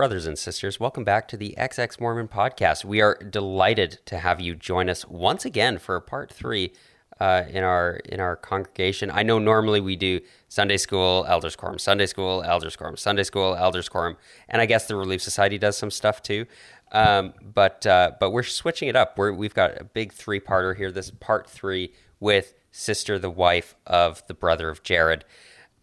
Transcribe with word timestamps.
Brothers 0.00 0.26
and 0.26 0.38
sisters, 0.38 0.80
welcome 0.80 1.04
back 1.04 1.28
to 1.28 1.36
the 1.36 1.54
XX 1.58 2.00
Mormon 2.00 2.26
podcast. 2.26 2.86
We 2.86 3.02
are 3.02 3.16
delighted 3.16 3.98
to 4.06 4.16
have 4.16 4.40
you 4.40 4.54
join 4.54 4.88
us 4.88 5.06
once 5.06 5.44
again 5.44 5.76
for 5.76 6.00
part 6.00 6.32
three 6.32 6.72
uh, 7.20 7.42
in 7.50 7.62
our 7.62 7.96
in 8.06 8.18
our 8.18 8.34
congregation. 8.34 9.10
I 9.10 9.24
know 9.24 9.38
normally 9.38 9.78
we 9.78 9.96
do 9.96 10.20
Sunday 10.48 10.78
school, 10.78 11.26
elders 11.28 11.54
quorum, 11.54 11.78
Sunday 11.78 12.06
school, 12.06 12.42
elders 12.42 12.76
quorum, 12.76 12.96
Sunday 12.96 13.24
school, 13.24 13.54
elders 13.54 13.90
quorum, 13.90 14.16
and 14.48 14.62
I 14.62 14.64
guess 14.64 14.86
the 14.86 14.96
Relief 14.96 15.20
Society 15.20 15.58
does 15.58 15.76
some 15.76 15.90
stuff 15.90 16.22
too. 16.22 16.46
Um, 16.92 17.34
but 17.42 17.86
uh, 17.86 18.12
but 18.18 18.30
we're 18.30 18.42
switching 18.42 18.88
it 18.88 18.96
up. 18.96 19.18
We're, 19.18 19.34
we've 19.34 19.52
got 19.52 19.78
a 19.78 19.84
big 19.84 20.14
three 20.14 20.40
parter 20.40 20.74
here. 20.74 20.90
This 20.90 21.08
is 21.08 21.10
part 21.10 21.46
three 21.46 21.92
with 22.20 22.54
sister, 22.70 23.18
the 23.18 23.28
wife 23.28 23.74
of 23.86 24.26
the 24.28 24.34
brother 24.34 24.70
of 24.70 24.82
Jared. 24.82 25.26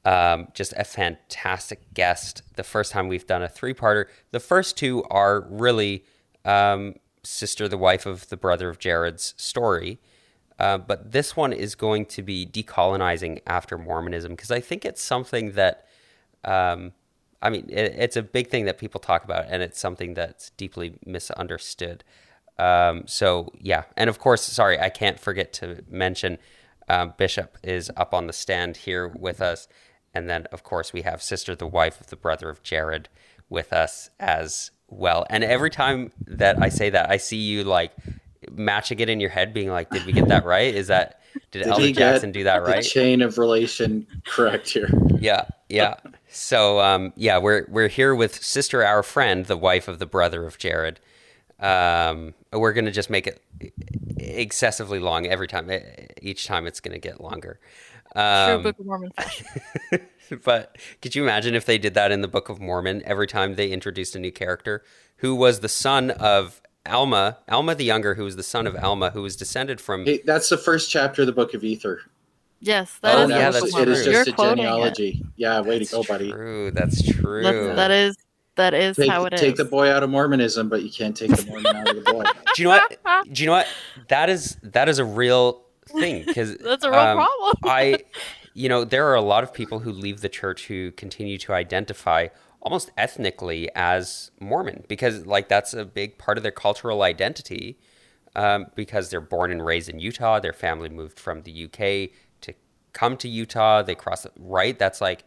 Um, 0.07 0.47
just 0.53 0.71
a 0.77 0.85
fantastic 0.85 1.93
guest. 1.93 2.41
The 2.55 2.63
first 2.63 2.93
time 2.93 3.09
we've 3.09 3.27
done 3.27 3.43
a 3.43 3.49
three 3.49 3.73
parter. 3.73 4.05
The 4.31 4.39
first 4.39 4.77
two 4.77 5.03
are 5.09 5.41
really 5.49 6.05
um, 6.45 6.95
sister, 7.23 7.67
the 7.67 7.77
wife 7.77 8.05
of 8.05 8.29
the 8.29 8.37
brother 8.37 8.69
of 8.69 8.79
Jared's 8.79 9.33
story. 9.35 9.99
Uh, 10.57 10.77
but 10.77 11.11
this 11.11 11.35
one 11.35 11.51
is 11.51 11.75
going 11.75 12.05
to 12.05 12.23
be 12.23 12.45
decolonizing 12.45 13.41
after 13.45 13.77
Mormonism 13.77 14.31
because 14.31 14.49
I 14.49 14.61
think 14.61 14.85
it's 14.85 15.03
something 15.03 15.51
that, 15.51 15.85
um, 16.45 16.93
I 17.41 17.49
mean, 17.49 17.65
it, 17.67 17.93
it's 17.97 18.15
a 18.15 18.23
big 18.23 18.47
thing 18.47 18.63
that 18.63 18.77
people 18.77 19.01
talk 19.01 19.25
about 19.25 19.47
and 19.49 19.61
it's 19.61 19.77
something 19.77 20.13
that's 20.13 20.51
deeply 20.51 20.97
misunderstood. 21.05 22.05
Um, 22.57 23.03
so, 23.07 23.51
yeah. 23.59 23.83
And 23.97 24.09
of 24.09 24.19
course, 24.19 24.41
sorry, 24.43 24.79
I 24.79 24.87
can't 24.87 25.19
forget 25.19 25.51
to 25.53 25.83
mention 25.89 26.37
um, 26.87 27.13
Bishop 27.17 27.57
is 27.61 27.91
up 27.97 28.13
on 28.13 28.27
the 28.27 28.33
stand 28.33 28.77
here 28.77 29.09
with 29.09 29.41
us. 29.41 29.67
And 30.17 30.27
then, 30.27 30.47
of 30.51 30.63
course, 30.63 30.93
we 30.93 31.03
have 31.03 31.21
Sister, 31.21 31.53
the 31.53 31.67
wife 31.67 32.01
of 32.01 32.07
the 32.07 32.15
brother 32.15 32.49
of 32.49 32.63
Jared, 32.63 33.07
with 33.49 33.71
us 33.71 34.09
as 34.19 34.71
well. 34.87 35.27
And 35.29 35.43
every 35.43 35.69
time 35.69 36.11
that 36.25 36.59
I 36.59 36.69
say 36.69 36.89
that, 36.89 37.11
I 37.11 37.17
see 37.17 37.37
you 37.37 37.63
like 37.63 37.91
matching 38.51 38.99
it 38.99 39.09
in 39.09 39.19
your 39.19 39.29
head, 39.29 39.53
being 39.53 39.69
like, 39.69 39.91
"Did 39.91 40.07
we 40.07 40.13
get 40.13 40.27
that 40.29 40.43
right? 40.43 40.73
Is 40.73 40.87
that 40.87 41.21
did, 41.51 41.63
did 41.63 41.67
Elder 41.67 41.83
Jaxxxon 41.89 42.31
do 42.31 42.43
that 42.45 42.63
right?" 42.63 42.83
chain 42.83 43.21
of 43.21 43.37
relation 43.37 44.07
correct 44.25 44.69
here. 44.69 44.89
Yeah, 45.19 45.45
yeah. 45.69 45.97
So, 46.29 46.79
um, 46.79 47.13
yeah, 47.15 47.37
we're 47.37 47.67
we're 47.69 47.87
here 47.87 48.15
with 48.15 48.43
Sister, 48.43 48.83
our 48.83 49.03
friend, 49.03 49.45
the 49.45 49.57
wife 49.57 49.87
of 49.87 49.99
the 49.99 50.07
brother 50.07 50.47
of 50.47 50.57
Jared. 50.57 50.99
Um, 51.59 52.33
we're 52.51 52.73
gonna 52.73 52.91
just 52.91 53.11
make 53.11 53.27
it 53.27 53.39
excessively 54.17 54.97
long 54.97 55.27
every 55.27 55.47
time. 55.47 55.69
Each 56.23 56.47
time, 56.47 56.65
it's 56.65 56.79
gonna 56.79 56.97
get 56.97 57.21
longer. 57.21 57.59
Um, 58.17 58.61
True 58.61 58.63
Book 58.63 58.79
of 58.79 58.85
Mormon 58.87 59.11
fashion. 59.11 59.45
but 60.43 60.75
could 61.03 61.15
you 61.15 61.23
imagine 61.23 61.53
if 61.53 61.65
they 61.65 61.77
did 61.77 61.93
that 61.93 62.11
in 62.11 62.21
the 62.21 62.27
Book 62.27 62.49
of 62.49 62.59
Mormon 62.59 63.03
every 63.05 63.27
time 63.27 63.55
they 63.55 63.69
introduced 63.69 64.15
a 64.15 64.19
new 64.19 64.31
character 64.31 64.83
who 65.17 65.35
was 65.35 65.59
the 65.59 65.69
son 65.69 66.09
of 66.11 66.59
Alma, 66.87 67.37
Alma 67.47 67.75
the 67.75 67.83
Younger, 67.83 68.15
who 68.15 68.23
was 68.23 68.35
the 68.35 68.43
son 68.43 68.65
of 68.65 68.75
Alma, 68.75 69.11
who 69.11 69.21
was 69.21 69.35
descended 69.35 69.79
from. 69.79 70.05
Hey, 70.05 70.21
that's 70.25 70.49
the 70.49 70.57
first 70.57 70.89
chapter 70.89 71.21
of 71.21 71.27
the 71.27 71.31
Book 71.31 71.53
of 71.53 71.63
Ether. 71.63 72.01
Yes, 72.59 72.97
that 73.01 73.15
oh, 73.15 73.23
is 73.25 73.29
yeah, 73.29 73.51
that's 73.51 73.75
it 73.75 73.87
is 73.87 74.05
just 74.05 74.27
You're 74.27 74.49
a 74.49 74.55
genealogy. 74.55 75.21
It. 75.21 75.27
Yeah, 75.35 75.61
way 75.61 75.77
that's 75.77 75.91
to 75.91 75.97
go, 75.97 76.03
buddy. 76.03 76.31
True, 76.31 76.71
that's 76.71 77.03
true. 77.03 77.43
That's, 77.43 77.75
that 77.75 77.91
is 77.91 78.17
that 78.55 78.73
is 78.73 78.95
take, 78.95 79.11
how 79.11 79.25
it 79.25 79.33
is. 79.33 79.39
Take 79.39 79.57
the 79.57 79.65
boy 79.65 79.91
out 79.91 80.01
of 80.01 80.09
Mormonism, 80.09 80.69
but 80.69 80.81
you 80.81 80.89
can't 80.89 81.15
take 81.15 81.29
the 81.29 81.45
Mormon 81.45 81.75
out 81.75 81.87
of 81.87 82.03
the 82.03 82.11
boy. 82.11 82.23
Do 82.55 82.63
you 82.63 82.67
know 82.67 82.79
what? 83.03 83.25
Do 83.31 83.43
you 83.43 83.45
know 83.45 83.53
what? 83.53 83.67
That 84.07 84.29
is 84.31 84.57
that 84.63 84.89
is 84.89 84.97
a 84.97 85.05
real 85.05 85.66
thing 85.87 86.23
because 86.25 86.57
that's 86.61 86.83
a 86.83 86.91
real 86.91 86.99
um, 86.99 87.17
problem. 87.17 87.55
I, 87.63 88.03
you 88.53 88.69
know, 88.69 88.83
there 88.83 89.07
are 89.07 89.15
a 89.15 89.21
lot 89.21 89.43
of 89.43 89.53
people 89.53 89.79
who 89.79 89.91
leave 89.91 90.21
the 90.21 90.29
church 90.29 90.67
who 90.67 90.91
continue 90.91 91.37
to 91.39 91.53
identify 91.53 92.27
almost 92.61 92.91
ethnically 92.97 93.69
as 93.75 94.31
Mormon 94.39 94.83
because, 94.87 95.25
like, 95.25 95.47
that's 95.47 95.73
a 95.73 95.85
big 95.85 96.17
part 96.17 96.37
of 96.37 96.43
their 96.43 96.51
cultural 96.51 97.03
identity. 97.03 97.77
Um, 98.35 98.67
because 98.75 99.09
they're 99.09 99.19
born 99.19 99.51
and 99.51 99.65
raised 99.65 99.89
in 99.89 99.99
Utah, 99.99 100.39
their 100.39 100.53
family 100.53 100.89
moved 100.89 101.19
from 101.19 101.41
the 101.41 101.63
UK 101.65 102.11
to 102.41 102.53
come 102.93 103.17
to 103.17 103.27
Utah. 103.27 103.81
They 103.81 103.95
cross 103.95 104.27
right. 104.37 104.77
That's 104.77 105.01
like 105.01 105.23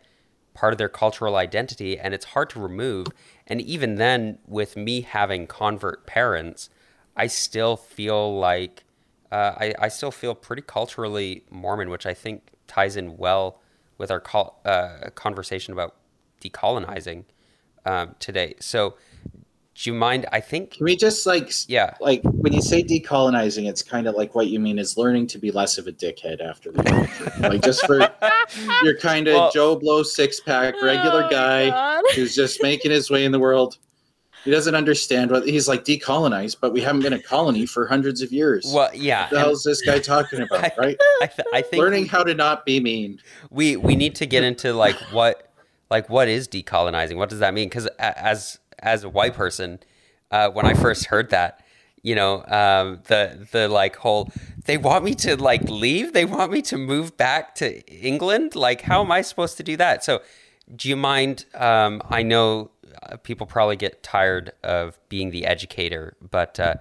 part 0.55 0.73
of 0.73 0.79
their 0.79 0.89
cultural 0.89 1.37
identity, 1.37 1.99
and 1.99 2.15
it's 2.15 2.27
hard 2.27 2.51
to 2.51 2.61
remove. 2.61 3.09
And 3.47 3.61
even 3.61 3.97
then, 3.97 4.39
with 4.47 4.77
me 4.77 5.01
having 5.01 5.47
convert 5.47 6.07
parents, 6.07 6.71
I 7.17 7.27
still 7.27 7.77
feel 7.77 8.39
like 8.39 8.85
uh, 9.33 9.55
I, 9.57 9.75
I 9.79 9.89
still 9.89 10.11
feel 10.11 10.35
pretty 10.35 10.63
culturally 10.63 11.45
Mormon, 11.51 11.91
which 11.91 12.07
I 12.07 12.15
think 12.15 12.53
ties 12.67 12.97
in 12.97 13.17
well 13.17 13.61
with 13.99 14.11
our 14.11 14.21
call, 14.21 14.61
uh, 14.65 15.11
conversation 15.15 15.73
about 15.73 15.95
decolonizing 16.43 17.25
um, 17.85 18.15
today. 18.19 18.55
So, 18.61 18.97
do 19.75 19.91
you 19.91 19.95
mind? 19.95 20.27
I 20.33 20.41
think. 20.41 20.73
Can 20.73 20.85
we 20.85 20.97
just 20.97 21.27
like, 21.27 21.51
yeah, 21.69 21.95
like 22.01 22.23
when 22.25 22.53
you 22.53 22.61
say 22.61 22.83
decolonizing, 22.83 23.69
it's 23.69 23.83
kind 23.83 24.07
of 24.07 24.15
like 24.15 24.35
what 24.35 24.49
you 24.49 24.59
mean 24.59 24.79
is 24.79 24.97
learning 24.97 25.29
to 25.29 25.39
be 25.39 25.51
less 25.51 25.79
of 25.79 25.87
a 25.87 25.93
dickhead 25.93 26.41
after 26.41 26.73
the 26.73 26.83
like 27.41 27.63
just 27.63 27.87
for 27.87 27.99
you're 28.83 28.99
kind 28.99 29.29
of 29.29 29.35
well, 29.35 29.51
Joe 29.53 29.77
Blow 29.77 30.03
six 30.03 30.41
pack 30.41 30.75
regular 30.83 31.25
oh, 31.25 31.31
guy 31.31 31.71
God. 31.71 32.03
who's 32.15 32.35
just 32.35 32.63
making 32.63 32.91
his 32.91 33.11
way 33.11 33.25
in 33.25 33.33
the 33.33 33.39
world. 33.39 33.79
He 34.45 34.51
doesn't 34.51 34.75
understand 34.75 35.31
what 35.31 35.47
he's 35.47 35.69
like 35.69 35.85
decolonized, 35.85 36.57
but 36.61 36.73
we 36.73 36.81
haven't 36.81 37.03
been 37.03 37.13
a 37.13 37.23
colony 37.23 37.67
for 37.67 37.87
hundreds 37.87 38.23
of 38.23 38.33
years. 38.33 38.71
Well, 38.75 38.91
yeah. 38.95 39.23
What 39.23 39.31
the 39.31 39.39
hell 39.39 39.51
is 39.51 39.65
this 39.65 39.83
guy 39.83 39.99
talking 39.99 40.41
about, 40.41 40.65
I, 40.65 40.73
right? 40.79 40.97
I, 41.23 41.27
th- 41.27 41.49
I 41.53 41.63
think 41.63 41.81
learning 41.81 42.07
how 42.07 42.23
to 42.25 42.35
not 42.35 42.65
be 42.65 42.81
mean. 42.81 43.21
We 43.51 43.77
we 43.77 43.97
need 43.97 44.15
to 44.17 44.27
get 44.27 44.45
into 44.45 44.73
like 44.73 44.97
what 45.13 45.53
like 45.91 46.09
what 46.09 46.29
is 46.29 46.49
decolonizing? 46.49 47.17
What 47.17 47.29
does 47.29 47.41
that 47.41 47.53
mean? 47.53 47.69
Because 47.69 47.87
as 47.99 48.59
as 48.79 49.05
a 49.05 49.09
white 49.09 49.35
person, 49.35 49.81
uh, 50.31 50.51
when 50.51 50.65
I 50.65 50.75
first 50.75 51.07
heard 51.07 51.31
that, 51.31 51.65
you 52.03 52.15
know, 52.15 52.45
um, 52.47 53.01
the 53.09 53.47
the 53.53 53.69
like 53.69 53.97
whole 53.97 54.31
they 54.65 54.79
want 54.79 55.05
me 55.05 55.15
to 55.17 55.37
like 55.37 55.63
leave. 55.65 56.13
They 56.13 56.25
want 56.25 56.53
me 56.53 56.63
to 56.63 56.79
move 56.79 57.17
back 57.17 57.55
to 57.57 57.81
England. 57.89 58.55
Like, 58.55 58.83
how 58.83 59.03
am 59.03 59.13
I 59.13 59.23
supposed 59.23 59.57
to 59.59 59.63
do 59.63 59.77
that? 59.77 60.05
So, 60.05 60.23
do 60.75 60.89
you 60.89 60.97
mind? 60.97 61.45
Um, 61.55 62.01
I 62.09 62.23
know 62.23 62.71
people 63.23 63.47
probably 63.47 63.77
get 63.77 64.03
tired 64.03 64.53
of 64.63 64.99
being 65.09 65.31
the 65.31 65.47
educator, 65.47 66.17
but 66.31 66.61
uh, 66.61 66.75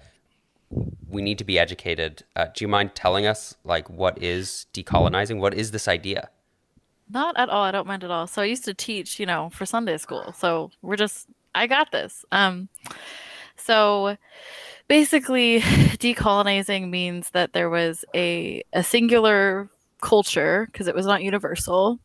we 1.08 1.22
need 1.22 1.38
to 1.38 1.44
be 1.44 1.58
educated. 1.58 2.24
Uh, 2.36 2.48
do 2.54 2.64
you 2.64 2.68
mind 2.68 2.96
telling 2.96 3.26
us 3.26 3.56
like 3.64 3.90
what 3.90 4.22
is 4.22 4.68
decolonizing? 4.74 5.40
What 5.40 5.54
is 5.54 5.72
this 5.72 5.88
idea? 5.88 6.30
Not 7.10 7.38
at 7.38 7.50
all. 7.50 7.64
I 7.64 7.72
don't 7.72 7.88
mind 7.88 8.04
at 8.04 8.12
all. 8.12 8.28
So 8.28 8.42
I 8.42 8.46
used 8.46 8.66
to 8.66 8.74
teach, 8.74 9.20
you 9.20 9.26
know, 9.26 9.50
for 9.50 9.66
Sunday 9.66 9.98
school. 9.98 10.34
So 10.38 10.72
we're 10.82 10.96
just 10.96 11.28
I 11.56 11.68
got 11.68 11.92
this. 11.92 12.24
Um 12.32 12.70
so 13.56 14.18
basically 14.88 15.60
decolonizing 15.62 16.90
means 16.90 17.32
that 17.32 17.54
there 17.54 17.70
was 17.70 18.06
a 18.14 18.64
a 18.74 18.84
singular 18.84 19.70
culture 20.02 20.68
because 20.72 20.88
it 20.88 20.96
was 20.96 21.06
not 21.06 21.24
universal 21.24 22.00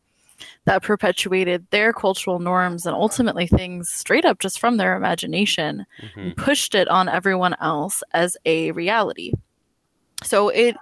that 0.65 0.83
perpetuated 0.83 1.65
their 1.71 1.93
cultural 1.93 2.39
norms 2.39 2.85
and 2.85 2.95
ultimately 2.95 3.47
things 3.47 3.89
straight 3.89 4.25
up 4.25 4.39
just 4.39 4.59
from 4.59 4.77
their 4.77 4.95
imagination 4.95 5.85
mm-hmm. 6.01 6.19
and 6.19 6.37
pushed 6.37 6.75
it 6.75 6.87
on 6.87 7.09
everyone 7.09 7.55
else 7.61 8.03
as 8.13 8.37
a 8.45 8.71
reality. 8.71 9.31
So 10.23 10.49
it 10.49 10.75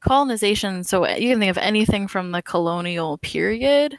colonization, 0.00 0.84
so 0.84 1.06
you 1.08 1.30
can 1.30 1.40
think 1.40 1.50
of 1.50 1.58
anything 1.58 2.08
from 2.08 2.32
the 2.32 2.42
colonial 2.42 3.18
period, 3.18 3.98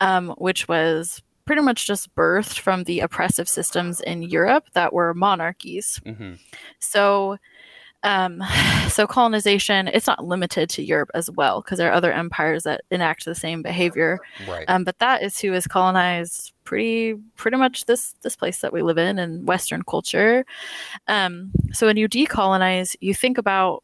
um, 0.00 0.30
which 0.38 0.68
was 0.68 1.22
pretty 1.44 1.62
much 1.62 1.86
just 1.86 2.14
birthed 2.14 2.58
from 2.58 2.84
the 2.84 3.00
oppressive 3.00 3.48
systems 3.48 4.00
in 4.00 4.22
Europe 4.22 4.64
that 4.72 4.92
were 4.92 5.12
monarchies. 5.12 6.00
Mm-hmm. 6.06 6.34
So 6.78 7.36
um, 8.04 8.42
so 8.88 9.06
colonization, 9.06 9.88
it's 9.88 10.06
not 10.06 10.24
limited 10.24 10.70
to 10.70 10.84
Europe 10.84 11.10
as 11.14 11.30
well, 11.30 11.60
because 11.60 11.78
there 11.78 11.90
are 11.90 11.94
other 11.94 12.12
empires 12.12 12.62
that 12.62 12.82
enact 12.90 13.24
the 13.24 13.34
same 13.34 13.62
behavior. 13.62 14.20
Right. 14.46 14.64
Um, 14.68 14.84
but 14.84 14.98
that 15.00 15.22
is 15.22 15.40
who 15.40 15.52
has 15.52 15.66
colonized 15.66 16.52
pretty 16.64 17.14
pretty 17.36 17.58
much 17.58 17.84
this 17.84 18.14
this 18.22 18.36
place 18.36 18.60
that 18.60 18.72
we 18.72 18.82
live 18.82 18.96
in 18.98 19.18
and 19.18 19.46
Western 19.46 19.82
culture. 19.82 20.46
Um, 21.08 21.50
so 21.72 21.86
when 21.86 21.96
you 21.96 22.08
decolonize, 22.08 22.94
you 23.00 23.14
think 23.14 23.38
about 23.38 23.82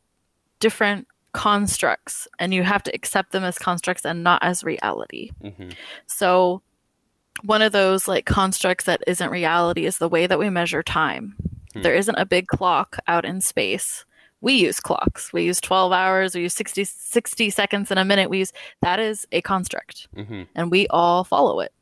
different 0.61 1.09
constructs, 1.33 2.29
and 2.39 2.53
you 2.53 2.63
have 2.63 2.83
to 2.85 2.95
accept 2.95 3.33
them 3.33 3.45
as 3.45 3.59
constructs 3.59 4.05
and 4.05 4.23
not 4.23 4.43
as 4.43 4.63
reality. 4.63 5.31
Mm-hmm. 5.43 5.71
So 6.07 6.63
one 7.43 7.63
of 7.63 7.73
those 7.73 8.07
like 8.07 8.27
constructs 8.27 8.85
that 8.85 9.03
isn't 9.07 9.31
reality 9.31 9.87
is 9.87 9.99
the 9.99 10.09
way 10.09 10.27
that 10.27 10.39
we 10.39 10.51
measure 10.51 10.83
time. 10.83 11.35
Hmm. 11.73 11.83
There 11.83 11.95
isn't 11.95 12.17
a 12.17 12.27
big 12.27 12.49
clock 12.49 12.99
out 13.07 13.25
in 13.25 13.41
space 13.41 14.05
we 14.41 14.55
use 14.55 14.81
clocks. 14.81 15.33
We 15.33 15.45
use 15.45 15.61
12 15.61 15.93
hours, 15.93 16.35
we 16.35 16.43
use 16.43 16.55
60, 16.55 16.85
60 16.85 17.51
seconds 17.51 17.91
in 17.91 17.99
a 17.99 18.05
minute. 18.05 18.31
We 18.31 18.39
use 18.39 18.53
that 18.83 18.99
is 18.99 19.27
a 19.33 19.41
construct. 19.43 20.09
Mm-hmm. 20.17 20.43
And 20.55 20.71
we 20.71 20.87
all 20.89 21.25
follow 21.25 21.61
it. 21.61 21.73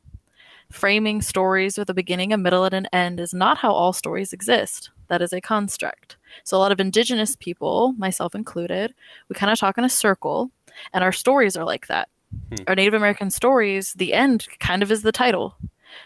Framing 0.71 1.21
stories 1.21 1.77
with 1.77 1.89
a 1.89 1.93
beginning, 1.95 2.31
a 2.31 2.37
middle, 2.37 2.63
and 2.63 2.73
an 2.75 2.87
end 2.93 3.19
is 3.19 3.33
not 3.33 3.57
how 3.57 3.71
all 3.71 3.91
stories 3.91 4.33
exist. 4.33 4.91
That 5.07 5.21
is 5.21 5.33
a 5.33 5.41
construct. 5.41 6.17
So 6.43 6.57
a 6.57 6.59
lot 6.59 6.71
of 6.71 6.79
indigenous 6.79 7.35
people, 7.35 7.93
myself 7.97 8.35
included, 8.35 8.93
we 9.29 9.33
kind 9.35 9.51
of 9.51 9.57
talk 9.57 9.79
in 9.79 9.83
a 9.83 9.89
circle, 9.89 10.51
and 10.93 11.03
our 11.03 11.11
stories 11.11 11.57
are 11.57 11.65
like 11.65 11.87
that. 11.87 12.07
Hmm. 12.49 12.63
Our 12.67 12.75
Native 12.75 12.93
American 12.93 13.31
stories, 13.31 13.93
the 13.93 14.13
end 14.13 14.47
kind 14.59 14.83
of 14.83 14.91
is 14.91 15.01
the 15.01 15.11
title. 15.11 15.55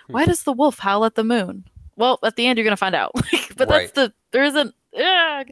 Hmm. 0.07 0.13
Why 0.13 0.25
does 0.25 0.43
the 0.43 0.53
wolf 0.53 0.79
howl 0.79 1.03
at 1.03 1.15
the 1.15 1.23
moon? 1.25 1.65
well, 1.95 2.17
at 2.23 2.35
the 2.37 2.47
end 2.47 2.57
you're 2.57 2.63
gonna 2.65 2.77
find 2.77 2.95
out. 2.95 3.11
but 3.57 3.67
Right. 3.69 3.81
that's 3.81 3.91
the 3.91 4.13
there 4.31 4.43
isn't. 4.45 4.73
Yeah. 4.93 5.43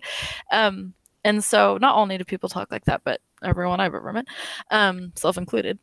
Um, 0.51 0.93
and 1.23 1.43
so 1.43 1.77
not 1.79 1.95
only 1.95 2.17
do 2.17 2.25
people 2.25 2.49
talk 2.49 2.71
like 2.71 2.85
that, 2.85 3.01
but 3.03 3.21
everyone 3.43 3.79
I've 3.79 3.93
ever 3.93 4.13
met, 4.13 4.25
um, 4.69 5.11
self 5.15 5.37
included. 5.37 5.79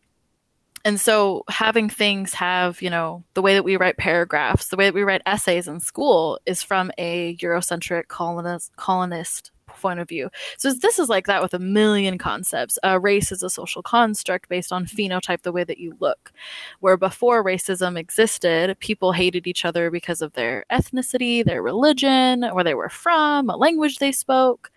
And 0.84 1.00
so 1.00 1.44
having 1.48 1.88
things 1.88 2.34
have, 2.34 2.80
you 2.80 2.90
know, 2.90 3.24
the 3.34 3.42
way 3.42 3.54
that 3.54 3.64
we 3.64 3.76
write 3.76 3.96
paragraphs, 3.96 4.68
the 4.68 4.76
way 4.76 4.84
that 4.86 4.94
we 4.94 5.02
write 5.02 5.22
essays 5.26 5.66
in 5.68 5.80
school 5.80 6.38
is 6.46 6.62
from 6.62 6.90
a 6.98 7.36
Eurocentric 7.36 8.08
colonist 8.08 8.74
colonist 8.76 9.50
point 9.78 10.00
of 10.00 10.08
view. 10.08 10.30
So 10.56 10.72
this 10.72 10.98
is 10.98 11.08
like 11.08 11.26
that 11.26 11.42
with 11.42 11.54
a 11.54 11.58
million 11.58 12.18
concepts. 12.18 12.78
Uh, 12.84 13.00
race 13.00 13.32
is 13.32 13.42
a 13.42 13.50
social 13.50 13.82
construct 13.82 14.48
based 14.48 14.72
on 14.72 14.86
phenotype, 14.86 15.42
the 15.42 15.52
way 15.52 15.64
that 15.64 15.78
you 15.78 15.96
look. 16.00 16.32
Where 16.80 16.96
before 16.96 17.44
racism 17.44 17.98
existed, 17.98 18.78
people 18.80 19.12
hated 19.12 19.46
each 19.46 19.64
other 19.64 19.90
because 19.90 20.22
of 20.22 20.32
their 20.34 20.64
ethnicity, 20.70 21.44
their 21.44 21.62
religion, 21.62 22.42
where 22.52 22.64
they 22.64 22.74
were 22.74 22.88
from, 22.88 23.46
what 23.46 23.58
language 23.58 23.98
they 23.98 24.12
spoke. 24.12 24.70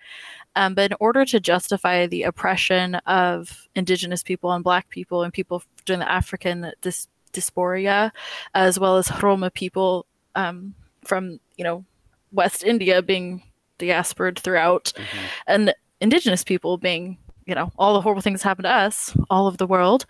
Um, 0.56 0.76
but 0.76 0.92
in 0.92 0.98
order 1.00 1.24
to 1.26 1.40
justify 1.40 2.08
the 2.08 2.24
oppression 2.24 2.96
of 2.96 3.68
indigenous 3.76 4.22
people 4.22 4.52
and 4.52 4.64
black 4.64 4.90
people 4.90 5.24
and 5.24 5.34
people 5.34 5.64
during 5.86 6.00
the 6.00 6.12
African 6.12 6.72
dis- 6.82 7.08
dysphoria, 7.32 8.12
as 8.54 8.78
well 8.78 8.98
as 8.98 9.10
Roma 9.24 9.50
people 9.50 10.06
um, 10.36 10.76
from, 11.06 11.40
you 11.58 11.64
know, 11.64 11.86
West 12.34 12.64
India 12.64 13.02
being 13.02 13.44
diaspored 13.82 14.40
throughout, 14.40 14.94
Mhm. 14.96 15.04
and 15.48 15.74
indigenous 16.00 16.44
people 16.44 16.78
being, 16.78 17.18
you 17.46 17.56
know, 17.56 17.72
all 17.78 17.94
the 17.94 18.02
horrible 18.02 18.22
things 18.22 18.42
happen 18.44 18.64
to 18.64 18.72
us, 18.72 19.16
all 19.30 19.48
of 19.48 19.58
the 19.58 19.68
world, 19.68 20.06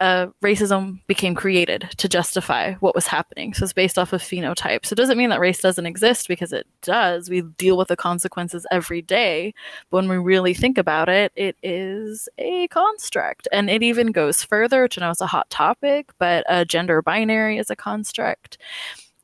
uh, 0.00 0.26
racism 0.44 0.98
became 1.06 1.34
created 1.34 1.88
to 1.96 2.08
justify 2.08 2.74
what 2.74 2.94
was 2.94 3.06
happening. 3.06 3.54
So 3.54 3.64
it's 3.64 3.72
based 3.72 3.98
off 3.98 4.12
of 4.12 4.22
phenotype. 4.22 4.84
So 4.84 4.92
it 4.92 4.96
doesn't 4.96 5.16
mean 5.16 5.30
that 5.30 5.40
race 5.40 5.60
doesn't 5.60 5.86
exist 5.86 6.28
because 6.28 6.52
it 6.52 6.66
does. 6.82 7.30
We 7.30 7.42
deal 7.42 7.76
with 7.76 7.88
the 7.88 7.96
consequences 7.96 8.66
every 8.70 9.02
day. 9.02 9.54
But 9.90 9.98
when 9.98 10.08
we 10.08 10.18
really 10.18 10.52
think 10.52 10.76
about 10.76 11.08
it, 11.08 11.32
it 11.36 11.56
is 11.62 12.28
a 12.38 12.68
construct. 12.68 13.46
And 13.52 13.70
it 13.70 13.82
even 13.82 14.08
goes 14.12 14.42
further, 14.42 14.82
which 14.82 14.98
I 14.98 15.02
know 15.02 15.10
it's 15.10 15.20
a 15.20 15.26
hot 15.26 15.48
topic, 15.50 16.10
but 16.18 16.44
uh, 16.48 16.64
gender 16.64 17.02
binary 17.02 17.58
is 17.58 17.70
a 17.70 17.76
construct. 17.76 18.58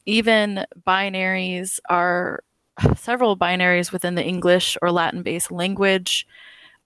Even 0.06 0.64
binaries 0.86 1.78
are 1.88 2.42
several 2.96 3.36
binaries 3.36 3.92
within 3.92 4.14
the 4.14 4.24
English 4.24 4.76
or 4.82 4.90
Latin 4.90 5.22
based 5.22 5.50
language 5.50 6.26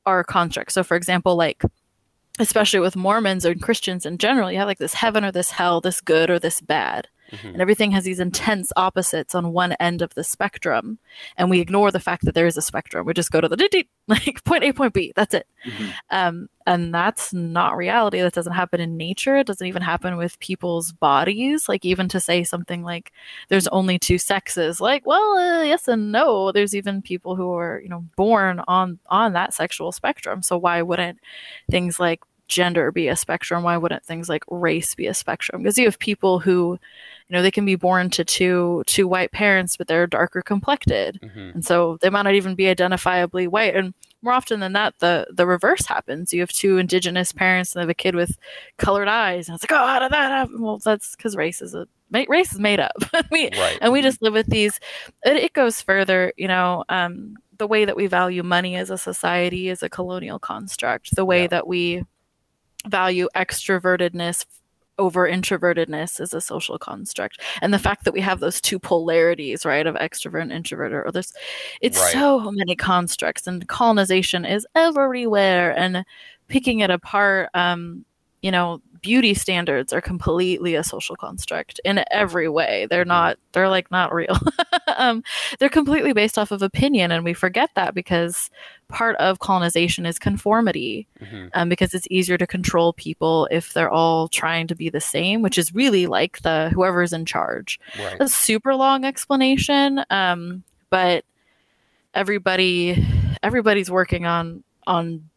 are 0.06 0.24
constructs. 0.24 0.74
So, 0.74 0.84
for 0.84 0.96
example, 0.96 1.36
like 1.36 1.62
especially 2.38 2.80
with 2.80 2.96
Mormons 2.96 3.46
or 3.46 3.54
Christians 3.54 4.06
in 4.06 4.18
general, 4.18 4.50
you 4.50 4.58
have 4.58 4.66
like 4.68 4.78
this 4.78 4.94
heaven 4.94 5.24
or 5.24 5.32
this 5.32 5.50
hell, 5.50 5.80
this 5.80 6.00
good 6.00 6.30
or 6.30 6.38
this 6.38 6.60
bad. 6.60 7.08
Mhm. 7.32 7.52
And 7.54 7.60
everything 7.60 7.90
has 7.92 8.04
these 8.04 8.20
intense 8.20 8.72
opposites 8.76 9.34
on 9.34 9.52
one 9.52 9.72
end 9.80 10.02
of 10.02 10.14
the 10.14 10.24
spectrum. 10.24 10.98
And 11.36 11.50
we 11.50 11.60
ignore 11.60 11.90
the 11.90 12.00
fact 12.00 12.24
that 12.24 12.34
there 12.34 12.46
is 12.46 12.56
a 12.56 12.62
spectrum. 12.62 13.06
We 13.06 13.14
just 13.14 13.30
go 13.30 13.40
to 13.40 13.48
the 13.48 13.56
like 14.06 14.44
point 14.44 14.64
A, 14.64 14.72
point 14.72 14.92
B. 14.92 15.12
That's 15.16 15.34
it. 15.34 15.46
Mhm. 15.66 15.92
Um, 16.10 16.48
and 16.66 16.94
that's 16.94 17.32
not 17.32 17.76
reality. 17.76 18.20
That 18.20 18.32
doesn't 18.34 18.52
happen 18.52 18.80
in 18.80 18.96
nature. 18.96 19.36
It 19.36 19.46
doesn't 19.46 19.66
even 19.66 19.82
happen 19.82 20.16
with 20.16 20.38
people's 20.38 20.92
bodies. 20.92 21.68
Like, 21.68 21.84
even 21.84 22.08
to 22.08 22.20
say 22.20 22.44
something 22.44 22.82
like 22.82 23.12
there's 23.48 23.68
only 23.68 23.98
two 23.98 24.18
sexes, 24.18 24.80
like, 24.80 25.06
well, 25.06 25.36
uh, 25.36 25.62
yes 25.62 25.88
and 25.88 26.12
no. 26.12 26.52
There's 26.52 26.74
even 26.74 27.02
people 27.02 27.36
who 27.36 27.52
are, 27.54 27.80
you 27.82 27.88
know, 27.88 28.04
born 28.16 28.62
on 28.68 28.98
on 29.08 29.32
that 29.32 29.54
sexual 29.54 29.92
spectrum. 29.92 30.42
So 30.42 30.56
why 30.58 30.82
wouldn't 30.82 31.18
things 31.70 31.98
like 32.00 32.20
gender 32.48 32.92
be 32.92 33.08
a 33.08 33.16
spectrum? 33.16 33.62
Why 33.62 33.76
wouldn't 33.76 34.04
things 34.04 34.28
like 34.28 34.44
race 34.50 34.94
be 34.94 35.06
a 35.06 35.14
spectrum? 35.14 35.62
Because 35.62 35.78
you 35.78 35.86
have 35.86 35.98
people 35.98 36.38
who, 36.40 36.78
you 37.28 37.34
know, 37.34 37.42
they 37.42 37.50
can 37.50 37.64
be 37.64 37.74
born 37.76 38.10
to 38.10 38.24
two 38.24 38.82
two 38.86 39.08
white 39.08 39.32
parents, 39.32 39.76
but 39.76 39.86
they're 39.88 40.06
darker 40.06 40.42
complected. 40.42 41.18
Mhm. 41.22 41.54
and 41.54 41.64
so 41.64 41.96
they 42.02 42.10
might 42.10 42.22
not 42.22 42.34
even 42.34 42.54
be 42.54 42.64
identifiably 42.64 43.48
white. 43.48 43.74
And 43.74 43.94
more 44.22 44.32
often 44.34 44.60
than 44.60 44.72
that 44.74 44.94
the 45.00 45.26
the 45.30 45.46
reverse 45.46 45.86
happens. 45.86 46.32
You 46.32 46.40
have 46.40 46.50
two 46.52 46.78
indigenous 46.78 47.32
parents 47.32 47.74
and 47.74 47.80
they 47.80 47.82
have 47.84 47.90
a 47.90 47.94
kid 47.94 48.14
with 48.14 48.36
colored 48.78 49.08
eyes. 49.08 49.48
And 49.48 49.54
it's 49.54 49.64
like 49.64 49.72
oh 49.78 49.86
how 49.86 49.98
did 50.00 50.12
that 50.12 50.30
happen? 50.30 50.60
Well 50.60 50.78
that's 50.78 51.16
because 51.16 51.34
race 51.36 51.60
is 51.62 51.74
a 51.74 51.86
race 52.28 52.52
is 52.52 52.60
made 52.60 52.78
up. 52.80 52.92
We, 53.30 53.50
Right. 53.50 53.78
and 53.80 53.92
we 53.92 54.02
just 54.02 54.20
live 54.22 54.34
with 54.34 54.46
these 54.46 54.78
it, 55.24 55.36
it 55.36 55.52
goes 55.54 55.80
further 55.80 56.32
you 56.36 56.46
know 56.48 56.84
um, 56.90 57.36
the 57.58 57.66
way 57.66 57.84
that 57.86 57.96
we 57.96 58.06
value 58.06 58.42
money 58.42 58.76
as 58.76 58.90
a 58.90 58.98
society 58.98 59.68
is 59.68 59.82
a 59.82 59.88
colonial 59.88 60.38
construct. 60.38 61.14
The 61.16 61.24
way 61.24 61.42
Yeah. 61.42 61.48
that 61.48 61.66
we 61.66 62.04
value 62.86 63.28
extrovertedness 63.34 64.44
over 64.98 65.28
introvertedness 65.28 66.20
is 66.20 66.32
a 66.34 66.40
social 66.40 66.78
construct 66.78 67.40
and 67.62 67.74
the 67.74 67.78
fact 67.78 68.04
that 68.04 68.12
we 68.14 68.20
have 68.20 68.40
those 68.40 68.60
two 68.60 68.78
polarities 68.78 69.64
right 69.64 69.86
of 69.86 69.94
extrovert 69.96 70.42
and 70.42 70.52
introvert 70.52 70.92
or 70.92 71.10
there's 71.10 71.32
it's 71.80 71.98
Right. 71.98 72.12
so 72.12 72.50
many 72.52 72.76
constructs 72.76 73.46
and 73.46 73.66
colonization 73.68 74.44
is 74.44 74.66
everywhere 74.74 75.76
and 75.76 76.04
picking 76.48 76.80
it 76.80 76.90
apart 76.90 77.50
um 77.54 78.04
you 78.44 78.50
know 78.50 78.80
beauty 79.00 79.34
standards 79.34 79.92
are 79.92 80.00
completely 80.00 80.74
a 80.74 80.82
social 80.84 81.16
construct 81.16 81.78
in 81.84 82.02
every 82.10 82.48
way 82.48 82.86
they're 82.90 83.04
Mhm. 83.04 83.16
not 83.16 83.38
they're 83.52 83.68
like 83.68 83.90
not 83.90 84.14
real 84.14 84.36
um 84.96 85.22
they're 85.58 85.68
completely 85.80 86.12
based 86.14 86.38
off 86.38 86.50
of 86.50 86.62
opinion 86.62 87.10
and 87.12 87.22
we 87.24 87.34
forget 87.34 87.70
that 87.74 87.94
because 87.94 88.50
part 88.88 89.14
of 89.16 89.38
colonization 89.40 90.06
is 90.06 90.18
conformity 90.18 91.06
Mhm. 91.22 91.50
um, 91.54 91.68
because 91.68 91.94
it's 91.94 92.06
easier 92.10 92.38
to 92.38 92.46
control 92.46 92.92
people 92.92 93.48
if 93.50 93.72
they're 93.74 93.90
all 94.00 94.28
trying 94.28 94.66
to 94.68 94.74
be 94.74 94.88
the 94.90 95.00
same, 95.00 95.40
which 95.42 95.58
is 95.58 95.74
really 95.74 96.06
like 96.06 96.40
the 96.42 96.70
whoever's 96.74 97.12
in 97.12 97.24
charge. 97.24 97.80
Right. 97.98 98.16
A 98.20 98.28
super 98.28 98.74
long 98.74 99.04
explanation, 99.04 100.04
um, 100.10 100.62
but 100.90 101.24
everybody 102.14 103.04
everybody's 103.42 103.90
working 103.90 104.26
on 104.26 104.62
on 104.86 105.28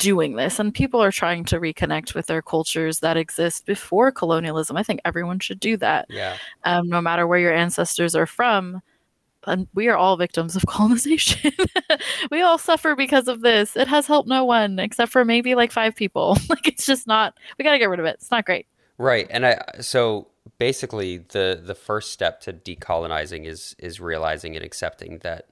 doing 0.00 0.34
this, 0.34 0.58
and 0.58 0.74
people 0.74 1.00
are 1.00 1.12
trying 1.12 1.44
to 1.44 1.60
reconnect 1.60 2.14
with 2.14 2.26
their 2.26 2.42
cultures 2.42 2.98
that 3.00 3.16
exist 3.16 3.66
before 3.66 4.10
colonialism. 4.10 4.76
I 4.76 4.82
think 4.82 5.00
everyone 5.04 5.38
should 5.38 5.60
do 5.60 5.76
that, 5.76 6.06
Yeah. 6.08 6.36
um, 6.64 6.88
no 6.88 7.00
matter 7.00 7.26
where 7.26 7.38
your 7.38 7.54
ancestors 7.54 8.16
are 8.16 8.26
from. 8.26 8.82
And 9.46 9.68
we 9.72 9.88
are 9.88 9.96
all 9.96 10.16
victims 10.16 10.56
of 10.56 10.66
colonization. 10.68 11.52
we 12.30 12.42
all 12.42 12.58
suffer 12.58 12.94
because 12.96 13.28
of 13.28 13.40
this. 13.40 13.76
It 13.76 13.88
has 13.88 14.06
helped 14.06 14.28
no 14.28 14.44
one 14.44 14.78
except 14.78 15.12
for 15.12 15.24
maybe 15.24 15.54
like 15.54 15.70
five 15.72 15.94
people. 15.94 16.36
like 16.50 16.66
it's 16.66 16.84
just 16.84 17.06
not. 17.06 17.38
We 17.58 17.62
got 17.64 17.72
to 17.72 17.78
get 17.78 17.88
rid 17.88 18.00
of 18.00 18.06
it. 18.06 18.16
It's 18.16 18.30
not 18.30 18.44
great. 18.44 18.66
Right. 18.98 19.26
And 19.30 19.46
I 19.46 19.62
so 19.80 20.28
basically 20.58 21.18
the 21.18 21.58
the 21.64 21.74
first 21.74 22.12
step 22.12 22.40
to 22.42 22.52
decolonizing 22.52 23.46
is 23.46 23.74
is 23.78 23.98
realizing 23.98 24.56
and 24.56 24.64
accepting 24.64 25.18
that 25.22 25.46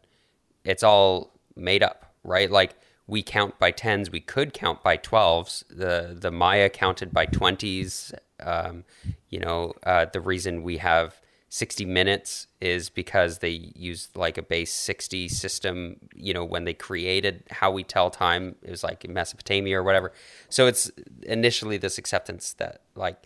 it's 0.64 0.82
all 0.82 1.32
made 1.56 1.82
up, 1.82 2.12
right? 2.25 2.50
Like 2.50 2.75
we 3.08 3.22
count 3.22 3.58
by 3.58 3.72
tens, 3.72 4.10
we 4.10 4.20
could 4.20 4.52
count 4.52 4.82
by 4.84 4.96
twelves. 4.96 5.64
The 5.68 6.16
the 6.16 6.30
Maya 6.30 6.68
counted 6.68 7.12
by 7.12 7.26
twenties. 7.26 8.12
Um, 8.40 8.84
you 9.28 9.40
know, 9.40 9.72
uh, 9.82 10.06
the 10.12 10.20
reason 10.20 10.62
we 10.62 10.76
have 10.78 11.20
60 11.50 11.86
minutes 11.86 12.46
is 12.60 12.90
because 12.90 13.38
they 13.38 13.72
used 13.74 14.16
like 14.16 14.36
a 14.36 14.42
base 14.42 14.72
60 14.72 15.28
system, 15.28 15.96
you 16.14 16.34
know, 16.34 16.44
when 16.44 16.64
they 16.64 16.74
created 16.74 17.42
how 17.50 17.70
we 17.70 17.82
tell 17.82 18.10
time. 18.10 18.54
It 18.62 18.70
was 18.70 18.84
like 18.84 19.04
in 19.04 19.14
Mesopotamia 19.14 19.80
or 19.80 19.82
whatever. 19.82 20.12
So 20.50 20.66
it's 20.66 20.90
initially 21.22 21.78
this 21.78 21.96
acceptance 21.98 22.52
that 22.54 22.82
like 22.94 23.16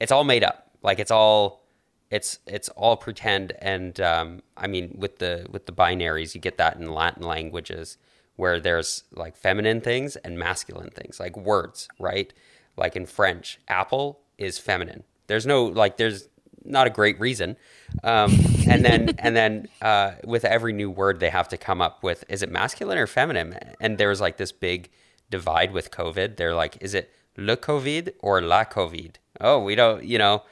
it's 0.00 0.12
all 0.12 0.24
made 0.24 0.44
up. 0.44 0.70
Like 0.82 1.00
it's 1.00 1.10
all 1.10 1.62
it's 2.10 2.38
it's 2.46 2.68
all 2.70 2.96
pretend 2.96 3.52
and 3.60 4.00
um, 4.00 4.42
I 4.56 4.68
mean 4.68 4.94
with 4.98 5.18
the 5.18 5.46
with 5.50 5.66
the 5.66 5.72
binaries 5.72 6.34
you 6.34 6.40
get 6.40 6.58
that 6.58 6.76
in 6.76 6.92
Latin 6.92 7.22
languages 7.22 7.96
where 8.36 8.60
there's 8.60 9.04
like 9.12 9.36
feminine 9.36 9.80
things 9.80 10.16
and 10.16 10.38
masculine 10.38 10.90
things 10.90 11.20
like 11.20 11.36
words, 11.36 11.88
right? 11.98 12.32
Like 12.76 12.96
in 12.96 13.06
French, 13.06 13.60
apple 13.68 14.20
is 14.38 14.58
feminine. 14.58 15.04
There's 15.26 15.46
no 15.46 15.64
like 15.64 15.96
there's 15.96 16.28
not 16.64 16.86
a 16.86 16.90
great 16.90 17.18
reason. 17.20 17.56
Um, 18.02 18.32
and 18.68 18.84
then 18.84 19.10
and 19.18 19.36
then 19.36 19.68
uh, 19.80 20.12
with 20.24 20.44
every 20.44 20.72
new 20.72 20.90
word 20.90 21.20
they 21.20 21.30
have 21.30 21.48
to 21.48 21.56
come 21.56 21.80
up 21.80 22.02
with 22.02 22.24
is 22.28 22.42
it 22.42 22.50
masculine 22.50 22.98
or 22.98 23.06
feminine? 23.06 23.58
And 23.80 23.98
there's 23.98 24.20
like 24.20 24.36
this 24.36 24.52
big 24.52 24.90
divide 25.30 25.72
with 25.72 25.90
COVID. 25.90 26.36
They're 26.36 26.54
like, 26.54 26.78
is 26.80 26.94
it 26.94 27.10
le 27.36 27.56
COVID 27.56 28.12
or 28.20 28.40
la 28.40 28.64
COVID? 28.64 29.16
Oh, 29.40 29.62
we 29.62 29.74
don't, 29.74 30.04
you 30.04 30.18
know. 30.18 30.42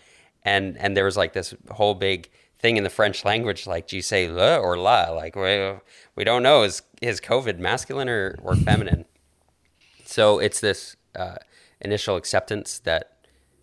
And 0.43 0.77
and 0.79 0.97
there 0.97 1.05
was 1.05 1.17
like 1.17 1.33
this 1.33 1.55
whole 1.71 1.95
big 1.95 2.31
thing 2.61 2.77
in 2.77 2.85
the 2.85 2.91
French 2.91 3.25
language, 3.25 3.67
like, 3.67 3.87
do 3.89 3.97
you 3.97 4.03
say 4.03 4.29
le 4.31 4.57
or 4.59 4.77
la? 4.77 5.11
Like 5.11 5.35
we 5.37 5.73
we 6.17 6.25
don't 6.25 6.43
know 6.43 6.63
is 6.63 6.83
is 7.03 7.21
COVID 7.21 7.59
masculine 7.59 8.09
or 8.09 8.39
or 8.43 8.55
feminine? 8.57 9.05
So 10.05 10.39
it's 10.39 10.61
this 10.61 10.97
uh, 11.15 11.37
initial 11.81 12.17
acceptance 12.17 12.79
that 12.81 13.17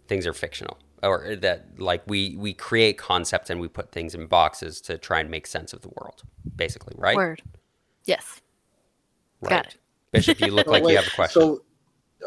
things 0.08 0.26
are 0.26 0.34
fictional 0.34 0.78
or 1.04 1.36
that 1.36 1.80
like 1.80 2.02
we 2.08 2.36
we 2.38 2.54
create 2.54 2.98
concepts 2.98 3.50
and 3.50 3.60
we 3.60 3.68
put 3.68 3.92
things 3.92 4.16
in 4.16 4.26
boxes 4.28 4.82
to 4.82 4.98
try 4.98 5.20
and 5.20 5.30
make 5.30 5.46
sense 5.46 5.74
of 5.74 5.82
the 5.82 5.90
world 5.90 6.24
basically 6.56 6.94
right 6.98 7.16
Word. 7.16 7.42
Yes. 8.06 8.42
right 9.42 9.50
Got 9.50 9.68
it. 9.68 9.78
bishop 10.12 10.40
you 10.40 10.48
look 10.48 10.68
like 10.74 10.84
wait, 10.84 10.92
you 10.94 10.98
have 10.98 11.08
a 11.08 11.12
question 11.12 11.42
So, 11.42 11.62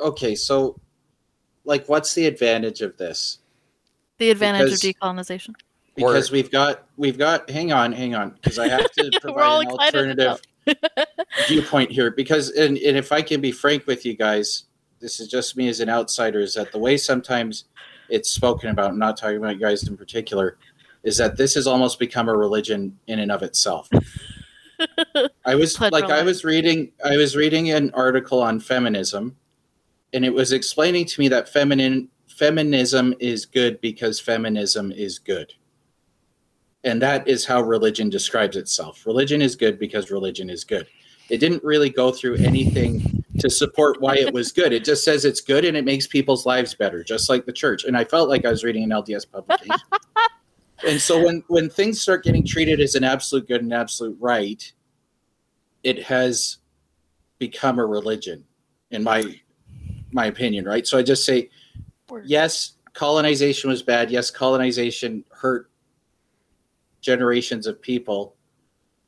okay, 0.01 0.35
so 0.35 0.79
like, 1.65 1.89
what's 1.89 2.15
the 2.15 2.27
advantage 2.27 2.81
of 2.83 2.97
this? 2.97 3.39
The 4.19 4.31
advantage 4.31 4.67
Because- 4.67 4.85
of 4.85 4.95
decolonization. 4.95 5.55
Because 6.09 6.31
we've 6.31 6.51
got 6.51 6.87
we've 6.97 7.19
got 7.19 7.49
hang 7.51 7.73
on 7.73 7.93
hang 7.93 8.15
on 8.15 8.31
because 8.31 8.59
i 8.59 8.69
have 8.69 8.91
to 8.93 9.11
provide 9.21 9.67
an 9.67 9.73
alternative 9.73 10.41
viewpoint 11.49 11.91
here 11.91 12.11
because 12.11 12.51
and, 12.51 12.77
and 12.79 12.97
if 12.97 13.13
i 13.13 13.23
can 13.23 13.41
be 13.41 13.53
frank 13.53 13.87
with 13.87 14.05
you 14.05 14.15
guys 14.15 14.65
this 15.01 15.21
is 15.21 15.29
just 15.29 15.57
me 15.57 15.69
as 15.69 15.81
an 15.81 15.89
outsider 15.89 16.41
is 16.41 16.55
that 16.55 16.73
the 16.73 16.79
way 16.79 16.97
sometimes 16.97 17.65
it's 18.09 18.31
spoken 18.31 18.71
about 18.71 18.91
i'm 18.91 18.99
not 18.99 19.17
talking 19.17 19.37
about 19.37 19.55
you 19.55 19.61
guys 19.61 19.87
in 19.87 19.97
particular 19.97 20.57
is 21.03 21.17
that 21.17 21.37
this 21.37 21.55
has 21.55 21.67
almost 21.67 21.99
become 21.99 22.29
a 22.29 22.37
religion 22.37 22.99
in 23.07 23.21
and 23.21 23.33
of 23.33 23.43
itself. 23.43 23.89
I 25.45 25.55
was 25.55 25.81
like 25.81 26.05
i 26.05 26.23
was 26.23 26.43
reading 26.43 26.93
i 27.05 27.17
was 27.17 27.37
reading 27.37 27.71
an 27.71 27.91
article 27.93 28.43
on 28.43 28.61
feminism 28.61 29.37
and 30.15 30.25
it 30.25 30.33
was 30.33 30.53
explaining 30.53 31.05
to 31.05 31.21
me 31.21 31.29
that 31.29 31.51
feminine 31.51 32.09
feminism 32.29 33.15
is 33.21 33.45
good 33.45 33.79
because 33.83 34.19
feminism 34.19 34.91
is 34.91 35.19
good 35.19 35.53
and 36.85 37.01
that 37.03 37.29
is 37.29 37.45
how 37.45 37.63
religion 37.63 38.09
describes 38.09 38.57
itself. 38.57 39.05
Religion 39.07 39.43
is 39.43 39.57
good 39.57 39.79
because 39.79 40.11
religion 40.11 40.49
is 40.49 40.65
good. 40.65 40.87
It 41.29 41.39
didn't 41.39 41.63
really 41.63 41.91
go 41.91 42.11
through 42.11 42.37
anything 42.37 43.25
to 43.39 43.49
support 43.49 44.01
why 44.01 44.17
it 44.17 44.33
was 44.35 44.53
good. 44.53 44.73
It 44.73 44.85
just 44.85 45.05
says 45.05 45.25
it's 45.25 45.41
good 45.41 45.65
and 45.65 45.77
it 45.77 45.85
makes 45.85 46.07
people's 46.07 46.47
lives 46.47 46.75
better, 46.75 47.05
just 47.05 47.29
like 47.29 47.47
the 47.47 47.53
church. 47.53 47.85
And 47.85 47.97
I 47.97 48.05
felt 48.05 48.29
like 48.29 48.45
I 48.45 48.51
was 48.51 48.65
reading 48.65 48.85
an 48.85 48.91
LDS 48.91 49.31
publication. 49.31 49.77
and 50.87 51.01
so 51.01 51.25
when 51.25 51.45
when 51.49 51.71
things 51.71 52.01
start 52.01 52.25
getting 52.25 52.45
treated 52.45 52.81
as 52.81 52.95
an 52.95 53.05
absolute 53.05 53.47
good 53.47 53.63
and 53.63 53.73
absolute 53.73 54.17
right, 54.21 54.73
it 55.83 56.03
has 56.03 56.59
become 57.39 57.79
a 57.79 57.87
religion, 57.87 58.45
in 58.91 59.05
my 59.05 59.23
my 60.13 60.27
opinion, 60.27 60.65
right? 60.65 60.87
So 60.87 60.99
I 60.99 61.03
just 61.03 61.25
say, 61.25 61.51
yes, 62.25 62.73
colonization 62.93 63.71
was 63.71 63.83
bad. 63.83 64.11
Yes, 64.11 64.31
colonization 64.31 65.25
hurt 65.31 65.70
generations 67.01 67.67
of 67.67 67.81
people. 67.81 68.37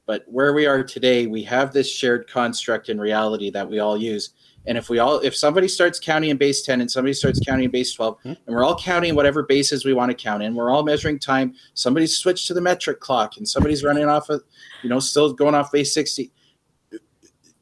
But 0.07 0.25
where 0.27 0.53
we 0.53 0.67
are 0.67 0.83
today, 0.83 1.27
we 1.27 1.43
have 1.45 1.73
this 1.73 1.91
shared 1.91 2.29
construct 2.29 2.89
in 2.89 3.01
reality 3.01 3.51
that 3.51 3.69
we 3.69 3.79
all 3.79 3.97
use. 3.97 4.31
And 4.67 4.79
if 4.79 4.89
we 4.89 4.99
all, 4.99 5.19
if 5.21 5.35
somebody 5.35 5.69
starts 5.69 5.99
counting 5.99 6.31
in 6.31 6.37
base 6.37 6.63
10 6.63 6.81
and 6.81 6.91
somebody 6.91 7.15
starts 7.15 7.41
counting 7.41 7.65
in 7.65 7.71
base 7.71 7.93
12, 7.95 8.19
mm-hmm. 8.19 8.29
and 8.29 8.41
we're 8.47 8.65
all 8.65 8.79
counting 8.79 9.15
whatever 9.15 9.43
bases 9.43 9.85
we 9.85 9.93
want 9.93 10.11
to 10.11 10.15
count 10.15 10.43
in, 10.43 10.55
we're 10.55 10.71
all 10.71 10.85
measuring 10.85 11.19
time. 11.19 11.55
Somebody's 11.75 12.17
switched 12.17 12.47
to 12.49 12.55
the 12.55 12.61
metric 12.61 13.01
clock 13.01 13.37
and 13.37 13.49
somebody's 13.49 13.83
running 13.83 14.07
off 14.07 14.29
of, 14.29 14.43
you 14.83 14.89
know, 14.89 15.01
still 15.01 15.33
going 15.33 15.55
off 15.55 15.73
base 15.73 15.93
60. 15.95 16.31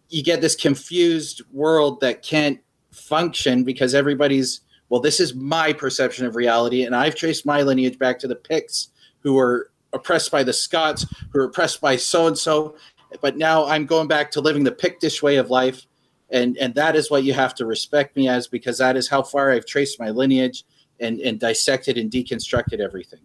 You 0.09 0.23
get 0.23 0.41
this 0.41 0.57
confused 0.57 1.43
world 1.53 2.01
that 2.01 2.23
can't 2.23 2.61
function 2.91 3.65
because 3.65 3.95
everybody's, 3.95 4.61
well, 4.89 5.01
this 5.01 5.21
is 5.21 5.35
my 5.35 5.73
perception 5.73 6.27
of 6.27 6.37
reality. 6.37 6.83
And 6.83 6.95
I've 6.95 7.15
traced 7.15 7.47
my 7.47 7.63
lineage 7.63 7.99
back 7.99 8.19
to 8.21 8.29
the 8.29 8.37
Picts 8.37 8.89
who 9.21 9.35
were 9.35 9.70
oppressed 9.93 10.31
by 10.31 10.43
the 10.43 10.53
Scots, 10.53 11.07
who 11.33 11.39
were 11.39 11.47
oppressed 11.47 11.81
by 11.81 11.97
so 11.97 12.27
and 12.27 12.37
so. 12.37 12.77
But 13.21 13.37
now 13.37 13.67
I'm 13.67 13.87
going 13.87 14.09
back 14.09 14.31
to 14.33 14.41
living 14.41 14.65
the 14.65 14.73
Pictish 14.73 15.23
way 15.23 15.37
of 15.37 15.51
life, 15.51 15.87
and 16.31 16.57
and 16.59 16.75
that 16.75 16.97
is 16.97 17.11
what 17.11 17.25
you 17.25 17.33
have 17.33 17.55
to 17.57 17.67
respect 17.67 18.17
me 18.17 18.29
as 18.29 18.47
because 18.47 18.79
that 18.79 18.97
is 18.97 19.09
how 19.09 19.23
far 19.23 19.51
I've 19.51 19.67
traced 19.67 19.99
my 19.99 20.11
lineage 20.11 20.65
and 21.01 21.19
and 21.21 21.41
dissected 21.41 21.99
and 21.99 22.11
deconstructed 22.11 22.81
everything. 22.81 23.21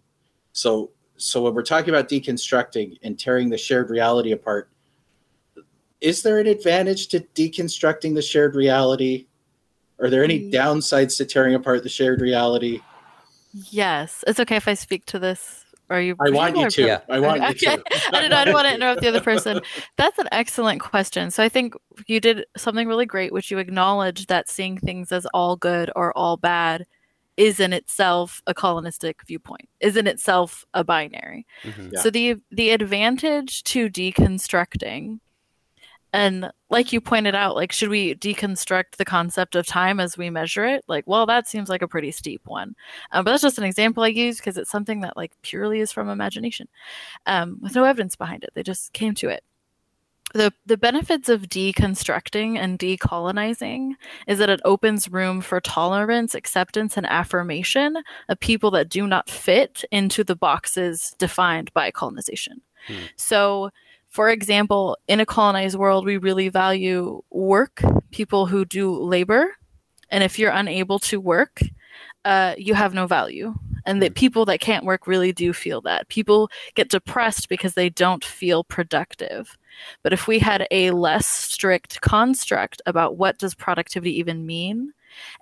So 0.53 0.91
so 1.17 1.43
when 1.43 1.53
we're 1.53 1.63
talking 1.63 1.89
about 1.89 2.10
deconstructing 2.10 2.98
and 3.03 3.17
tearing 3.17 3.50
the 3.50 3.57
shared 3.57 3.89
reality 3.89 4.31
apart, 4.31 4.69
is 6.01 6.24
there 6.24 6.39
an 6.39 6.48
advantage 6.48 7.07
to 7.10 7.19
deconstructing 7.19 8.15
the 8.15 8.22
shared 8.22 8.55
reality? 8.55 9.27
Are 10.00 10.10
there 10.10 10.24
any 10.24 10.39
mm. 10.39 10.51
downsides 10.51 11.17
to 11.17 11.25
tearing 11.25 11.55
apart 11.55 11.84
the 11.84 11.89
shared 11.89 12.22
reality? 12.22 12.81
Yes, 13.53 14.24
it's 14.27 14.39
okay 14.39 14.57
if 14.57 14.67
I 14.67 14.74
speak 14.74 15.05
to 15.07 15.19
this 15.19 15.64
are 15.89 16.01
you? 16.01 16.15
I 16.20 16.30
want 16.30 16.58
you 16.58 16.70
to. 16.70 16.82
Yeah. 16.82 17.00
I 17.10 17.20
want 17.20 17.42
okay. 17.42 17.50
you 17.51 17.77
to. 17.77 17.84
I 18.15 18.22
don't 18.22 18.30
know. 18.30 18.38
I 18.38 18.46
don't 18.46 18.54
want 18.54 18.68
to 18.68 18.74
interrupt 18.74 19.01
the 19.01 19.08
other 19.08 19.22
person. 19.22 19.62
That's 19.98 20.18
an 20.18 20.27
excellent 20.32 20.82
question. 20.82 21.32
So 21.32 21.44
I 21.44 21.50
think 21.50 21.74
you 22.08 22.20
did 22.20 22.46
something 22.58 22.88
really 22.88 23.06
great, 23.06 23.32
which 23.32 23.51
you 23.51 23.58
acknowledged 23.58 24.27
that 24.30 24.50
seeing 24.50 24.77
things 24.77 25.12
as 25.12 25.25
all 25.27 25.56
good 25.56 25.92
or 25.96 26.15
all 26.18 26.38
bad 26.38 26.86
is 27.38 27.60
in 27.60 27.74
itself 27.74 28.42
a 28.48 28.54
colonistic 28.54 29.20
viewpoint, 29.27 29.68
is 29.80 29.98
in 29.98 30.08
itself 30.08 30.65
a 30.74 30.84
binary. 30.84 31.46
Mm-hmm. 31.63 31.89
Yeah. 31.94 32.01
So 32.01 32.10
the 32.10 32.38
the 32.51 32.72
advantage 32.72 33.63
to 33.65 33.89
deconstructing 33.89 35.20
and 36.15 36.50
like 36.69 36.93
you 36.93 37.01
pointed 37.01 37.36
out, 37.36 37.55
like, 37.55 37.72
should 37.72 37.89
we 37.89 38.15
deconstruct 38.15 38.95
the 38.98 39.05
concept 39.05 39.55
of 39.55 39.67
time 39.67 40.00
as 40.00 40.17
we 40.17 40.29
measure 40.29 40.65
it? 40.65 40.84
Like, 40.88 41.03
well, 41.05 41.25
that 41.25 41.48
seems 41.48 41.67
like 41.67 41.81
a 41.81 41.88
pretty 41.88 42.12
steep 42.12 42.41
one. 42.45 42.74
Um, 43.12 43.25
but 43.25 43.31
that's 43.31 43.43
just 43.43 43.57
an 43.57 43.65
example 43.65 44.03
I 44.03 44.07
use 44.07 44.38
because 44.38 44.57
it's 44.57 44.72
something 44.72 45.01
that, 45.01 45.17
like, 45.17 45.34
purely 45.41 45.81
is 45.81 45.91
from 45.91 46.10
imagination 46.10 46.67
um, 47.25 47.60
with 47.62 47.75
no 47.75 47.84
evidence 47.84 48.15
behind 48.15 48.43
it. 48.43 48.51
They 48.53 48.63
just 48.63 48.93
came 48.93 49.13
to 49.15 49.29
it. 49.29 49.43
The, 50.34 50.51
the 50.65 50.77
benefits 50.77 51.29
of 51.29 51.43
deconstructing 51.43 52.57
and 52.57 52.79
decolonizing 52.79 53.91
is 54.27 54.39
that 54.39 54.50
it 54.50 54.60
opens 54.65 55.10
room 55.10 55.41
for 55.41 55.62
tolerance, 55.62 56.34
acceptance, 56.34 56.98
and 56.98 57.05
affirmation 57.05 57.98
of 58.27 58.39
people 58.39 58.72
that 58.72 58.89
do 58.89 59.05
not 59.05 59.29
fit 59.29 59.86
into 59.91 60.24
the 60.24 60.36
boxes 60.36 61.15
defined 61.19 61.74
by 61.74 61.91
colonization. 61.91 62.62
Hmm. 62.88 63.03
So, 63.15 63.69
for 64.15 64.29
example, 64.29 64.98
in 65.10 65.19
a 65.19 65.25
colonized 65.25 65.77
world, 65.77 66.05
we 66.05 66.15
really 66.15 66.48
value 66.48 67.22
work, 67.31 67.81
people 68.12 68.45
who 68.45 68.63
do 68.63 68.98
labor. 68.98 69.57
And 70.10 70.24
if 70.24 70.39
you're 70.39 70.53
unable 70.53 71.00
to 71.00 71.19
work, 71.19 71.60
uh, 72.24 72.55
you 72.57 72.75
have 72.75 72.93
no 72.93 73.07
value. 73.07 73.53
And 73.86 74.01
that 74.01 74.15
people 74.15 74.45
that 74.45 74.62
can't 74.62 74.86
work 74.86 75.05
really 75.05 75.34
do 75.34 75.51
feel 75.51 75.81
that. 75.81 76.07
People 76.07 76.50
get 76.75 76.88
depressed 76.88 77.50
because 77.50 77.74
they 77.74 77.89
don't 77.89 78.24
feel 78.24 78.63
productive. 78.63 79.57
But 80.01 80.13
if 80.13 80.29
we 80.29 80.39
had 80.39 80.65
a 80.72 80.91
less 80.91 81.27
strict 81.27 82.00
construct 82.00 82.81
about 82.86 83.17
what 83.17 83.38
does 83.38 83.53
productivity 83.53 84.17
even 84.17 84.45
mean 84.45 84.93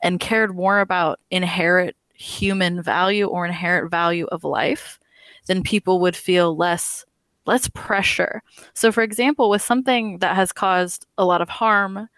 and 0.02 0.20
cared 0.20 0.56
more 0.56 0.80
about 0.80 1.20
inherent 1.30 1.96
human 2.16 2.82
value 2.82 3.28
or 3.28 3.46
inherent 3.46 3.92
value 3.92 4.26
of 4.32 4.44
life, 4.44 5.00
then 5.46 5.62
people 5.62 6.00
would 6.00 6.16
feel 6.16 6.58
less 6.58 7.06
less 7.46 7.68
pressure. 7.70 8.42
So, 8.74 8.92
for 8.92 9.04
example, 9.04 9.50
with 9.50 9.62
something 9.62 10.20
that 10.20 10.36
has 10.36 10.52
caused 10.52 11.06
a 11.18 11.26
lot 11.26 11.42
of 11.42 11.50
harm, 11.50 12.10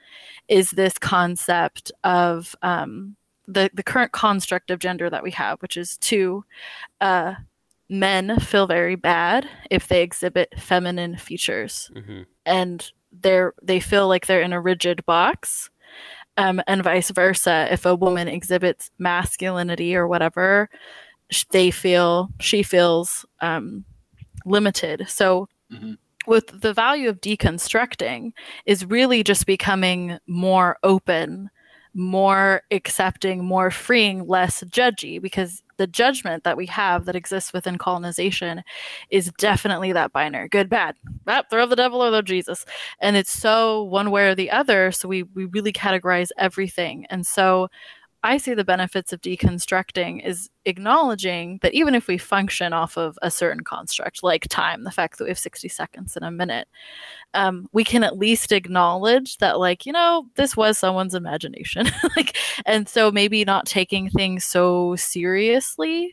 is 0.48 0.72
this 0.72 0.98
concept 0.98 1.91
of 2.03 2.55
um, 2.62 3.15
the 3.48 3.70
the 3.74 3.84
current 3.84 4.12
construct 4.12 4.72
of 4.72 4.79
gender 4.79 5.10
that 5.10 5.24
we 5.24 5.32
have, 5.32 5.62
which 5.62 5.77
is 5.77 5.98
two. 5.98 6.46
Uh, 7.01 7.36
men 7.88 8.39
feel 8.39 8.65
very 8.65 8.96
bad 8.96 9.48
if 9.70 9.88
they 9.88 10.01
exhibit 10.01 10.53
feminine 10.58 11.17
features, 11.17 11.91
mm-hmm. 11.96 12.24
and 12.46 12.91
they're 13.12 13.53
they 13.62 13.79
feel 13.79 14.08
like 14.08 14.25
they're 14.25 14.41
in 14.41 14.53
a 14.53 14.62
rigid 14.62 15.05
box. 15.05 15.70
Um, 16.38 16.62
and 16.67 16.84
vice 16.84 17.12
versa. 17.12 17.67
If 17.72 17.86
a 17.86 17.96
woman 17.96 18.27
exhibits 18.27 18.91
masculinity 19.00 19.96
or 19.96 20.05
whatever, 20.05 20.70
they 21.51 21.72
feel 21.72 22.29
she 22.41 22.62
feels 22.62 23.25
um, 23.39 23.86
limited. 24.45 25.05
So 25.07 25.49
mm-hmm. 25.71 25.93
with 26.27 26.61
the 26.61 26.73
value 26.73 27.09
of 27.09 27.21
deconstructing 27.21 28.31
is 28.65 28.85
really 28.85 29.23
just 29.23 29.45
becoming 29.45 30.17
more 30.27 30.77
open, 30.83 31.49
more 31.93 32.61
accepting, 32.71 33.43
more 33.43 33.71
freeing, 33.71 34.27
less 34.27 34.63
judgy 34.63 35.21
because 35.21 35.63
the 35.77 35.87
judgment 35.87 36.43
that 36.43 36.57
we 36.57 36.65
have 36.67 37.05
that 37.05 37.15
exists 37.15 37.53
within 37.53 37.77
colonization 37.77 38.63
is 39.09 39.31
definitely 39.37 39.91
that 39.91 40.13
binary 40.13 40.47
good 40.47 40.69
bad 40.69 40.95
ah, 41.27 41.43
throw 41.49 41.65
the 41.65 41.75
devil 41.75 42.01
or 42.01 42.11
the 42.11 42.21
jesus 42.21 42.65
and 42.99 43.15
it's 43.17 43.31
so 43.31 43.83
one 43.83 44.11
way 44.11 44.27
or 44.27 44.35
the 44.35 44.51
other 44.51 44.91
so 44.91 45.07
we 45.07 45.23
we 45.23 45.45
really 45.45 45.73
categorize 45.73 46.29
everything 46.37 47.05
and 47.09 47.25
so 47.25 47.67
I 48.25 48.38
see 48.38 48.55
the 48.55 48.65
benefits 48.65 49.13
of 49.13 49.22
deconstructing 49.22 50.25
is 50.25 50.50
acknowledging 50.65 51.60
that 51.62 51.75
even 51.75 51.94
if 51.94 52.08
we 52.08 52.17
function 52.17 52.74
off 52.74 52.98
of 52.98 53.20
a 53.22 53.29
certain 53.29 53.63
construct, 53.63 54.24
like 54.24 54.48
time, 54.50 54.84
the 54.84 54.91
fact 54.91 55.20
that 55.20 55.25
we 55.25 55.29
have 55.29 55.38
60 55.38 55.70
seconds 55.70 56.17
in 56.17 56.24
a 56.24 56.32
minute, 56.32 56.67
um, 57.36 57.70
we 57.72 57.84
can 57.84 58.03
at 58.03 58.17
least 58.17 58.51
acknowledge 58.51 59.38
that, 59.38 59.60
like, 59.60 59.86
you 59.86 59.94
know, 59.94 60.25
this 60.36 60.58
was 60.58 60.79
someone's 60.79 61.13
imagination. 61.13 61.88
like, 62.15 62.36
and 62.65 62.89
so 62.89 63.12
maybe 63.12 63.46
not 63.46 63.67
taking 63.67 64.10
things 64.10 64.44
so 64.44 64.96
seriously 64.96 66.12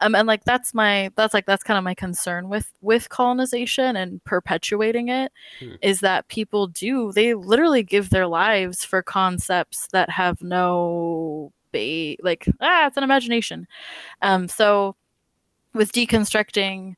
um, 0.00 0.14
and 0.14 0.26
like 0.26 0.44
that's 0.44 0.74
my 0.74 1.10
that's 1.16 1.34
like 1.34 1.46
that's 1.46 1.62
kind 1.62 1.78
of 1.78 1.84
my 1.84 1.94
concern 1.94 2.48
with 2.48 2.72
with 2.80 3.08
colonization 3.08 3.96
and 3.96 4.22
perpetuating 4.24 5.08
it 5.08 5.32
hmm. 5.60 5.74
is 5.82 6.00
that 6.00 6.28
people 6.28 6.66
do 6.66 7.12
they 7.12 7.34
literally 7.34 7.82
give 7.82 8.10
their 8.10 8.26
lives 8.26 8.84
for 8.84 9.02
concepts 9.02 9.88
that 9.92 10.10
have 10.10 10.42
no 10.42 11.52
ba- 11.72 12.16
like 12.22 12.46
ah 12.60 12.86
it's 12.86 12.96
an 12.96 13.04
imagination 13.04 13.66
um 14.22 14.48
so 14.48 14.96
with 15.74 15.92
deconstructing 15.92 16.94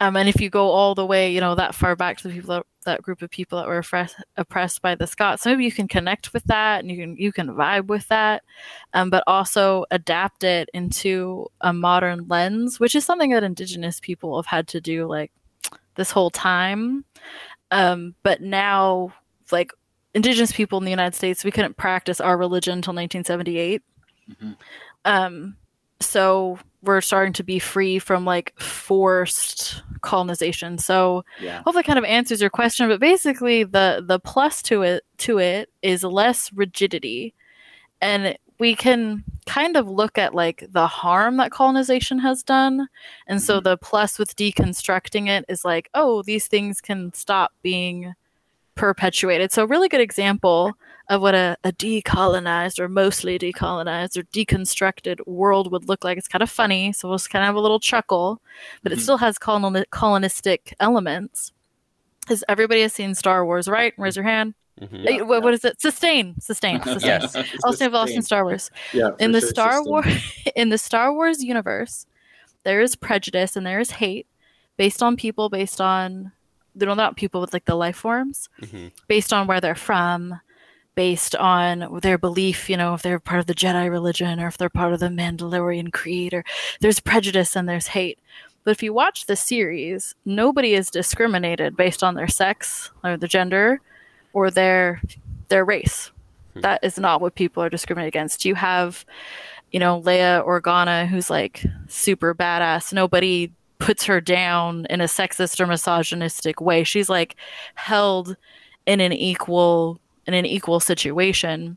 Um, 0.00 0.16
and 0.16 0.28
if 0.28 0.40
you 0.40 0.50
go 0.50 0.70
all 0.70 0.94
the 0.94 1.06
way, 1.06 1.32
you 1.32 1.40
know, 1.40 1.54
that 1.54 1.74
far 1.74 1.94
back 1.94 2.18
to 2.18 2.28
the 2.28 2.34
people 2.34 2.54
that, 2.54 2.66
that 2.84 3.02
group 3.02 3.22
of 3.22 3.30
people 3.30 3.58
that 3.58 3.68
were 3.68 3.78
oppressed, 3.78 4.16
oppressed 4.36 4.82
by 4.82 4.94
the 4.94 5.06
Scots, 5.06 5.46
maybe 5.46 5.64
you 5.64 5.72
can 5.72 5.86
connect 5.86 6.32
with 6.32 6.44
that 6.44 6.80
and 6.80 6.90
you 6.90 6.96
can 6.96 7.16
you 7.16 7.32
can 7.32 7.48
vibe 7.48 7.86
with 7.86 8.06
that, 8.08 8.42
um, 8.92 9.08
but 9.08 9.22
also 9.26 9.84
adapt 9.90 10.42
it 10.42 10.68
into 10.74 11.46
a 11.60 11.72
modern 11.72 12.26
lens, 12.28 12.80
which 12.80 12.94
is 12.94 13.04
something 13.04 13.30
that 13.30 13.44
Indigenous 13.44 14.00
people 14.00 14.36
have 14.36 14.46
had 14.46 14.66
to 14.68 14.80
do 14.80 15.06
like 15.06 15.30
this 15.94 16.10
whole 16.10 16.30
time. 16.30 17.04
Um, 17.70 18.14
but 18.22 18.40
now, 18.40 19.12
like 19.52 19.72
Indigenous 20.12 20.52
people 20.52 20.78
in 20.78 20.84
the 20.84 20.90
United 20.90 21.14
States, 21.14 21.44
we 21.44 21.50
couldn't 21.50 21.76
practice 21.76 22.20
our 22.20 22.36
religion 22.36 22.74
until 22.74 22.94
1978. 22.94 23.82
Mm-hmm. 24.30 24.52
Um, 25.04 25.56
so 26.00 26.58
we're 26.84 27.00
starting 27.00 27.32
to 27.34 27.44
be 27.44 27.58
free 27.58 27.98
from 27.98 28.24
like 28.24 28.58
forced 28.58 29.82
colonization. 30.02 30.78
So 30.78 31.24
yeah. 31.40 31.62
hopefully 31.62 31.82
kind 31.82 31.98
of 31.98 32.04
answers 32.04 32.40
your 32.40 32.50
question, 32.50 32.88
but 32.88 33.00
basically 33.00 33.64
the 33.64 34.04
the 34.06 34.18
plus 34.18 34.62
to 34.62 34.82
it 34.82 35.04
to 35.18 35.38
it 35.38 35.70
is 35.82 36.04
less 36.04 36.52
rigidity. 36.52 37.34
And 38.00 38.36
we 38.58 38.74
can 38.74 39.24
kind 39.46 39.76
of 39.76 39.88
look 39.88 40.16
at 40.16 40.34
like 40.34 40.64
the 40.70 40.86
harm 40.86 41.36
that 41.38 41.50
colonization 41.50 42.18
has 42.20 42.42
done. 42.42 42.88
And 43.26 43.42
so 43.42 43.56
mm-hmm. 43.56 43.64
the 43.64 43.76
plus 43.76 44.18
with 44.18 44.36
deconstructing 44.36 45.28
it 45.28 45.44
is 45.48 45.64
like, 45.64 45.90
oh, 45.94 46.22
these 46.22 46.46
things 46.46 46.80
can 46.80 47.12
stop 47.14 47.52
being 47.62 48.14
perpetuated. 48.74 49.52
So, 49.52 49.62
a 49.62 49.66
really 49.66 49.88
good 49.88 50.00
example 50.00 50.72
of 51.08 51.20
what 51.20 51.34
a, 51.34 51.56
a, 51.64 51.72
decolonized 51.72 52.78
or 52.78 52.88
mostly 52.88 53.38
decolonized 53.38 54.16
or 54.16 54.22
deconstructed 54.24 55.26
world 55.26 55.70
would 55.70 55.88
look 55.88 56.02
like. 56.02 56.16
It's 56.16 56.28
kind 56.28 56.42
of 56.42 56.50
funny, 56.50 56.92
so 56.92 57.08
we'll 57.08 57.18
just 57.18 57.30
kind 57.30 57.42
of 57.42 57.46
have 57.46 57.56
a 57.56 57.60
little 57.60 57.80
chuckle, 57.80 58.40
but 58.82 58.90
mm-hmm. 58.90 58.98
it 58.98 59.02
still 59.02 59.18
has 59.18 59.38
colon- 59.38 59.84
colonistic 59.90 60.74
elements. 60.80 61.52
Has 62.28 62.42
everybody 62.48 62.80
has 62.82 62.94
seen 62.94 63.14
Star 63.14 63.44
Wars, 63.44 63.68
right? 63.68 63.92
Raise 63.98 64.16
your 64.16 64.24
hand. 64.24 64.54
Mm-hmm. 64.80 64.96
Yeah, 64.96 65.22
what, 65.22 65.36
yeah. 65.36 65.44
what 65.44 65.54
is 65.54 65.64
it? 65.64 65.80
Sustain, 65.80 66.40
sustain, 66.40 66.82
sustain. 66.84 67.20
yes. 67.22 67.36
Also 67.64 67.90
have 67.90 68.08
in 68.08 68.22
Star 68.22 68.44
Wars. 68.44 68.70
Yeah. 68.92 69.10
In 69.20 69.32
the 69.32 69.40
sure, 69.40 69.50
Star 69.50 69.84
Wars, 69.84 70.06
in 70.56 70.70
the 70.70 70.78
Star 70.78 71.12
Wars 71.12 71.44
universe, 71.44 72.06
there 72.64 72.80
is 72.80 72.96
prejudice 72.96 73.56
and 73.56 73.66
there 73.66 73.78
is 73.78 73.90
hate 73.90 74.26
based 74.76 75.02
on 75.02 75.16
people, 75.16 75.48
based 75.48 75.80
on 75.80 76.32
they 76.74 76.86
don't 76.86 76.96
not 76.96 77.16
people 77.16 77.40
with 77.40 77.52
like 77.52 77.66
the 77.66 77.76
life 77.76 77.96
forms, 77.96 78.48
mm-hmm. 78.60 78.88
based 79.06 79.32
on 79.32 79.46
where 79.46 79.60
they're 79.60 79.74
from, 79.74 80.40
based 80.94 81.34
on 81.36 81.98
their 82.02 82.18
belief, 82.18 82.70
you 82.70 82.76
know, 82.76 82.94
if 82.94 83.02
they're 83.02 83.18
part 83.18 83.40
of 83.40 83.46
the 83.46 83.54
Jedi 83.54 83.90
religion 83.90 84.40
or 84.40 84.46
if 84.46 84.58
they're 84.58 84.68
part 84.68 84.92
of 84.92 85.00
the 85.00 85.08
Mandalorian 85.08 85.92
creed, 85.92 86.34
or 86.34 86.44
there's 86.80 87.00
prejudice 87.00 87.56
and 87.56 87.68
there's 87.68 87.88
hate. 87.88 88.18
But 88.64 88.72
if 88.72 88.82
you 88.82 88.92
watch 88.92 89.26
the 89.26 89.36
series, 89.36 90.14
nobody 90.24 90.74
is 90.74 90.90
discriminated 90.90 91.76
based 91.76 92.02
on 92.02 92.14
their 92.14 92.28
sex 92.28 92.90
or 93.02 93.16
their 93.16 93.28
gender 93.28 93.80
or 94.32 94.50
their 94.50 95.02
their 95.48 95.64
race. 95.64 96.10
Hmm. 96.54 96.60
That 96.60 96.84
is 96.84 96.98
not 96.98 97.20
what 97.20 97.34
people 97.34 97.62
are 97.62 97.68
discriminated 97.68 98.14
against. 98.14 98.44
You 98.44 98.54
have, 98.54 99.04
you 99.70 99.80
know, 99.80 100.00
Leia 100.00 100.44
Organa, 100.46 101.06
who's 101.06 101.28
like 101.28 101.64
super 101.88 102.34
badass. 102.34 102.92
Nobody 102.92 103.52
puts 103.78 104.04
her 104.04 104.20
down 104.20 104.86
in 104.88 105.00
a 105.02 105.04
sexist 105.04 105.60
or 105.60 105.66
misogynistic 105.66 106.60
way. 106.60 106.84
She's 106.84 107.10
like 107.10 107.36
held 107.74 108.36
in 108.86 109.00
an 109.00 109.12
equal 109.12 110.00
in 110.26 110.34
an 110.34 110.46
equal 110.46 110.80
situation. 110.80 111.76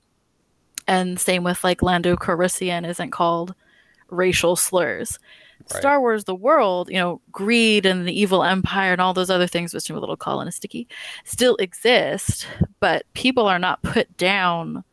And 0.88 1.20
same 1.20 1.44
with 1.44 1.64
like 1.64 1.82
Lando 1.82 2.16
Calrissian 2.16 2.88
isn't 2.88 3.12
called 3.12 3.54
racial 4.10 4.56
slurs. 4.56 5.20
Right. 5.72 5.80
Star 5.80 6.00
Wars, 6.00 6.24
the 6.24 6.36
world, 6.36 6.90
you 6.90 6.98
know, 6.98 7.20
greed 7.32 7.86
and 7.86 8.08
the 8.08 8.18
evil 8.18 8.44
empire 8.44 8.94
and 8.94 9.02
all 9.02 9.14
those 9.14 9.30
other 9.30 9.48
things, 9.48 9.74
which 9.74 9.90
are 9.90 9.96
a 9.96 10.00
little 10.00 10.16
colonisticky, 10.16 10.88
still 11.26 11.56
exist, 11.58 12.48
but 12.80 13.06
people 13.14 13.48
are 13.48 13.60
not 13.60 13.82
put 13.82 14.16
down 14.18 14.84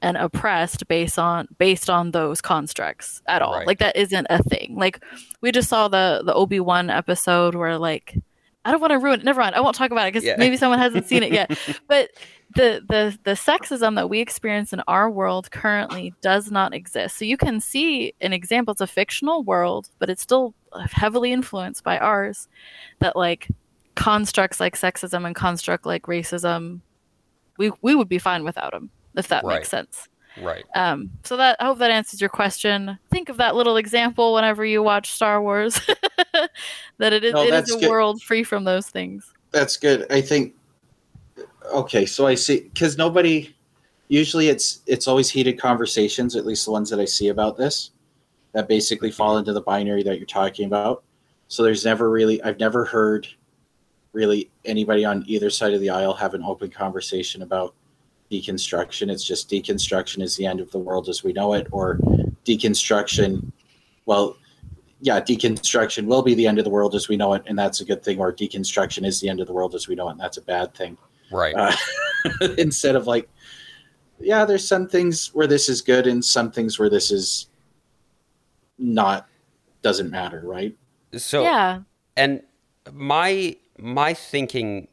and 0.00 0.16
oppressed 0.16 0.88
based 0.88 1.18
on 1.18 1.46
based 1.58 1.88
on 1.88 2.10
those 2.10 2.40
constructs 2.40 3.22
at 3.26 3.40
all. 3.40 3.58
Right. 3.58 3.66
Like 3.66 3.78
that 3.78 3.96
isn't 3.96 4.26
a 4.30 4.42
thing. 4.42 4.74
Like 4.76 5.02
we 5.40 5.52
just 5.52 5.68
saw 5.68 5.88
the 5.88 6.22
the 6.24 6.34
Obi 6.34 6.60
Wan 6.60 6.90
episode 6.90 7.54
where 7.54 7.78
like 7.78 8.16
I 8.64 8.70
don't 8.70 8.80
want 8.80 8.92
to 8.92 8.98
ruin 8.98 9.20
it. 9.20 9.24
Never 9.24 9.40
mind. 9.40 9.54
I 9.54 9.60
won't 9.60 9.74
talk 9.74 9.90
about 9.90 10.06
it 10.06 10.12
because 10.12 10.24
yeah. 10.24 10.36
maybe 10.38 10.56
someone 10.56 10.78
hasn't 10.78 11.06
seen 11.06 11.22
it 11.22 11.32
yet. 11.32 11.58
but 11.88 12.10
the 12.54 12.82
the 12.86 13.18
the 13.24 13.32
sexism 13.32 13.96
that 13.96 14.08
we 14.08 14.20
experience 14.20 14.72
in 14.72 14.82
our 14.86 15.10
world 15.10 15.50
currently 15.50 16.14
does 16.20 16.50
not 16.50 16.74
exist. 16.74 17.16
So 17.16 17.24
you 17.24 17.36
can 17.36 17.60
see 17.60 18.14
an 18.20 18.32
example. 18.32 18.72
It's 18.72 18.80
a 18.80 18.86
fictional 18.86 19.42
world, 19.42 19.88
but 19.98 20.10
it's 20.10 20.22
still 20.22 20.54
heavily 20.92 21.32
influenced 21.32 21.82
by 21.82 21.98
ours. 21.98 22.48
That 23.00 23.16
like 23.16 23.48
constructs 23.94 24.60
like 24.60 24.76
sexism 24.76 25.26
and 25.26 25.34
construct 25.34 25.84
like 25.86 26.04
racism, 26.04 26.80
we 27.58 27.72
we 27.82 27.94
would 27.94 28.08
be 28.08 28.18
fine 28.18 28.44
without 28.44 28.72
them 28.72 28.90
if 29.16 29.28
that 29.28 29.44
right. 29.44 29.56
makes 29.56 29.68
sense. 29.68 30.08
Right. 30.40 30.64
Um, 30.74 31.10
so 31.24 31.36
that 31.36 31.56
I 31.60 31.66
hope 31.66 31.78
that 31.78 31.90
answers 31.90 32.20
your 32.20 32.30
question. 32.30 32.98
Think 33.10 33.28
of 33.28 33.36
that 33.36 33.54
little 33.54 33.76
example 33.76 34.34
whenever 34.34 34.64
you 34.64 34.82
watch 34.82 35.12
Star 35.12 35.42
Wars. 35.42 35.80
that 36.98 37.12
it 37.12 37.24
is 37.24 37.34
no, 37.34 37.42
it 37.42 37.52
is 37.52 37.74
a 37.74 37.78
good. 37.78 37.90
world 37.90 38.22
free 38.22 38.42
from 38.42 38.64
those 38.64 38.88
things. 38.88 39.32
That's 39.50 39.76
good. 39.76 40.10
I 40.10 40.20
think 40.20 40.54
okay, 41.72 42.06
so 42.06 42.26
I 42.26 42.34
see 42.34 42.60
because 42.60 42.96
nobody 42.96 43.54
usually 44.08 44.48
it's 44.48 44.80
it's 44.86 45.06
always 45.06 45.30
heated 45.30 45.60
conversations, 45.60 46.36
at 46.36 46.46
least 46.46 46.64
the 46.64 46.72
ones 46.72 46.90
that 46.90 47.00
I 47.00 47.04
see 47.04 47.28
about 47.28 47.56
this, 47.56 47.90
that 48.52 48.68
basically 48.68 49.10
fall 49.10 49.38
into 49.38 49.52
the 49.52 49.62
binary 49.62 50.02
that 50.02 50.18
you're 50.18 50.26
talking 50.26 50.66
about. 50.66 51.04
So 51.48 51.62
there's 51.62 51.84
never 51.84 52.10
really 52.10 52.42
I've 52.42 52.58
never 52.58 52.84
heard 52.84 53.28
really 54.12 54.50
anybody 54.64 55.04
on 55.04 55.24
either 55.26 55.50
side 55.50 55.74
of 55.74 55.80
the 55.80 55.90
aisle 55.90 56.14
have 56.14 56.34
an 56.34 56.42
open 56.42 56.70
conversation 56.70 57.42
about 57.42 57.74
deconstruction. 58.32 59.10
It's 59.10 59.24
just 59.24 59.50
deconstruction 59.50 60.22
is 60.22 60.36
the 60.36 60.46
end 60.46 60.60
of 60.60 60.70
the 60.70 60.78
world 60.78 61.08
as 61.08 61.22
we 61.22 61.32
know 61.32 61.52
it, 61.52 61.66
or 61.70 61.98
deconstruction. 62.46 63.52
Well, 64.06 64.36
yeah, 65.00 65.20
deconstruction 65.20 66.06
will 66.06 66.22
be 66.22 66.34
the 66.34 66.46
end 66.46 66.58
of 66.58 66.64
the 66.64 66.70
world 66.70 66.94
as 66.94 67.08
we 67.08 67.16
know 67.16 67.34
it, 67.34 67.42
and 67.46 67.58
that's 67.58 67.80
a 67.80 67.84
good 67.84 68.02
thing. 68.02 68.18
Or 68.18 68.32
deconstruction 68.32 69.04
is 69.04 69.20
the 69.20 69.28
end 69.28 69.40
of 69.40 69.46
the 69.46 69.52
world 69.52 69.74
as 69.74 69.86
we 69.86 69.94
know 69.94 70.08
it, 70.08 70.12
and 70.12 70.20
that's 70.20 70.38
a 70.38 70.42
bad 70.42 70.74
thing. 70.74 70.96
Right. 71.30 71.54
Uh, 71.54 71.74
instead 72.58 72.96
of 72.96 73.06
like, 73.06 73.28
yeah, 74.18 74.44
there's 74.44 74.66
some 74.66 74.88
things 74.88 75.34
where 75.34 75.46
this 75.46 75.68
is 75.68 75.82
good, 75.82 76.06
and 76.06 76.24
some 76.24 76.50
things 76.50 76.78
where 76.78 76.88
this 76.88 77.10
is 77.10 77.48
not 78.78 79.28
doesn't 79.82 80.10
matter, 80.10 80.42
right? 80.44 80.74
So 81.16 81.42
yeah, 81.42 81.80
and 82.16 82.42
my 82.92 83.56
my 83.78 84.14
thinking 84.14 84.88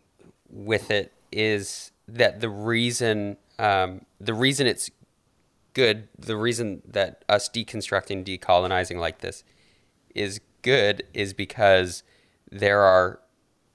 with 0.50 0.92
it 0.92 1.14
is 1.32 1.92
that 2.16 2.40
the 2.40 2.50
reason 2.50 3.38
um, 3.58 4.06
the 4.20 4.34
reason 4.34 4.68
it's 4.68 4.90
good, 5.74 6.08
the 6.18 6.38
reason 6.38 6.82
that 6.86 7.24
us 7.30 7.50
deconstructing, 7.50 8.26
decolonizing 8.26 8.98
like 8.98 9.20
this 9.20 9.44
is 10.16 10.42
good 10.62 11.04
is 11.14 11.34
because 11.34 12.04
there 12.52 12.82
are 12.82 13.20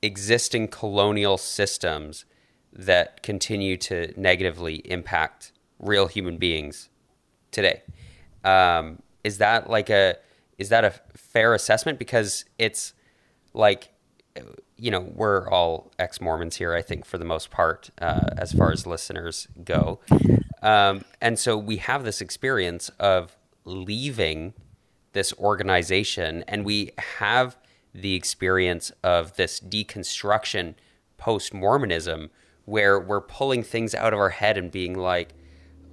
existing 0.03 0.68
colonial 0.68 1.38
systems 1.38 2.25
that 2.73 3.23
continue 3.23 3.77
to 3.77 4.12
negatively 4.20 4.77
impact 4.90 5.53
real 5.79 6.09
human 6.09 6.38
beings 6.38 6.88
today. 7.51 7.83
Um, 8.42 9.03
is 9.23 9.38
that 9.38 9.70
like 9.70 9.90
a 9.90 10.16
is 10.59 10.68
that 10.68 10.85
a 10.85 10.92
fair 11.16 11.55
assessment? 11.55 11.99
Because 11.99 12.44
it's 12.59 12.94
like 13.55 13.90
you 14.77 14.91
know, 14.91 15.01
we're 15.01 15.49
all 15.49 15.93
ex 15.99 16.21
Mormons 16.21 16.57
here, 16.57 16.75
I 16.75 16.83
think, 16.83 17.05
for 17.05 17.19
the 17.19 17.25
most 17.25 17.51
part, 17.51 17.91
uh, 18.01 18.31
as 18.37 18.53
far 18.53 18.73
as 18.73 18.87
listeners 18.87 19.47
go. 19.65 20.01
Um, 20.63 21.05
and 21.21 21.39
so 21.39 21.57
we 21.57 21.77
have 21.77 22.05
this 22.05 22.21
experience 22.21 22.89
of 22.99 23.37
leaving 23.65 24.55
this 25.13 25.33
organization, 25.35 26.45
and 26.49 26.65
we 26.65 26.91
have 27.19 27.57
the 27.95 28.15
experience 28.15 28.91
of 29.03 29.37
this 29.37 29.61
deconstruction 29.61 30.75
post 31.17 31.55
Mormonism, 31.55 32.31
where 32.65 32.99
we're 32.99 33.21
pulling 33.21 33.63
things 33.63 33.95
out 33.95 34.13
of 34.13 34.19
our 34.19 34.31
head 34.31 34.59
and 34.59 34.71
being 34.71 34.99
like, 34.99 35.35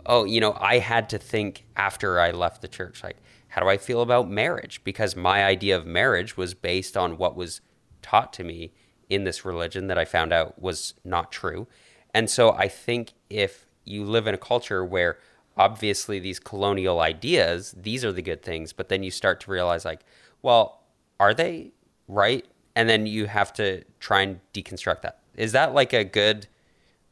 oh, 0.06 0.24
you 0.24 0.40
know, 0.40 0.58
I 0.60 0.80
had 0.80 1.10
to 1.12 1.20
think 1.20 1.66
after 1.76 2.20
I 2.20 2.32
left 2.32 2.62
the 2.62 2.68
church, 2.68 3.04
like, 3.04 3.18
how 3.50 3.62
do 3.62 3.68
I 3.68 3.78
feel 3.78 4.02
about 4.02 4.30
marriage? 4.30 4.82
Because 4.84 5.16
my 5.16 5.44
idea 5.44 5.78
of 5.78 5.86
marriage 5.86 6.38
was 6.38 6.54
based 6.54 6.98
on 6.98 7.18
what 7.18 7.36
was 7.36 7.62
taught 8.02 8.34
to 8.34 8.44
me 8.44 8.72
in 9.10 9.24
this 9.24 9.44
religion 9.44 9.88
that 9.88 9.98
I 9.98 10.06
found 10.06 10.32
out 10.32 10.62
was 10.62 10.94
not 11.04 11.32
true. 11.32 11.68
And 12.14 12.30
so 12.30 12.52
I 12.52 12.68
think 12.68 13.14
if 13.30 13.68
you 13.84 14.06
live 14.06 14.28
in 14.28 14.34
a 14.34 14.38
culture 14.38 14.86
where 14.86 15.18
obviously 15.58 16.20
these 16.20 16.40
colonial 16.40 17.02
ideas, 17.02 17.76
these 17.78 18.06
are 18.06 18.12
the 18.12 18.22
good 18.22 18.42
things, 18.42 18.74
but 18.74 18.90
then 18.90 19.04
you 19.04 19.12
start 19.12 19.40
to 19.42 19.52
realize, 19.52 19.86
like, 19.86 20.02
well, 20.42 20.82
are 21.20 21.34
they 21.34 21.72
right? 22.08 22.46
And 22.76 22.90
then 22.90 23.06
you 23.06 23.26
have 23.26 23.54
to 23.54 23.84
try 24.00 24.22
and 24.22 24.40
deconstruct 24.54 25.02
that. 25.02 25.20
Is 25.36 25.52
that 25.52 25.74
like 25.74 25.94
a 25.94 26.04
good 26.04 26.48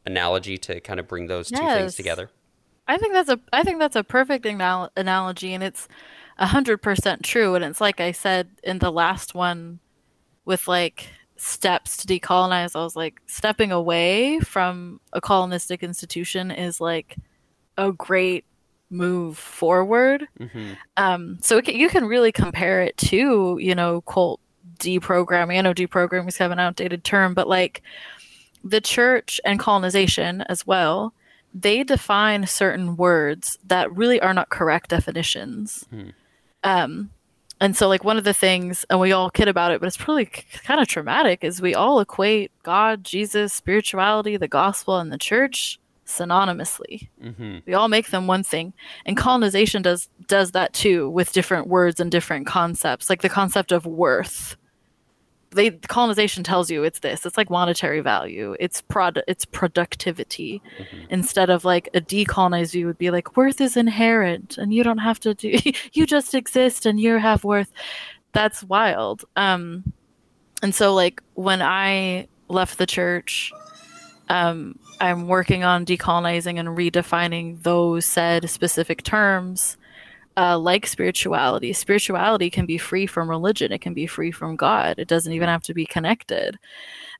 analogy 0.06 0.58
to 0.58 0.80
kind 0.80 1.00
of 1.00 1.06
bring 1.06 1.26
those 1.26 1.50
yes. 1.50 1.60
two 1.60 1.78
things 1.78 1.94
together? 1.96 2.30
I 2.88 2.96
think 2.96 3.12
that's 3.12 3.28
a 3.28 3.38
I 3.52 3.62
think 3.62 3.78
that's 3.78 3.96
a 3.96 4.02
perfect 4.02 4.46
anal- 4.46 4.90
analogy, 4.96 5.54
and 5.54 5.62
it's 5.62 5.86
hundred 6.38 6.78
percent 6.78 7.22
true. 7.22 7.54
And 7.54 7.64
it's 7.64 7.80
like 7.80 8.00
I 8.00 8.12
said 8.12 8.48
in 8.62 8.78
the 8.78 8.90
last 8.90 9.34
one 9.34 9.78
with 10.50 10.66
like 10.66 11.08
steps 11.36 11.96
to 11.96 12.06
decolonize, 12.06 12.74
I 12.74 12.82
was 12.82 12.96
like, 12.96 13.20
stepping 13.26 13.70
away 13.70 14.40
from 14.40 15.00
a 15.12 15.20
colonistic 15.20 15.82
institution 15.84 16.50
is 16.50 16.80
like 16.80 17.16
a 17.78 17.92
great 17.92 18.44
move 18.90 19.38
forward. 19.38 20.26
Mm-hmm. 20.40 20.72
Um, 20.96 21.38
so 21.40 21.58
it, 21.58 21.68
you 21.68 21.88
can 21.88 22.04
really 22.06 22.32
compare 22.32 22.82
it 22.82 22.96
to, 22.96 23.58
you 23.60 23.76
know, 23.76 24.00
cult 24.02 24.40
deprogramming. 24.78 25.56
I 25.56 25.60
know 25.60 25.72
deprogramming 25.72 26.26
is 26.28 26.36
kind 26.36 26.52
of 26.52 26.58
an 26.58 26.64
outdated 26.66 27.04
term, 27.04 27.32
but 27.32 27.46
like 27.46 27.80
the 28.64 28.80
church 28.80 29.40
and 29.44 29.60
colonization 29.60 30.42
as 30.42 30.66
well, 30.66 31.14
they 31.54 31.84
define 31.84 32.46
certain 32.48 32.96
words 32.96 33.56
that 33.64 33.94
really 33.94 34.20
are 34.20 34.34
not 34.34 34.50
correct 34.50 34.90
definitions. 34.90 35.86
Hmm. 35.90 36.08
Um, 36.64 37.10
and 37.60 37.76
so, 37.76 37.88
like, 37.88 38.04
one 38.04 38.16
of 38.16 38.24
the 38.24 38.34
things, 38.34 38.84
and 38.88 38.98
we 38.98 39.12
all 39.12 39.30
kid 39.30 39.48
about 39.48 39.72
it, 39.72 39.80
but 39.80 39.86
it's 39.86 39.96
probably 39.96 40.26
kind 40.26 40.80
of 40.80 40.88
traumatic, 40.88 41.44
is 41.44 41.60
we 41.60 41.74
all 41.74 42.00
equate 42.00 42.50
God, 42.62 43.04
Jesus, 43.04 43.52
spirituality, 43.52 44.36
the 44.36 44.48
gospel, 44.48 44.98
and 44.98 45.12
the 45.12 45.18
church 45.18 45.78
synonymously. 46.06 47.08
Mm-hmm. 47.22 47.58
We 47.66 47.74
all 47.74 47.88
make 47.88 48.10
them 48.10 48.26
one 48.26 48.42
thing, 48.42 48.72
and 49.06 49.16
colonization 49.16 49.82
does 49.82 50.08
does 50.26 50.52
that 50.52 50.72
too 50.72 51.08
with 51.08 51.32
different 51.32 51.68
words 51.68 52.00
and 52.00 52.10
different 52.10 52.46
concepts, 52.46 53.08
like 53.08 53.22
the 53.22 53.28
concept 53.28 53.72
of 53.72 53.86
worth 53.86 54.56
they 55.52 55.70
colonization 55.70 56.44
tells 56.44 56.70
you 56.70 56.84
it's 56.84 57.00
this. 57.00 57.26
It's 57.26 57.36
like 57.36 57.50
monetary 57.50 58.00
value. 58.00 58.56
It's 58.60 58.80
prod 58.82 59.22
it's 59.26 59.44
productivity. 59.44 60.62
Mm-hmm. 60.78 61.06
instead 61.10 61.50
of 61.50 61.64
like 61.64 61.88
a 61.94 62.00
decolonized 62.00 62.72
view 62.72 62.86
would 62.86 62.98
be 62.98 63.10
like 63.10 63.36
worth 63.36 63.60
is 63.60 63.76
inherent 63.76 64.58
and 64.58 64.72
you 64.72 64.82
don't 64.82 64.98
have 64.98 65.20
to 65.20 65.34
do 65.34 65.58
you 65.92 66.06
just 66.06 66.34
exist 66.34 66.86
and 66.86 67.00
you 67.00 67.18
have 67.18 67.44
worth. 67.44 67.72
That's 68.32 68.62
wild. 68.62 69.24
Um 69.36 69.92
and 70.62 70.74
so 70.74 70.94
like 70.94 71.22
when 71.34 71.62
i 71.62 72.26
left 72.48 72.78
the 72.78 72.86
church 72.86 73.52
um 74.28 74.78
i'm 75.00 75.26
working 75.28 75.64
on 75.64 75.86
decolonizing 75.86 76.58
and 76.58 76.68
redefining 76.70 77.62
those 77.62 78.04
said 78.04 78.48
specific 78.50 79.02
terms 79.02 79.76
uh, 80.40 80.58
like 80.58 80.86
spirituality. 80.86 81.70
Spirituality 81.74 82.48
can 82.48 82.64
be 82.64 82.78
free 82.78 83.06
from 83.06 83.28
religion. 83.28 83.72
It 83.72 83.82
can 83.82 83.92
be 83.92 84.06
free 84.06 84.30
from 84.30 84.56
God. 84.56 84.98
It 84.98 85.06
doesn't 85.06 85.34
even 85.34 85.48
have 85.48 85.62
to 85.64 85.74
be 85.74 85.84
connected. 85.84 86.58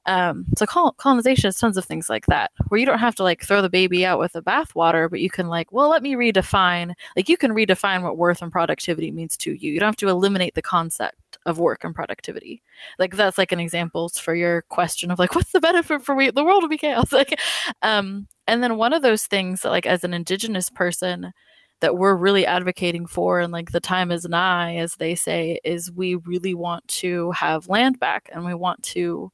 Um, 0.06 0.46
so 0.56 0.64
col- 0.64 0.92
colonization 0.92 1.48
is 1.48 1.58
tons 1.58 1.76
of 1.76 1.84
things 1.84 2.08
like 2.08 2.24
that, 2.26 2.50
where 2.68 2.80
you 2.80 2.86
don't 2.86 2.98
have 2.98 3.14
to 3.16 3.22
like 3.22 3.42
throw 3.42 3.60
the 3.60 3.68
baby 3.68 4.06
out 4.06 4.18
with 4.18 4.32
the 4.32 4.42
bathwater, 4.42 5.10
but 5.10 5.20
you 5.20 5.28
can 5.28 5.48
like, 5.48 5.70
well, 5.70 5.90
let 5.90 6.02
me 6.02 6.14
redefine. 6.14 6.94
Like 7.14 7.28
you 7.28 7.36
can 7.36 7.50
redefine 7.50 8.02
what 8.02 8.16
worth 8.16 8.40
and 8.40 8.50
productivity 8.50 9.10
means 9.10 9.36
to 9.38 9.52
you. 9.52 9.70
You 9.70 9.80
don't 9.80 9.88
have 9.88 9.96
to 9.96 10.08
eliminate 10.08 10.54
the 10.54 10.62
concept 10.62 11.36
of 11.44 11.58
work 11.58 11.84
and 11.84 11.94
productivity. 11.94 12.62
Like 12.98 13.16
that's 13.16 13.36
like 13.36 13.52
an 13.52 13.60
example 13.60 14.08
for 14.08 14.34
your 14.34 14.62
question 14.70 15.10
of 15.10 15.18
like, 15.18 15.34
what's 15.34 15.52
the 15.52 15.60
benefit 15.60 16.02
for 16.02 16.14
we- 16.14 16.30
the 16.30 16.44
world 16.44 16.62
to 16.62 16.68
be 16.68 16.78
chaos? 16.78 17.12
Like, 17.20 17.38
um, 17.82 18.28
and 18.46 18.62
then 18.62 18.78
one 18.78 18.94
of 18.94 19.02
those 19.02 19.26
things, 19.26 19.62
like 19.62 19.84
as 19.84 20.04
an 20.04 20.14
indigenous 20.14 20.70
person 20.70 21.34
that 21.80 21.96
we're 21.96 22.14
really 22.14 22.46
advocating 22.46 23.06
for 23.06 23.40
and 23.40 23.52
like 23.52 23.72
the 23.72 23.80
time 23.80 24.10
is 24.10 24.24
nigh 24.28 24.76
as 24.76 24.94
they 24.96 25.14
say 25.14 25.58
is 25.64 25.90
we 25.92 26.14
really 26.16 26.54
want 26.54 26.86
to 26.88 27.30
have 27.32 27.68
land 27.68 27.98
back 27.98 28.28
and 28.32 28.44
we 28.44 28.54
want 28.54 28.82
to 28.82 29.32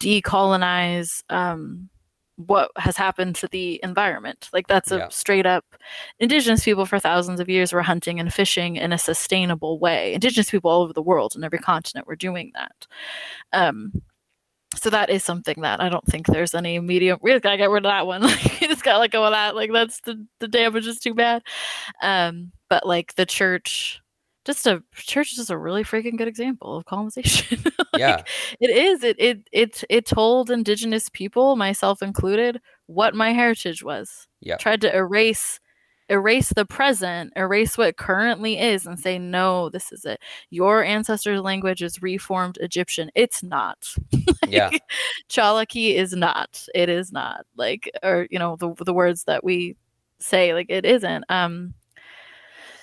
decolonize 0.00 1.22
um, 1.30 1.88
what 2.36 2.70
has 2.76 2.96
happened 2.96 3.36
to 3.36 3.48
the 3.48 3.80
environment. 3.82 4.48
Like 4.52 4.66
that's 4.66 4.90
a 4.90 4.98
yeah. 4.98 5.08
straight 5.08 5.46
up 5.46 5.64
indigenous 6.18 6.64
people 6.64 6.86
for 6.86 6.98
thousands 6.98 7.40
of 7.40 7.48
years 7.48 7.72
were 7.72 7.82
hunting 7.82 8.18
and 8.18 8.32
fishing 8.32 8.76
in 8.76 8.92
a 8.92 8.98
sustainable 8.98 9.78
way. 9.78 10.14
Indigenous 10.14 10.50
people 10.50 10.70
all 10.70 10.82
over 10.82 10.92
the 10.92 11.02
world 11.02 11.34
and 11.34 11.44
every 11.44 11.58
continent 11.58 12.06
were 12.06 12.16
doing 12.16 12.52
that. 12.54 12.86
Um, 13.52 14.02
so 14.74 14.90
that 14.90 15.10
is 15.10 15.24
something 15.24 15.60
that 15.62 15.80
I 15.80 15.88
don't 15.88 16.04
think 16.06 16.26
there's 16.26 16.54
any 16.54 16.78
medium. 16.80 17.18
We 17.22 17.32
just 17.32 17.42
gotta 17.42 17.56
get 17.56 17.70
rid 17.70 17.84
of 17.86 17.90
that 17.90 18.06
one. 18.06 18.22
Like, 18.34 18.60
you 18.60 18.68
just 18.68 18.82
gotta 18.82 18.98
let 18.98 19.10
go 19.10 19.24
of 19.24 19.32
that. 19.32 19.54
Like 19.54 19.72
that's 19.72 20.00
the 20.00 20.24
the 20.40 20.48
damage 20.48 20.86
is 20.86 20.98
too 20.98 21.14
bad. 21.14 21.42
Um, 22.02 22.52
but 22.68 22.86
like 22.86 23.14
the 23.14 23.26
church, 23.26 24.00
just 24.44 24.66
a 24.66 24.82
church 24.94 25.32
is 25.32 25.38
just 25.38 25.50
a 25.50 25.58
really 25.58 25.84
freaking 25.84 26.16
good 26.16 26.28
example 26.28 26.76
of 26.76 26.84
colonization. 26.84 27.62
like, 27.64 28.00
yeah, 28.00 28.22
it 28.60 28.70
is. 28.70 29.04
It 29.04 29.16
it 29.18 29.48
it 29.52 29.84
it 29.88 30.06
told 30.06 30.50
indigenous 30.50 31.08
people, 31.10 31.56
myself 31.56 32.02
included, 32.02 32.60
what 32.86 33.14
my 33.14 33.32
heritage 33.32 33.82
was. 33.82 34.26
Yeah, 34.40 34.56
tried 34.56 34.80
to 34.82 34.94
erase 34.94 35.60
erase 36.14 36.50
the 36.50 36.64
present, 36.64 37.32
erase 37.34 37.76
what 37.76 37.96
currently 37.96 38.58
is, 38.58 38.86
and 38.86 38.98
say, 38.98 39.18
no, 39.18 39.68
this 39.68 39.90
is 39.90 40.04
it. 40.04 40.20
Your 40.48 40.84
ancestors' 40.84 41.40
language 41.40 41.82
is 41.82 42.00
reformed 42.00 42.56
Egyptian. 42.60 43.10
It's 43.16 43.42
not. 43.42 43.92
like, 44.12 44.24
yeah. 44.48 44.70
Tsalagi 45.28 45.96
is 45.96 46.12
not. 46.12 46.66
It 46.72 46.88
is 46.88 47.10
not. 47.10 47.46
Like, 47.56 47.90
or, 48.04 48.28
you 48.30 48.38
know, 48.38 48.54
the, 48.54 48.72
the 48.84 48.94
words 48.94 49.24
that 49.24 49.42
we 49.42 49.76
say, 50.20 50.54
like, 50.54 50.66
it 50.68 50.84
isn't. 50.84 51.24
Um, 51.28 51.74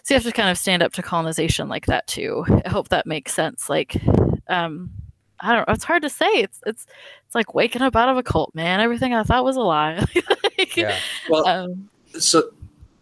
so 0.03 0.13
you 0.13 0.15
have 0.17 0.23
to 0.23 0.33
kind 0.33 0.49
of 0.49 0.57
stand 0.57 0.83
up 0.83 0.91
to 0.93 1.01
colonization 1.01 1.69
like 1.69 1.85
that 1.85 2.07
too. 2.07 2.43
I 2.65 2.69
hope 2.69 2.89
that 2.89 3.05
makes 3.05 3.33
sense. 3.33 3.69
Like, 3.69 3.95
um, 4.49 4.89
I 5.39 5.55
don't. 5.55 5.69
It's 5.69 5.83
hard 5.83 6.01
to 6.01 6.09
say. 6.09 6.25
It's 6.25 6.59
it's 6.65 6.85
it's 7.25 7.35
like 7.35 7.53
waking 7.53 7.83
up 7.83 7.95
out 7.95 8.09
of 8.09 8.17
a 8.17 8.23
cult, 8.23 8.53
man. 8.55 8.79
Everything 8.79 9.13
I 9.13 9.23
thought 9.23 9.43
was 9.43 9.57
a 9.57 9.61
lie. 9.61 10.03
like, 10.57 10.75
yeah. 10.75 10.97
Well, 11.29 11.47
um, 11.47 11.89
so 12.17 12.51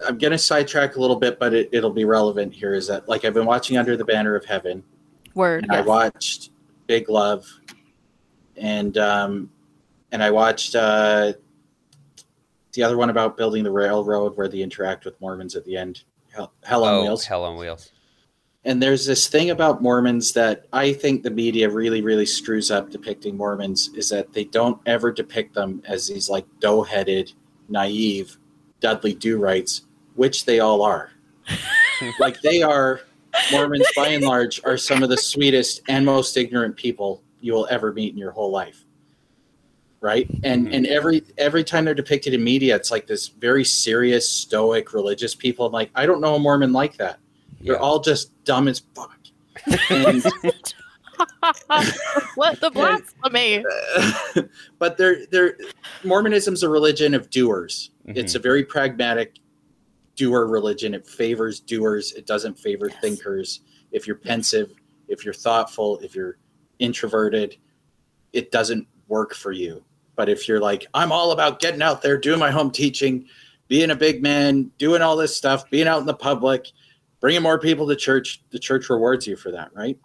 I'm 0.06 0.18
going 0.18 0.32
to 0.32 0.38
sidetrack 0.38 0.96
a 0.96 1.02
little 1.02 1.16
bit, 1.16 1.40
but 1.40 1.54
it, 1.54 1.72
will 1.72 1.90
be 1.90 2.06
relevant 2.06 2.54
here. 2.54 2.74
Is 2.74 2.88
that 2.88 3.08
like 3.10 3.26
I've 3.26 3.34
been 3.34 3.46
watching 3.46 3.78
Under 3.78 3.98
the 3.98 4.06
Banner 4.06 4.36
of 4.36 4.46
Heaven. 4.46 4.84
Word. 5.36 5.66
Yes. 5.70 5.80
I 5.80 5.82
watched 5.82 6.52
Big 6.88 7.10
Love, 7.10 7.46
and 8.58 8.98
um, 8.98 9.50
and 10.12 10.24
I 10.24 10.32
watched 10.32 10.76
uh, 10.76 11.34
the 12.74 12.84
other 12.84 12.98
one 12.98 13.10
about 13.10 13.38
building 13.38 13.64
the 13.64 13.72
railroad 13.72 14.38
where 14.38 14.48
they 14.48 14.62
interact 14.62 15.06
with 15.06 15.20
Mormons 15.20 15.56
at 15.56 15.66
the 15.66 15.76
end. 15.76 16.04
Hell, 16.32 16.54
Hell 16.64 16.84
on 16.84 16.96
oh, 16.96 17.02
Wheels. 17.02 17.26
Hell 17.26 17.44
on 17.44 17.58
Wheels. 17.58 17.92
And 18.66 18.84
there's 18.84 19.06
this 19.06 19.28
thing 19.28 19.52
about 19.52 19.82
Mormons 19.82 20.34
that 20.34 20.66
I 20.74 20.94
think 20.94 21.24
the 21.24 21.32
media 21.32 21.70
really, 21.70 22.02
really 22.02 22.26
screws 22.26 22.70
up 22.70 22.90
depicting 22.90 23.38
Mormons 23.38 23.90
is 23.96 24.10
that 24.10 24.34
they 24.34 24.44
don't 24.44 24.80
ever 24.86 25.12
depict 25.12 25.56
them 25.56 25.82
as 25.86 26.08
these 26.08 26.30
like 26.30 26.46
dough-headed, 26.60 27.32
naive 27.70 28.38
Dudley 28.82 29.14
Do 29.14 29.38
Rights 29.38 29.84
which 30.20 30.44
they 30.44 30.60
all 30.60 30.82
are. 30.82 31.12
like 32.20 32.42
they 32.42 32.62
are 32.62 33.00
Mormons 33.54 33.88
by 33.96 34.10
and 34.10 34.26
large 34.26 34.60
are 34.66 34.76
some 34.76 35.02
of 35.02 35.08
the 35.08 35.16
sweetest 35.16 35.82
and 35.88 36.06
most 36.06 36.36
ignorant 36.36 36.76
people 36.76 37.24
you 37.40 37.54
will 37.54 37.66
ever 37.72 37.94
meet 37.94 38.12
in 38.12 38.18
your 38.18 38.32
whole 38.32 38.52
life. 38.52 38.84
Right? 40.02 40.30
And 40.44 40.66
mm-hmm. 40.66 40.74
and 40.74 40.88
every 40.88 41.24
every 41.38 41.64
time 41.64 41.86
they're 41.86 41.94
depicted 41.94 42.34
in 42.34 42.44
media, 42.44 42.76
it's 42.76 42.92
like 42.92 43.08
this 43.08 43.30
very 43.30 43.64
serious, 43.64 44.28
stoic, 44.28 44.94
religious 44.94 45.36
people. 45.36 45.66
I'm 45.66 45.72
like, 45.72 45.90
I 45.96 46.06
don't 46.06 46.20
know 46.20 46.36
a 46.36 46.40
Mormon 46.40 46.74
like 46.74 46.98
that. 46.98 47.20
They're 47.62 47.80
all 47.80 48.02
just 48.02 48.32
dumb 48.44 48.68
as 48.68 48.82
fuck. 48.94 49.18
And, 49.90 50.24
what 52.36 52.60
the 52.60 52.72
blasphemy? 52.74 53.64
but 54.80 54.98
they're 54.98 55.26
they're 55.28 55.58
Mormonism's 56.04 56.64
a 56.64 56.70
religion 56.70 57.14
of 57.14 57.30
doers. 57.30 57.92
Mm-hmm. 58.06 58.18
It's 58.18 58.36
a 58.36 58.40
very 58.40 58.66
pragmatic 58.66 59.40
doer 60.20 60.46
religion. 60.48 60.94
It 60.94 61.08
favors 61.08 61.62
doers. 61.62 62.12
It 62.12 62.28
doesn't 62.28 62.60
favor 62.60 62.90
yes. 62.90 63.00
thinkers. 63.00 63.62
If 63.94 64.06
you're 64.06 64.18
pensive, 64.18 64.74
if 65.08 65.24
you're 65.24 65.34
thoughtful, 65.34 65.98
if 66.00 66.14
you're 66.14 66.38
introverted, 66.78 67.56
it 68.34 68.52
doesn't 68.52 68.86
work 69.08 69.34
for 69.34 69.54
you. 69.54 69.82
But 70.18 70.28
if 70.28 70.46
you're 70.48 70.60
like, 70.60 70.86
I'm 70.94 71.14
all 71.14 71.32
about 71.32 71.62
getting 71.62 71.82
out 71.82 72.02
there, 72.02 72.18
doing 72.18 72.38
my 72.38 72.52
home 72.52 72.70
teaching, 72.70 73.28
being 73.70 73.92
a 73.92 73.96
big 73.96 74.22
man, 74.22 74.72
doing 74.78 75.02
all 75.02 75.16
this 75.16 75.36
stuff, 75.36 75.70
being 75.70 75.88
out 75.88 76.02
in 76.02 76.06
the 76.06 76.14
public, 76.14 76.68
bringing 77.22 77.42
more 77.42 77.58
people 77.58 77.88
to 77.88 77.96
church, 77.96 78.44
the 78.50 78.60
church 78.60 78.90
rewards 78.90 79.26
you 79.26 79.38
for 79.38 79.52
that, 79.52 79.74
right? 79.74 79.98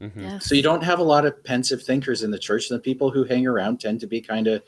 Mm-hmm. 0.00 0.20
Yes. 0.20 0.48
So 0.48 0.56
you 0.56 0.62
don't 0.62 0.82
have 0.82 0.98
a 0.98 1.04
lot 1.04 1.24
of 1.24 1.44
pensive 1.44 1.82
thinkers 1.82 2.24
in 2.24 2.32
the 2.32 2.38
church. 2.38 2.70
And 2.70 2.78
the 2.78 2.82
people 2.82 3.10
who 3.10 3.22
hang 3.22 3.46
around 3.46 3.78
tend 3.78 4.00
to 4.00 4.08
be 4.08 4.20
kind 4.20 4.48
of 4.48 4.64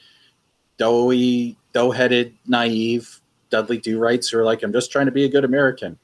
doughy, 0.77 1.59
dough-headed, 1.73 2.35
naive, 2.47 3.22
Dudley 3.53 3.79
Do 3.79 3.99
Rights 3.99 4.31
who 4.31 4.39
are 4.39 4.45
like, 4.45 4.63
I'm 4.63 4.73
just 4.73 4.91
trying 4.91 5.07
to 5.07 5.13
be 5.13 5.25
a 5.25 5.29
good 5.29 5.45
American 5.45 5.99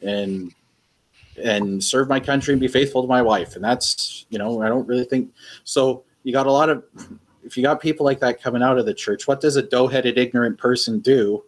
and 0.00 0.52
and 1.40 1.84
serve 1.84 2.08
my 2.08 2.18
country 2.18 2.52
and 2.52 2.60
be 2.60 2.66
faithful 2.66 3.02
to 3.02 3.06
my 3.06 3.22
wife. 3.22 3.54
And 3.54 3.62
that's, 3.62 4.26
you 4.28 4.38
know, 4.38 4.60
I 4.60 4.68
don't 4.68 4.88
really 4.88 5.04
think 5.04 5.32
so. 5.62 6.02
You 6.24 6.32
got 6.32 6.46
a 6.46 6.52
lot 6.52 6.68
of 6.68 6.82
if 7.44 7.56
you 7.56 7.62
got 7.62 7.80
people 7.80 8.04
like 8.04 8.18
that 8.20 8.42
coming 8.42 8.62
out 8.62 8.78
of 8.78 8.86
the 8.86 8.94
church, 8.94 9.28
what 9.28 9.40
does 9.40 9.54
a 9.54 9.62
dough-headed 9.62 10.18
ignorant 10.18 10.58
person 10.58 10.98
do? 10.98 11.44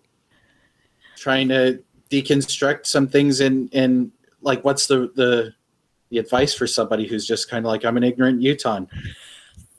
Trying 1.16 1.48
to 1.48 1.82
deconstruct 2.10 2.86
some 2.86 3.08
things 3.08 3.40
in 3.40 3.68
in 3.68 4.12
like 4.42 4.64
what's 4.64 4.86
the 4.86 5.10
the 5.16 5.54
the 6.10 6.18
advice 6.18 6.54
for 6.54 6.66
somebody 6.66 7.06
who's 7.06 7.26
just 7.26 7.48
kind 7.50 7.64
of 7.64 7.70
like 7.70 7.84
I'm 7.84 7.96
an 7.96 8.04
ignorant 8.04 8.42
Utah 8.42 8.80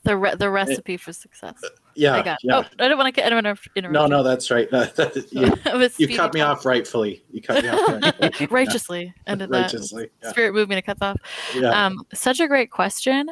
the 0.02 0.16
re- 0.16 0.34
the 0.34 0.50
recipe 0.50 0.96
for 0.96 1.12
success. 1.12 1.62
Yeah, 1.94 2.14
I 2.14 2.22
got. 2.22 2.38
Yeah. 2.42 2.58
Oh, 2.58 2.64
I 2.78 2.88
don't 2.88 2.98
want 2.98 3.14
to 3.14 3.24
interrupt. 3.24 3.68
No, 3.76 4.06
no, 4.06 4.22
that's 4.22 4.50
right. 4.50 4.68
you, 5.30 5.52
you 5.98 6.16
cut 6.16 6.34
me 6.34 6.40
talk. 6.40 6.58
off 6.58 6.66
rightfully. 6.66 7.24
You 7.30 7.42
cut 7.42 7.62
me 7.62 7.68
off 7.68 7.88
rightfully. 8.20 8.46
righteously. 8.50 9.14
Ended 9.26 9.50
righteously. 9.50 10.04
That. 10.04 10.26
Yeah. 10.26 10.30
Spirit 10.30 10.54
moved 10.54 10.70
me 10.70 10.76
to 10.76 10.82
cut 10.82 10.98
off. 11.00 11.16
Yeah. 11.54 11.70
Um, 11.70 12.02
such 12.12 12.40
a 12.40 12.48
great 12.48 12.70
question. 12.70 13.28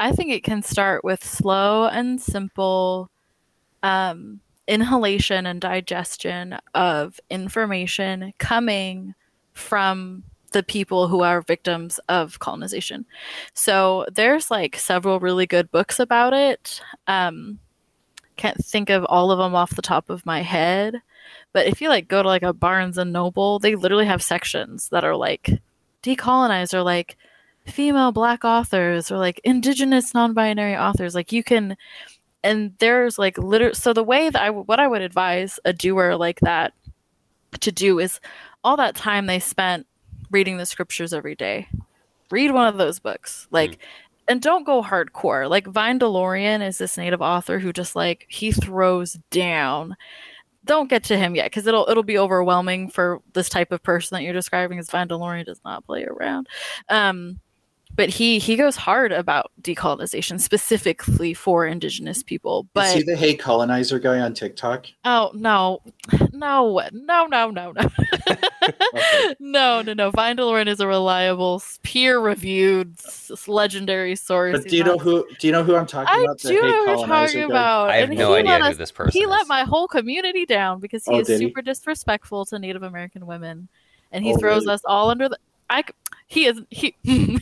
I 0.00 0.12
think 0.12 0.32
it 0.32 0.42
can 0.42 0.62
start 0.62 1.04
with 1.04 1.24
slow 1.24 1.86
and 1.86 2.20
simple 2.20 3.10
um, 3.82 4.40
inhalation 4.66 5.46
and 5.46 5.60
digestion 5.60 6.58
of 6.74 7.20
information 7.30 8.32
coming 8.38 9.14
from 9.52 10.24
the 10.52 10.62
people 10.62 11.08
who 11.08 11.22
are 11.22 11.42
victims 11.42 11.98
of 12.08 12.38
colonization. 12.38 13.06
So 13.54 14.06
there's 14.12 14.50
like 14.50 14.76
several 14.76 15.18
really 15.18 15.46
good 15.46 15.70
books 15.70 15.98
about 15.98 16.32
it. 16.32 16.80
Um, 17.06 17.58
can't 18.36 18.64
think 18.64 18.90
of 18.90 19.04
all 19.04 19.30
of 19.30 19.38
them 19.38 19.54
off 19.54 19.76
the 19.76 19.82
top 19.82 20.10
of 20.10 20.26
my 20.26 20.42
head, 20.42 21.02
but 21.52 21.66
if 21.66 21.80
you 21.80 21.88
like 21.88 22.08
go 22.08 22.22
to 22.22 22.28
like 22.28 22.42
a 22.42 22.52
Barnes 22.52 22.98
and 22.98 23.12
Noble, 23.12 23.58
they 23.58 23.74
literally 23.74 24.06
have 24.06 24.22
sections 24.22 24.88
that 24.88 25.04
are 25.04 25.16
like 25.16 25.50
decolonized 26.02 26.74
or 26.74 26.82
like 26.82 27.16
female 27.66 28.12
black 28.12 28.44
authors 28.44 29.10
or 29.10 29.18
like 29.18 29.40
indigenous 29.44 30.14
non-binary 30.14 30.76
authors. 30.76 31.14
Like 31.14 31.32
you 31.32 31.42
can 31.42 31.76
and 32.42 32.74
there's 32.78 33.18
like 33.18 33.38
literally 33.38 33.74
so 33.74 33.92
the 33.92 34.02
way 34.02 34.30
that 34.30 34.42
I 34.42 34.50
what 34.50 34.80
I 34.80 34.88
would 34.88 35.02
advise 35.02 35.60
a 35.64 35.72
doer 35.72 36.16
like 36.16 36.40
that 36.40 36.72
to 37.60 37.70
do 37.70 37.98
is 37.98 38.20
all 38.64 38.76
that 38.76 38.96
time 38.96 39.26
they 39.26 39.38
spent 39.38 39.86
reading 40.30 40.56
the 40.56 40.66
scriptures 40.66 41.12
every 41.12 41.34
day. 41.34 41.68
Read 42.30 42.50
one 42.52 42.66
of 42.66 42.78
those 42.78 42.98
books. 42.98 43.46
Like 43.50 43.72
mm. 43.72 43.78
And 44.32 44.40
don't 44.40 44.64
go 44.64 44.82
hardcore. 44.82 45.46
Like 45.50 45.66
Vine 45.66 45.98
Deloria 45.98 46.66
is 46.66 46.78
this 46.78 46.96
native 46.96 47.20
author 47.20 47.58
who 47.58 47.70
just 47.70 47.94
like 47.94 48.24
he 48.30 48.50
throws 48.50 49.18
down. 49.30 49.94
Don't 50.64 50.88
get 50.88 51.04
to 51.04 51.18
him 51.18 51.34
yet 51.34 51.50
because 51.50 51.66
it'll 51.66 51.86
it'll 51.90 52.02
be 52.02 52.16
overwhelming 52.16 52.88
for 52.88 53.20
this 53.34 53.50
type 53.50 53.72
of 53.72 53.82
person 53.82 54.16
that 54.16 54.22
you're 54.22 54.32
describing 54.32 54.78
as 54.78 54.88
Vine 54.88 55.08
Deloria 55.08 55.44
does 55.44 55.60
not 55.66 55.84
play 55.84 56.04
around. 56.04 56.48
Um 56.88 57.40
but 57.94 58.08
he 58.08 58.38
he 58.38 58.56
goes 58.56 58.76
hard 58.76 59.12
about 59.12 59.50
decolonization 59.60 60.40
specifically 60.40 61.34
for 61.34 61.66
indigenous 61.66 62.22
people 62.22 62.66
but 62.74 62.86
is 62.86 62.94
he 62.94 63.02
the 63.02 63.16
hey 63.16 63.34
colonizer 63.34 63.98
guy 63.98 64.18
on 64.20 64.34
tiktok 64.34 64.86
oh 65.04 65.30
no 65.34 65.80
no 66.32 66.80
no 66.92 67.26
no 67.26 67.50
no 67.50 67.72
no 67.72 67.84
okay. 68.16 69.34
no 69.40 69.82
no 69.82 69.92
no 69.92 70.10
vine 70.10 70.36
deloria 70.36 70.66
is 70.66 70.80
a 70.80 70.86
reliable 70.86 71.62
peer-reviewed 71.82 72.96
legendary 73.46 74.16
source 74.16 74.58
but 74.58 74.68
do 74.68 74.76
you 74.76 74.84
know 74.84 74.98
who 74.98 75.26
do 75.38 75.46
you 75.46 75.52
know 75.52 75.62
who 75.62 75.76
i'm 75.76 75.86
talking 75.86 76.14
I 76.14 76.22
about 76.22 76.44
I 76.44 76.48
do 76.48 76.54
know 76.54 76.60
who 76.60 76.90
you're 76.90 77.06
talking 77.06 77.42
about 77.42 77.90
i 77.90 77.96
have 77.96 78.08
and 78.08 78.18
no 78.18 78.34
idea 78.34 78.58
who 78.64 78.74
this 78.74 78.92
person 78.92 79.08
is 79.08 79.14
he 79.14 79.20
is. 79.20 79.28
let 79.28 79.46
my 79.46 79.64
whole 79.64 79.86
community 79.86 80.46
down 80.46 80.80
because 80.80 81.04
he 81.04 81.14
oh, 81.14 81.20
is 81.20 81.26
super 81.26 81.60
he? 81.60 81.64
disrespectful 81.64 82.44
to 82.46 82.58
native 82.58 82.82
american 82.82 83.26
women 83.26 83.68
and 84.12 84.24
he 84.24 84.34
oh, 84.34 84.36
throws 84.36 84.62
really? 84.62 84.74
us 84.74 84.82
all 84.84 85.10
under 85.10 85.28
the 85.28 85.38
I 85.72 85.84
he 86.32 86.46
is 86.46 86.62
he 86.70 86.96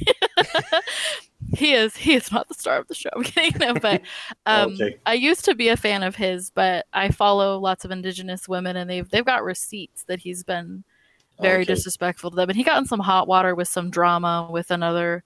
he 1.55 1.73
is 1.73 1.97
he 1.97 2.15
is 2.15 2.33
not 2.33 2.49
the 2.49 2.55
star 2.55 2.79
of 2.79 2.89
the 2.89 2.95
show. 2.95 3.09
I'm 3.17 3.23
kidding, 3.23 3.59
no, 3.61 3.75
but 3.75 4.03
um, 4.47 4.73
okay. 4.73 4.99
I 5.07 5.15
used 5.15 5.45
to 5.45 5.55
be 5.55 5.69
a 5.69 5.77
fan 5.77 6.03
of 6.03 6.17
his, 6.17 6.51
but 6.51 6.87
I 6.93 7.11
follow 7.11 7.59
lots 7.59 7.85
of 7.85 7.93
Indigenous 7.93 8.49
women, 8.49 8.77
and 8.77 8.91
they've 8.91 9.09
they've 9.09 9.25
got 9.25 9.45
receipts 9.45 10.03
that 10.05 10.19
he's 10.19 10.43
been 10.43 10.83
very 11.41 11.63
okay. 11.63 11.73
disrespectful 11.73 12.31
to 12.31 12.37
them, 12.37 12.51
and 12.51 12.57
he 12.57 12.65
got 12.65 12.79
in 12.79 12.87
some 12.87 12.99
hot 12.99 13.29
water 13.29 13.55
with 13.55 13.69
some 13.69 13.91
drama 13.91 14.49
with 14.51 14.73
another 14.73 15.23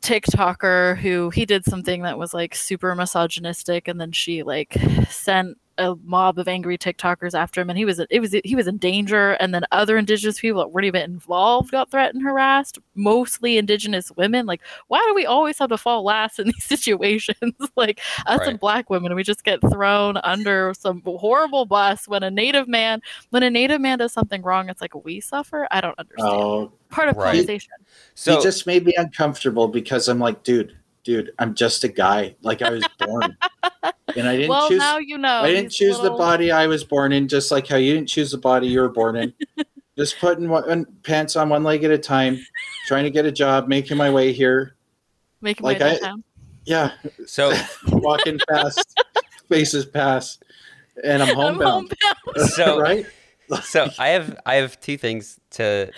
TikToker 0.00 0.96
who 0.96 1.28
he 1.30 1.44
did 1.44 1.64
something 1.64 2.02
that 2.02 2.18
was 2.18 2.32
like 2.32 2.54
super 2.54 2.94
misogynistic, 2.94 3.86
and 3.86 4.00
then 4.00 4.12
she 4.12 4.42
like 4.42 4.78
sent 5.10 5.58
a 5.78 5.94
mob 6.04 6.38
of 6.38 6.48
angry 6.48 6.78
TikTokers 6.78 7.34
after 7.34 7.60
him, 7.60 7.70
and 7.70 7.78
he 7.78 7.84
was 7.84 8.00
it 8.10 8.20
was 8.20 8.34
he 8.44 8.54
was 8.54 8.66
in 8.66 8.78
danger. 8.78 9.32
And 9.32 9.54
then 9.54 9.64
other 9.72 9.96
Indigenous 9.96 10.40
people 10.40 10.60
that 10.60 10.72
weren't 10.72 10.86
even 10.86 11.02
involved 11.02 11.70
got 11.70 11.90
threatened, 11.90 12.22
harassed. 12.22 12.78
Mostly 12.94 13.58
Indigenous 13.58 14.10
women. 14.12 14.46
Like, 14.46 14.62
why 14.88 15.04
do 15.06 15.14
we 15.14 15.26
always 15.26 15.58
have 15.58 15.70
to 15.70 15.78
fall 15.78 16.02
last 16.02 16.38
in 16.38 16.46
these 16.46 16.64
situations? 16.64 17.54
like 17.76 18.00
us 18.26 18.40
right. 18.40 18.48
and 18.48 18.60
Black 18.60 18.90
women, 18.90 19.14
we 19.14 19.22
just 19.22 19.44
get 19.44 19.60
thrown 19.70 20.16
under 20.18 20.74
some 20.74 21.02
horrible 21.04 21.66
bus 21.66 22.08
when 22.08 22.22
a 22.22 22.30
Native 22.30 22.68
man 22.68 23.00
when 23.30 23.42
a 23.42 23.50
Native 23.50 23.80
man 23.80 23.98
does 23.98 24.12
something 24.12 24.42
wrong. 24.42 24.68
It's 24.68 24.80
like 24.80 24.94
we 25.04 25.20
suffer. 25.20 25.66
I 25.70 25.80
don't 25.80 25.98
understand. 25.98 26.32
Oh, 26.32 26.72
Part 26.88 27.08
of 27.08 27.16
right. 27.16 27.32
conversation. 27.32 27.72
So 28.14 28.38
it 28.38 28.42
just 28.42 28.66
made 28.66 28.84
me 28.84 28.94
uncomfortable 28.96 29.68
because 29.68 30.08
I'm 30.08 30.18
like, 30.18 30.42
dude 30.42 30.76
dude, 31.06 31.30
I'm 31.38 31.54
just 31.54 31.84
a 31.84 31.88
guy. 31.88 32.34
Like 32.42 32.60
I 32.62 32.70
was 32.70 32.84
born. 32.98 33.38
and 34.16 34.28
I 34.28 34.36
didn't 34.36 34.48
well, 34.50 34.68
choose 34.68 34.78
now 34.78 34.98
you 34.98 35.16
know. 35.16 35.42
I 35.42 35.52
didn't 35.52 35.70
choose 35.70 35.98
little... 35.98 36.18
the 36.18 36.22
body 36.22 36.50
I 36.50 36.66
was 36.66 36.82
born 36.82 37.12
in, 37.12 37.28
just 37.28 37.50
like 37.50 37.68
how 37.68 37.76
you 37.76 37.94
didn't 37.94 38.08
choose 38.08 38.32
the 38.32 38.38
body 38.38 38.66
you 38.66 38.80
were 38.80 38.88
born 38.88 39.16
in. 39.16 39.32
just 39.96 40.18
putting 40.18 40.48
one, 40.48 40.84
pants 41.04 41.36
on 41.36 41.48
one 41.48 41.62
leg 41.62 41.84
at 41.84 41.92
a 41.92 41.98
time, 41.98 42.44
trying 42.88 43.04
to 43.04 43.10
get 43.10 43.24
a 43.24 43.30
job, 43.30 43.68
making 43.68 43.96
my 43.96 44.10
way 44.10 44.32
here. 44.32 44.74
Making 45.40 45.64
like 45.64 45.78
my 45.78 45.86
way 45.86 45.90
downtown. 45.92 46.24
Yeah. 46.64 46.90
So 47.26 47.52
walking 47.92 48.40
fast, 48.48 49.00
faces 49.48 49.86
pass, 49.86 50.38
and 51.04 51.22
I'm 51.22 51.36
homebound. 51.36 51.92
I'm 52.02 52.34
homebound. 52.34 52.50
so 52.50 52.80
right. 52.80 53.06
so 53.62 53.88
I 53.96 54.08
have 54.08 54.36
I 54.44 54.56
have 54.56 54.80
two 54.80 54.96
things 54.96 55.38
to 55.52 55.92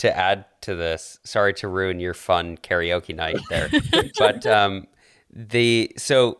to 0.00 0.16
add 0.16 0.46
to 0.62 0.74
this. 0.74 1.18
Sorry 1.24 1.52
to 1.54 1.68
ruin 1.68 2.00
your 2.00 2.14
fun 2.14 2.56
karaoke 2.56 3.14
night 3.14 3.38
there, 3.50 3.68
but 4.18 4.46
um, 4.46 4.86
the 5.30 5.92
so 5.98 6.38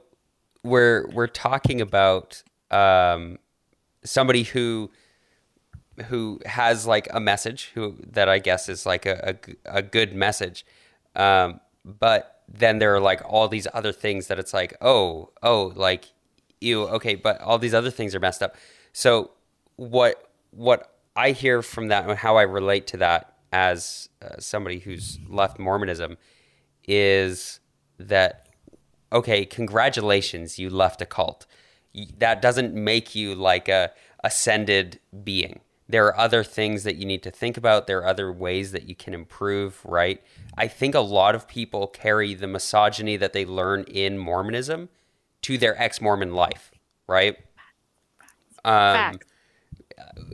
we're 0.62 1.06
we're 1.12 1.26
talking 1.26 1.82
about 1.82 2.42
um, 2.70 3.38
somebody 4.02 4.44
who 4.44 4.90
who 6.06 6.40
has 6.46 6.86
like 6.86 7.06
a 7.12 7.20
message 7.20 7.70
who 7.74 7.96
that 8.12 8.30
I 8.30 8.38
guess 8.38 8.66
is 8.70 8.86
like 8.86 9.04
a 9.04 9.36
a, 9.66 9.76
a 9.76 9.82
good 9.82 10.14
message, 10.14 10.64
um, 11.14 11.60
but 11.84 12.42
then 12.48 12.78
there 12.78 12.94
are 12.94 13.00
like 13.00 13.20
all 13.28 13.46
these 13.46 13.66
other 13.74 13.92
things 13.92 14.28
that 14.28 14.38
it's 14.38 14.54
like 14.54 14.74
oh 14.80 15.30
oh 15.42 15.72
like 15.76 16.06
you 16.62 16.84
okay, 16.84 17.14
but 17.14 17.38
all 17.42 17.58
these 17.58 17.74
other 17.74 17.90
things 17.90 18.14
are 18.14 18.20
messed 18.20 18.42
up. 18.42 18.56
So 18.94 19.32
what 19.76 20.30
what 20.50 20.94
I 21.14 21.32
hear 21.32 21.60
from 21.60 21.88
that 21.88 22.08
and 22.08 22.18
how 22.18 22.36
I 22.36 22.42
relate 22.42 22.86
to 22.88 22.96
that 22.98 23.29
as 23.52 24.08
uh, 24.22 24.38
somebody 24.38 24.80
who's 24.80 25.18
left 25.28 25.58
Mormonism 25.58 26.16
is 26.86 27.60
that 27.98 28.48
okay, 29.12 29.44
congratulations, 29.44 30.58
you 30.58 30.70
left 30.70 31.02
a 31.02 31.06
cult. 31.06 31.46
That 32.18 32.40
doesn't 32.40 32.74
make 32.74 33.14
you 33.14 33.34
like 33.34 33.68
a 33.68 33.90
ascended 34.22 35.00
being. 35.24 35.60
There 35.88 36.06
are 36.06 36.16
other 36.16 36.44
things 36.44 36.84
that 36.84 36.96
you 36.96 37.04
need 37.04 37.22
to 37.24 37.32
think 37.32 37.56
about. 37.56 37.88
There 37.88 37.98
are 37.98 38.06
other 38.06 38.32
ways 38.32 38.70
that 38.70 38.84
you 38.84 38.94
can 38.94 39.12
improve, 39.12 39.80
right? 39.84 40.22
I 40.56 40.68
think 40.68 40.94
a 40.94 41.00
lot 41.00 41.34
of 41.34 41.48
people 41.48 41.88
carry 41.88 42.34
the 42.34 42.46
misogyny 42.46 43.16
that 43.16 43.32
they 43.32 43.44
learn 43.44 43.82
in 43.84 44.16
Mormonism 44.16 44.88
to 45.42 45.58
their 45.58 45.80
ex-Mormon 45.82 46.32
life, 46.32 46.70
right? 47.08 47.36
Um, 48.64 49.18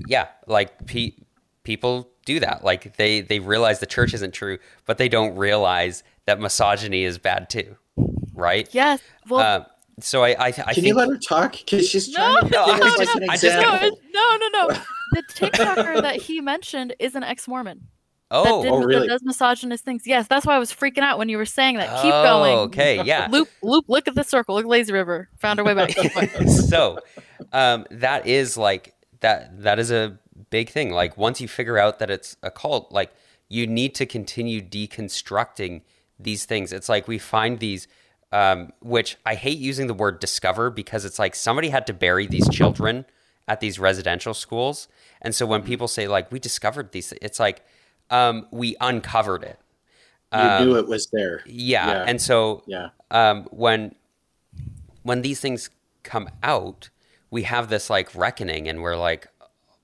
yeah, 0.07 0.29
like 0.47 0.85
pe- 0.87 1.17
people 1.63 2.11
do 2.27 2.41
that. 2.41 2.63
Like 2.63 2.99
they 2.99 3.23
they 3.23 3.39
realize 3.39 3.81
the 3.81 3.87
church 3.87 4.13
isn't 4.13 4.35
true, 4.35 4.59
but 4.85 4.99
they 4.99 5.09
don't 5.09 5.35
realize 5.37 6.03
that 6.27 6.39
misogyny 6.39 7.05
is 7.05 7.17
bad 7.17 7.49
too, 7.49 7.77
right? 8.35 8.69
Yes. 8.73 9.01
Well, 9.29 9.41
uh, 9.41 9.65
so 10.01 10.23
I 10.23 10.31
I, 10.31 10.35
I 10.49 10.53
can 10.53 10.75
think, 10.75 10.87
you 10.87 10.95
let 10.95 11.09
her 11.09 11.17
talk 11.17 11.53
because 11.53 11.89
she's 11.89 12.13
trying 12.13 12.35
no, 12.51 12.67
to 12.67 12.73
give 12.75 12.83
us 12.83 12.99
like 12.99 13.17
an 13.17 13.23
example. 13.23 13.99
no, 14.13 14.37
no, 14.37 14.49
no. 14.69 14.77
The 15.13 15.23
TikToker 15.23 16.03
that 16.03 16.17
he 16.17 16.41
mentioned 16.41 16.97
is 16.99 17.15
an 17.15 17.23
ex-Mormon. 17.23 17.87
Oh, 18.33 18.43
that 18.43 18.63
did, 18.65 18.73
oh, 18.73 18.83
really? 18.83 19.07
That 19.07 19.15
does 19.15 19.23
misogynist 19.23 19.85
things. 19.85 20.03
Yes, 20.05 20.27
that's 20.27 20.45
why 20.45 20.57
I 20.57 20.59
was 20.59 20.73
freaking 20.73 21.03
out 21.03 21.17
when 21.17 21.29
you 21.29 21.39
were 21.39 21.47
saying 21.47 21.77
that. 21.77 22.03
Keep 22.03 22.13
oh, 22.13 22.23
going. 22.25 22.59
Okay, 22.59 23.03
yeah. 23.05 23.29
Loop, 23.31 23.49
loop. 23.63 23.85
Look 23.87 24.09
at 24.09 24.17
the 24.17 24.25
circle. 24.25 24.57
Look, 24.57 24.67
lazy 24.67 24.93
river. 24.93 25.29
Found 25.39 25.61
her 25.61 25.65
way 25.65 25.75
back. 25.75 25.91
so, 26.49 26.99
um, 27.53 27.87
that 27.93 28.27
is 28.27 28.57
like 28.57 28.95
that. 29.21 29.63
That 29.63 29.79
is 29.79 29.93
a 29.93 30.19
big 30.57 30.71
thing. 30.71 30.91
Like 30.91 31.19
once 31.19 31.39
you 31.39 31.49
figure 31.49 31.77
out 31.77 31.99
that 31.99 32.11
it's 32.11 32.39
a 32.43 32.51
cult, 32.51 32.91
like 32.91 33.13
you 33.47 33.67
need 33.67 33.95
to 33.97 34.07
continue 34.07 34.63
deconstructing 34.63 35.83
these 36.19 36.47
things. 36.47 36.73
It's 36.73 36.89
like 36.89 37.07
we 37.07 37.19
find 37.19 37.59
these, 37.59 37.87
um, 38.33 38.73
which 38.81 39.19
I 39.27 39.35
hate 39.35 39.59
using 39.59 39.87
the 39.87 39.93
word 39.93 40.19
discover 40.19 40.71
because 40.71 41.05
it's 41.05 41.19
like 41.19 41.35
somebody 41.35 41.69
had 41.69 41.87
to 41.89 41.93
bury 41.93 42.27
these 42.27 42.49
children 42.49 43.05
at 43.47 43.61
these 43.61 43.79
residential 43.79 44.33
schools. 44.33 44.89
And 45.21 45.35
so 45.35 45.45
when 45.45 45.63
people 45.63 45.89
say 45.89 46.09
like 46.09 46.33
we 46.33 46.39
discovered 46.39 46.93
these, 46.93 47.13
it's 47.21 47.39
like 47.39 47.63
um, 48.09 48.47
we 48.51 48.77
uncovered 48.81 49.43
it. 49.43 49.59
You 50.33 50.41
um, 50.41 50.65
knew 50.65 50.77
it 50.79 50.89
was 50.89 51.09
there. 51.09 51.43
Yeah. 51.45 51.87
yeah. 51.87 52.05
And 52.09 52.19
so 52.19 52.63
yeah. 52.67 52.89
Um, 53.11 53.47
when 53.51 53.95
when 55.03 55.21
these 55.21 55.39
things 55.39 55.69
come 56.03 56.31
out, 56.43 56.89
we 57.31 57.43
have 57.43 57.69
this 57.69 57.91
like 57.91 58.15
reckoning 58.15 58.69
and 58.69 58.81
we're 58.81 58.97
like, 58.97 59.29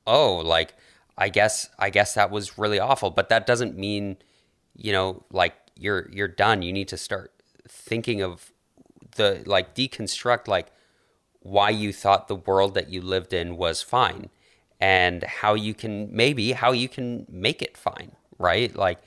oh, 0.06 0.36
like 0.36 0.74
I 1.16 1.28
guess 1.28 1.68
I 1.78 1.90
guess 1.90 2.14
that 2.14 2.30
was 2.30 2.58
really 2.58 2.78
awful, 2.78 3.10
but 3.10 3.28
that 3.28 3.46
doesn't 3.46 3.76
mean, 3.76 4.16
you 4.74 4.92
know, 4.92 5.24
like 5.30 5.54
you're 5.76 6.08
you're 6.10 6.28
done. 6.28 6.62
You 6.62 6.72
need 6.72 6.88
to 6.88 6.96
start 6.96 7.32
thinking 7.68 8.22
of 8.22 8.52
the 9.16 9.42
like 9.46 9.74
deconstruct 9.74 10.48
like 10.48 10.68
why 11.40 11.70
you 11.70 11.92
thought 11.92 12.28
the 12.28 12.36
world 12.36 12.74
that 12.74 12.88
you 12.88 13.00
lived 13.00 13.32
in 13.32 13.56
was 13.56 13.82
fine 13.82 14.30
and 14.80 15.22
how 15.24 15.54
you 15.54 15.74
can 15.74 16.14
maybe 16.14 16.52
how 16.52 16.72
you 16.72 16.88
can 16.88 17.26
make 17.28 17.62
it 17.62 17.76
fine, 17.76 18.12
right? 18.38 18.74
Like 18.74 18.98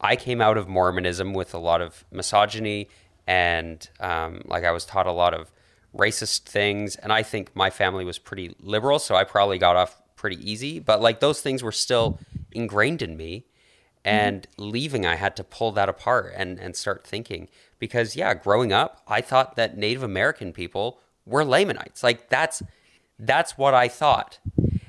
I 0.00 0.16
came 0.16 0.40
out 0.40 0.58
of 0.58 0.68
Mormonism 0.68 1.32
with 1.32 1.54
a 1.54 1.58
lot 1.58 1.80
of 1.80 2.04
misogyny 2.10 2.88
and 3.26 3.88
um, 4.00 4.42
like 4.44 4.64
I 4.64 4.72
was 4.72 4.84
taught 4.84 5.06
a 5.06 5.12
lot 5.12 5.34
of 5.34 5.50
racist 5.96 6.42
things, 6.42 6.96
and 6.96 7.12
I 7.12 7.22
think 7.22 7.54
my 7.54 7.70
family 7.70 8.04
was 8.04 8.18
pretty 8.18 8.54
liberal, 8.60 8.98
so 8.98 9.14
I 9.14 9.24
probably 9.24 9.58
got 9.58 9.76
off 9.76 10.02
pretty 10.24 10.50
easy. 10.50 10.78
But 10.78 11.02
like 11.02 11.20
those 11.20 11.42
things 11.42 11.62
were 11.62 11.70
still 11.70 12.18
ingrained 12.50 13.02
in 13.02 13.14
me, 13.14 13.44
and 14.06 14.48
mm-hmm. 14.56 14.70
leaving, 14.70 15.04
I 15.04 15.16
had 15.16 15.36
to 15.36 15.44
pull 15.44 15.70
that 15.72 15.90
apart 15.90 16.32
and 16.34 16.58
and 16.58 16.74
start 16.74 17.06
thinking 17.06 17.48
because 17.78 18.16
yeah, 18.16 18.32
growing 18.32 18.72
up, 18.72 19.02
I 19.06 19.20
thought 19.20 19.56
that 19.56 19.76
Native 19.76 20.02
American 20.02 20.54
people 20.54 20.98
were 21.26 21.44
Lamanites. 21.44 22.02
Like 22.02 22.30
that's 22.30 22.62
that's 23.18 23.58
what 23.58 23.74
I 23.74 23.88
thought. 23.88 24.38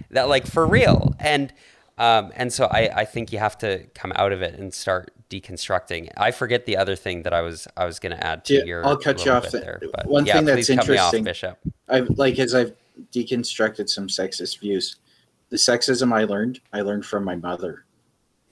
That 0.10 0.30
like 0.30 0.48
for 0.48 0.66
real. 0.66 1.14
And 1.20 1.52
um, 1.98 2.32
and 2.34 2.54
so 2.54 2.68
I, 2.68 3.02
I 3.02 3.06
think 3.06 3.34
you 3.34 3.40
have 3.40 3.58
to 3.58 3.88
come 3.94 4.14
out 4.16 4.32
of 4.32 4.42
it 4.42 4.58
and 4.58 4.74
start 4.74 5.12
deconstructing. 5.30 6.12
I 6.16 6.32
forget 6.32 6.66
the 6.66 6.78
other 6.78 6.96
thing 6.96 7.24
that 7.24 7.34
I 7.34 7.42
was 7.42 7.68
I 7.76 7.84
was 7.84 8.00
going 8.00 8.16
to 8.16 8.26
add 8.26 8.46
to 8.46 8.54
yeah, 8.54 8.64
your. 8.64 8.86
I'll 8.86 8.96
cut 8.96 9.26
you 9.26 9.32
off 9.32 9.52
there. 9.52 9.82
But 9.94 10.06
One 10.06 10.26
yeah, 10.26 10.36
thing 10.36 10.46
that's 10.46 10.70
interesting, 10.70 11.22
off, 11.22 11.26
Bishop. 11.26 11.60
I've 11.90 12.10
like 12.12 12.40
as 12.40 12.56
I've 12.56 12.74
deconstructed 13.12 13.90
some 13.90 14.08
sexist 14.08 14.60
views, 14.60 14.96
the 15.50 15.58
sexism 15.58 16.14
I 16.14 16.24
learned, 16.24 16.60
I 16.74 16.82
learned 16.82 17.06
from 17.06 17.24
my 17.24 17.36
mother. 17.36 17.86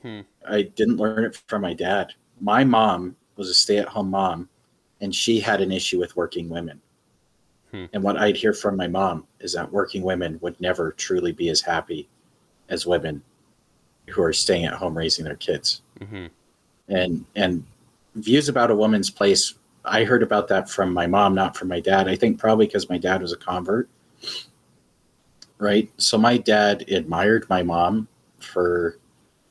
Hmm. 0.02 0.22
I 0.48 0.64
didn't 0.64 0.98
learn 0.98 1.24
it 1.24 1.42
from 1.48 1.62
my 1.62 1.74
dad. 1.74 2.14
My 2.40 2.64
mom 2.64 3.16
was 3.36 3.50
a 3.50 3.54
stay-at-home 3.54 4.10
mom, 4.10 4.50
and 5.02 5.14
she 5.14 5.40
had 5.40 5.62
an 5.62 5.72
issue 5.72 6.00
with 6.00 6.16
working 6.16 6.50
women. 6.50 6.82
Hmm. 7.72 7.86
And 7.94 8.04
what 8.04 8.18
I'd 8.18 8.38
hear 8.38 8.54
from 8.54 8.76
my 8.76 8.88
mom 8.88 9.26
is 9.40 9.54
that 9.54 9.72
working 9.72 10.04
women 10.04 10.38
would 10.42 10.60
never 10.62 10.92
truly 10.92 11.32
be 11.32 11.50
as 11.50 11.62
happy 11.62 12.08
as 12.70 12.86
women 12.86 13.22
who 14.10 14.22
are 14.22 14.34
staying 14.34 14.66
at 14.66 14.74
home 14.74 14.98
raising 14.98 15.26
their 15.26 15.36
kids. 15.36 15.82
Mm-hmm. 16.00 16.26
And 16.90 17.26
and 17.36 17.64
views 18.16 18.50
about 18.50 18.72
a 18.72 18.76
woman's 18.76 19.10
place, 19.10 19.56
I 19.86 20.04
heard 20.04 20.24
about 20.24 20.48
that 20.50 20.70
from 20.70 20.94
my 20.94 21.08
mom, 21.08 21.34
not 21.34 21.56
from 21.56 21.70
my 21.70 21.80
dad. 21.80 22.08
I 22.08 22.16
think 22.16 22.40
probably 22.40 22.68
because 22.68 22.90
my 22.90 22.98
dad 22.98 23.22
was 23.22 23.32
a 23.32 23.38
convert. 23.38 23.90
Right. 25.58 25.92
So 25.98 26.18
my 26.18 26.38
dad 26.38 26.90
admired 26.90 27.48
my 27.50 27.64
mom 27.64 28.08
for 28.40 28.98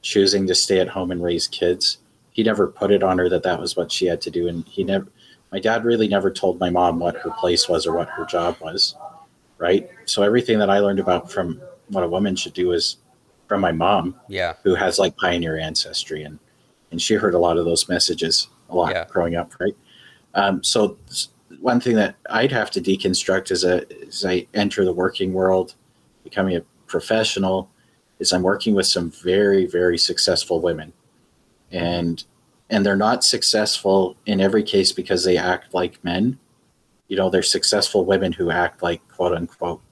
choosing 0.03 0.47
to 0.47 0.55
stay 0.55 0.81
at 0.81 0.89
home 0.89 1.11
and 1.11 1.23
raise 1.23 1.47
kids. 1.47 1.99
He 2.33 2.43
never 2.43 2.67
put 2.67 2.91
it 2.91 3.03
on 3.03 3.19
her 3.19 3.29
that 3.29 3.45
that 3.45 3.61
was 3.61 3.77
what 3.77 3.93
she 3.93 4.07
had 4.07 4.21
to 4.23 4.31
do. 4.31 4.49
And 4.49 4.67
he 4.67 4.85
never, 4.85 5.07
my 5.51 5.61
dad 5.61 5.85
really 5.85 6.09
never 6.09 6.31
told 6.31 6.61
my 6.61 6.71
mom 6.71 6.99
what 6.99 7.17
her 7.17 7.31
place 7.31 7.69
was 7.69 7.87
or 7.87 7.95
what 7.95 8.09
her 8.09 8.25
job 8.25 8.57
was. 8.61 8.97
Right. 9.59 9.89
So 10.07 10.23
everything 10.23 10.59
that 10.59 10.71
I 10.71 10.81
learned 10.81 10.99
about 10.99 11.31
from 11.31 11.63
what 11.89 12.05
a 12.05 12.09
woman 12.09 12.37
should 12.37 12.55
do 12.55 12.73
is 12.73 12.97
from 13.47 13.61
my 13.61 13.73
mom. 13.73 14.17
Yeah. 14.29 14.55
Who 14.65 14.75
has 14.75 14.99
like 14.99 15.17
pioneer 15.17 15.59
ancestry 15.59 16.25
and 16.25 16.39
and 16.91 17.01
she 17.01 17.15
heard 17.15 17.35
a 17.35 17.39
lot 17.39 17.57
of 17.57 17.65
those 17.65 17.89
messages 17.89 18.49
a 18.69 18.77
lot 18.77 18.93
yeah. 18.93 19.07
growing 19.09 19.35
up, 19.35 19.59
right? 19.59 19.77
Um, 20.35 20.63
so 20.63 20.99
one 21.61 21.81
thing 21.81 21.97
that 21.97 22.17
I'd 22.31 22.53
have 22.53 22.71
to 22.73 22.81
deconstruct 22.81 23.51
as 23.51 23.65
a 23.65 23.85
as 24.07 24.25
I 24.25 24.47
enter 24.55 24.85
the 24.85 24.93
working 24.93 25.33
world, 25.33 25.75
becoming 26.25 26.57
a 26.57 26.63
professional, 26.87 27.71
is 28.19 28.33
I'm 28.33 28.43
working 28.43 28.75
with 28.75 28.87
some 28.87 29.11
very 29.11 29.67
very 29.67 29.99
successful 29.99 30.61
women, 30.61 30.93
and 31.71 32.23
and 32.71 32.87
they're 32.87 32.97
not 32.97 33.25
successful 33.25 34.17
in 34.25 34.41
every 34.41 34.63
case 34.63 34.93
because 34.93 35.25
they 35.25 35.37
act 35.37 35.75
like 35.75 36.03
men. 36.05 36.39
You 37.09 37.17
know, 37.17 37.29
they're 37.29 37.43
successful 37.43 38.05
women 38.05 38.33
who 38.33 38.51
act 38.51 38.83
like 38.83 39.07
quote 39.09 39.37
unquote 39.37 39.83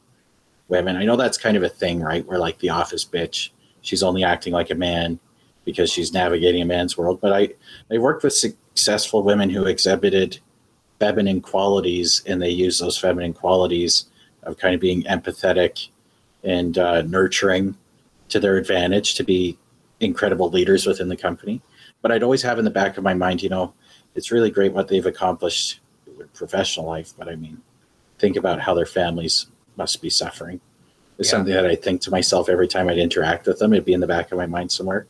women. 0.68 0.96
I 0.96 1.04
know 1.04 1.16
that's 1.16 1.36
kind 1.36 1.56
of 1.56 1.62
a 1.62 1.68
thing, 1.68 2.00
right? 2.00 2.26
Where 2.26 2.38
like 2.38 2.58
the 2.60 2.70
office 2.70 3.04
bitch, 3.04 3.50
she's 3.82 4.02
only 4.02 4.24
acting 4.24 4.54
like 4.54 4.70
a 4.70 4.74
man 4.74 5.18
because 5.64 5.90
she's 5.90 6.12
navigating 6.12 6.62
a 6.62 6.66
man's 6.66 6.96
world. 6.96 7.20
But 7.20 7.32
I, 7.32 7.48
I 7.92 7.98
worked 7.98 8.22
with 8.22 8.32
successful 8.32 9.22
women 9.22 9.50
who 9.50 9.66
exhibited 9.66 10.38
feminine 10.98 11.40
qualities, 11.40 12.22
and 12.26 12.40
they 12.40 12.50
use 12.50 12.78
those 12.78 12.98
feminine 12.98 13.32
qualities 13.32 14.06
of 14.42 14.58
kind 14.58 14.74
of 14.74 14.80
being 14.80 15.02
empathetic 15.02 15.88
and 16.42 16.79
uh, 16.79 17.03
nurturing 17.03 17.76
to 18.29 18.40
their 18.40 18.57
advantage 18.57 19.14
to 19.14 19.24
be 19.24 19.59
incredible 20.00 20.48
leaders 20.48 20.87
within 20.87 21.09
the 21.09 21.16
company. 21.16 21.61
But 22.03 22.12
I'd 22.12 22.22
always 22.22 22.42
have 22.42 22.59
in 22.59 22.64
the 22.64 22.70
back 22.70 22.96
of 22.96 23.05
my 23.05 23.14
mind, 23.14 23.42
you 23.42 23.48
know, 23.48 23.74
it's 24.14 24.31
really 24.31 24.50
great 24.50 24.72
what 24.72 24.88
they've 24.88 25.05
accomplished 25.07 25.81
in 26.07 26.29
professional 26.29 26.87
life, 26.87 27.12
but 27.18 27.29
I 27.29 27.37
mean, 27.37 27.61
think 28.18 28.37
about 28.37 28.61
how 28.61 28.74
their 28.74 28.87
families 28.87 29.46
must 29.76 30.00
be 30.03 30.11
suffering. 30.11 30.61
It's 31.18 31.29
yeah. 31.29 31.38
something 31.38 31.55
that 31.55 31.66
I 31.66 31.76
think 31.76 32.00
to 32.03 32.11
myself 32.11 32.48
every 32.48 32.68
time 32.68 32.88
I'd 32.88 32.98
interact 32.98 33.46
with 33.46 33.59
them. 33.59 33.72
It'd 33.72 33.85
be 33.85 33.92
in 33.92 34.00
the 34.00 34.07
back 34.07 34.33
of 34.33 34.38
my 34.38 34.46
mind 34.46 34.72
somewhere. 34.72 35.07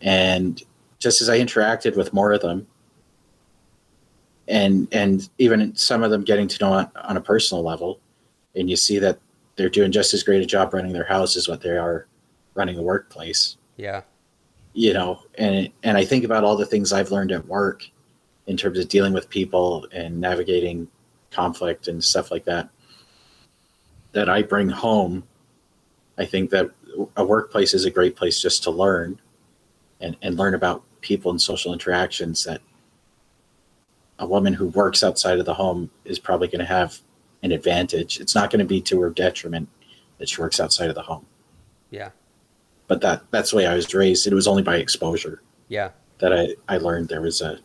And 0.00 0.62
just 0.98 1.20
as 1.20 1.28
I 1.28 1.38
interacted 1.38 1.96
with 1.96 2.12
more 2.12 2.32
of 2.32 2.40
them, 2.40 2.66
and 4.48 4.88
and 4.92 5.28
even 5.38 5.74
some 5.76 6.02
of 6.02 6.10
them 6.10 6.24
getting 6.24 6.48
to 6.48 6.64
know 6.64 6.72
on, 6.72 6.90
on 6.96 7.16
a 7.16 7.20
personal 7.20 7.62
level, 7.62 8.00
and 8.54 8.68
you 8.68 8.76
see 8.76 8.98
that 8.98 9.18
they're 9.56 9.68
doing 9.68 9.92
just 9.92 10.14
as 10.14 10.22
great 10.22 10.42
a 10.42 10.46
job 10.46 10.72
running 10.74 10.92
their 10.92 11.04
house 11.04 11.36
as 11.36 11.48
what 11.48 11.60
they 11.60 11.76
are 11.76 12.06
running 12.54 12.78
a 12.78 12.82
workplace. 12.82 13.56
Yeah. 13.76 14.02
You 14.74 14.94
know, 14.94 15.22
and 15.36 15.68
and 15.82 15.98
I 15.98 16.04
think 16.04 16.24
about 16.24 16.44
all 16.44 16.56
the 16.56 16.66
things 16.66 16.92
I've 16.92 17.10
learned 17.10 17.32
at 17.32 17.46
work 17.46 17.84
in 18.46 18.56
terms 18.56 18.78
of 18.78 18.88
dealing 18.88 19.12
with 19.12 19.28
people 19.28 19.86
and 19.92 20.20
navigating 20.20 20.88
conflict 21.30 21.88
and 21.88 22.02
stuff 22.02 22.30
like 22.30 22.44
that 22.44 22.68
that 24.12 24.28
I 24.28 24.42
bring 24.42 24.68
home. 24.68 25.24
I 26.18 26.26
think 26.26 26.50
that 26.50 26.70
a 27.16 27.24
workplace 27.24 27.74
is 27.74 27.84
a 27.84 27.90
great 27.90 28.16
place 28.16 28.40
just 28.40 28.62
to 28.64 28.70
learn 28.70 29.20
and, 30.00 30.16
and 30.22 30.36
learn 30.36 30.54
about 30.54 30.82
people 31.00 31.30
and 31.30 31.40
social 31.40 31.72
interactions 31.72 32.44
that 32.44 32.60
a 34.18 34.26
woman 34.26 34.52
who 34.52 34.68
works 34.68 35.02
outside 35.02 35.38
of 35.38 35.46
the 35.46 35.54
home 35.54 35.90
is 36.04 36.18
probably 36.18 36.48
going 36.48 36.60
to 36.60 36.64
have 36.64 37.00
an 37.42 37.52
advantage. 37.52 38.20
It's 38.20 38.34
not 38.34 38.50
going 38.50 38.60
to 38.60 38.64
be 38.64 38.80
to 38.82 39.00
her 39.00 39.10
detriment 39.10 39.68
that 40.18 40.28
she 40.28 40.40
works 40.40 40.60
outside 40.60 40.88
of 40.88 40.94
the 40.94 41.02
home. 41.02 41.26
Yeah. 41.90 42.10
But 42.86 43.00
that 43.00 43.22
that's 43.30 43.50
the 43.50 43.56
way 43.58 43.66
I 43.66 43.74
was 43.74 43.92
raised. 43.94 44.26
It 44.26 44.34
was 44.34 44.46
only 44.46 44.62
by 44.62 44.76
exposure. 44.76 45.42
Yeah. 45.68 45.90
That 46.18 46.32
I, 46.32 46.56
I 46.68 46.78
learned 46.78 47.08
there 47.08 47.22
was 47.22 47.40
a 47.40 47.60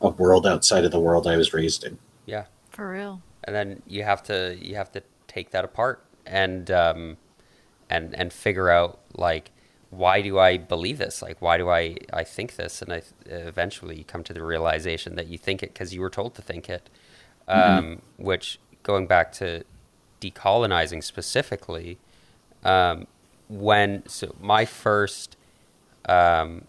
a 0.00 0.08
world 0.08 0.46
outside 0.46 0.84
of 0.84 0.90
the 0.90 1.00
world 1.00 1.26
I 1.26 1.36
was 1.36 1.52
raised 1.52 1.84
in. 1.84 1.98
Yeah. 2.26 2.46
For 2.70 2.90
real. 2.90 3.22
And 3.44 3.54
then 3.54 3.82
you 3.86 4.02
have 4.04 4.22
to 4.24 4.56
you 4.60 4.74
have 4.76 4.90
to 4.92 5.02
take 5.28 5.50
that 5.50 5.64
apart 5.64 6.04
and 6.26 6.70
um 6.70 7.16
and 7.88 8.14
and 8.14 8.32
figure 8.32 8.70
out 8.70 9.00
like 9.14 9.50
why 9.92 10.22
do 10.22 10.38
I 10.38 10.56
believe 10.56 10.96
this? 10.96 11.20
Like, 11.20 11.42
why 11.42 11.58
do 11.58 11.68
I, 11.68 11.98
I 12.14 12.24
think 12.24 12.56
this? 12.56 12.80
And 12.80 12.90
I 12.90 13.02
eventually 13.26 13.98
you 13.98 14.04
come 14.04 14.24
to 14.24 14.32
the 14.32 14.42
realization 14.42 15.16
that 15.16 15.26
you 15.26 15.36
think 15.36 15.62
it 15.62 15.74
because 15.74 15.92
you 15.92 16.00
were 16.00 16.08
told 16.08 16.34
to 16.36 16.42
think 16.42 16.70
it. 16.70 16.88
Mm-hmm. 17.46 17.78
Um, 17.78 18.02
which, 18.16 18.58
going 18.82 19.06
back 19.06 19.32
to 19.32 19.64
decolonizing 20.20 21.02
specifically, 21.02 21.98
um, 22.64 23.06
when 23.48 24.02
so 24.08 24.34
my 24.40 24.64
first 24.64 25.36
um, 26.08 26.64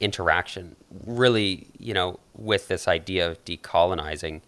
interaction 0.00 0.76
really, 1.04 1.68
you 1.78 1.94
know, 1.94 2.18
with 2.34 2.68
this 2.68 2.88
idea 2.88 3.30
of 3.30 3.44
decolonizing, 3.44 4.40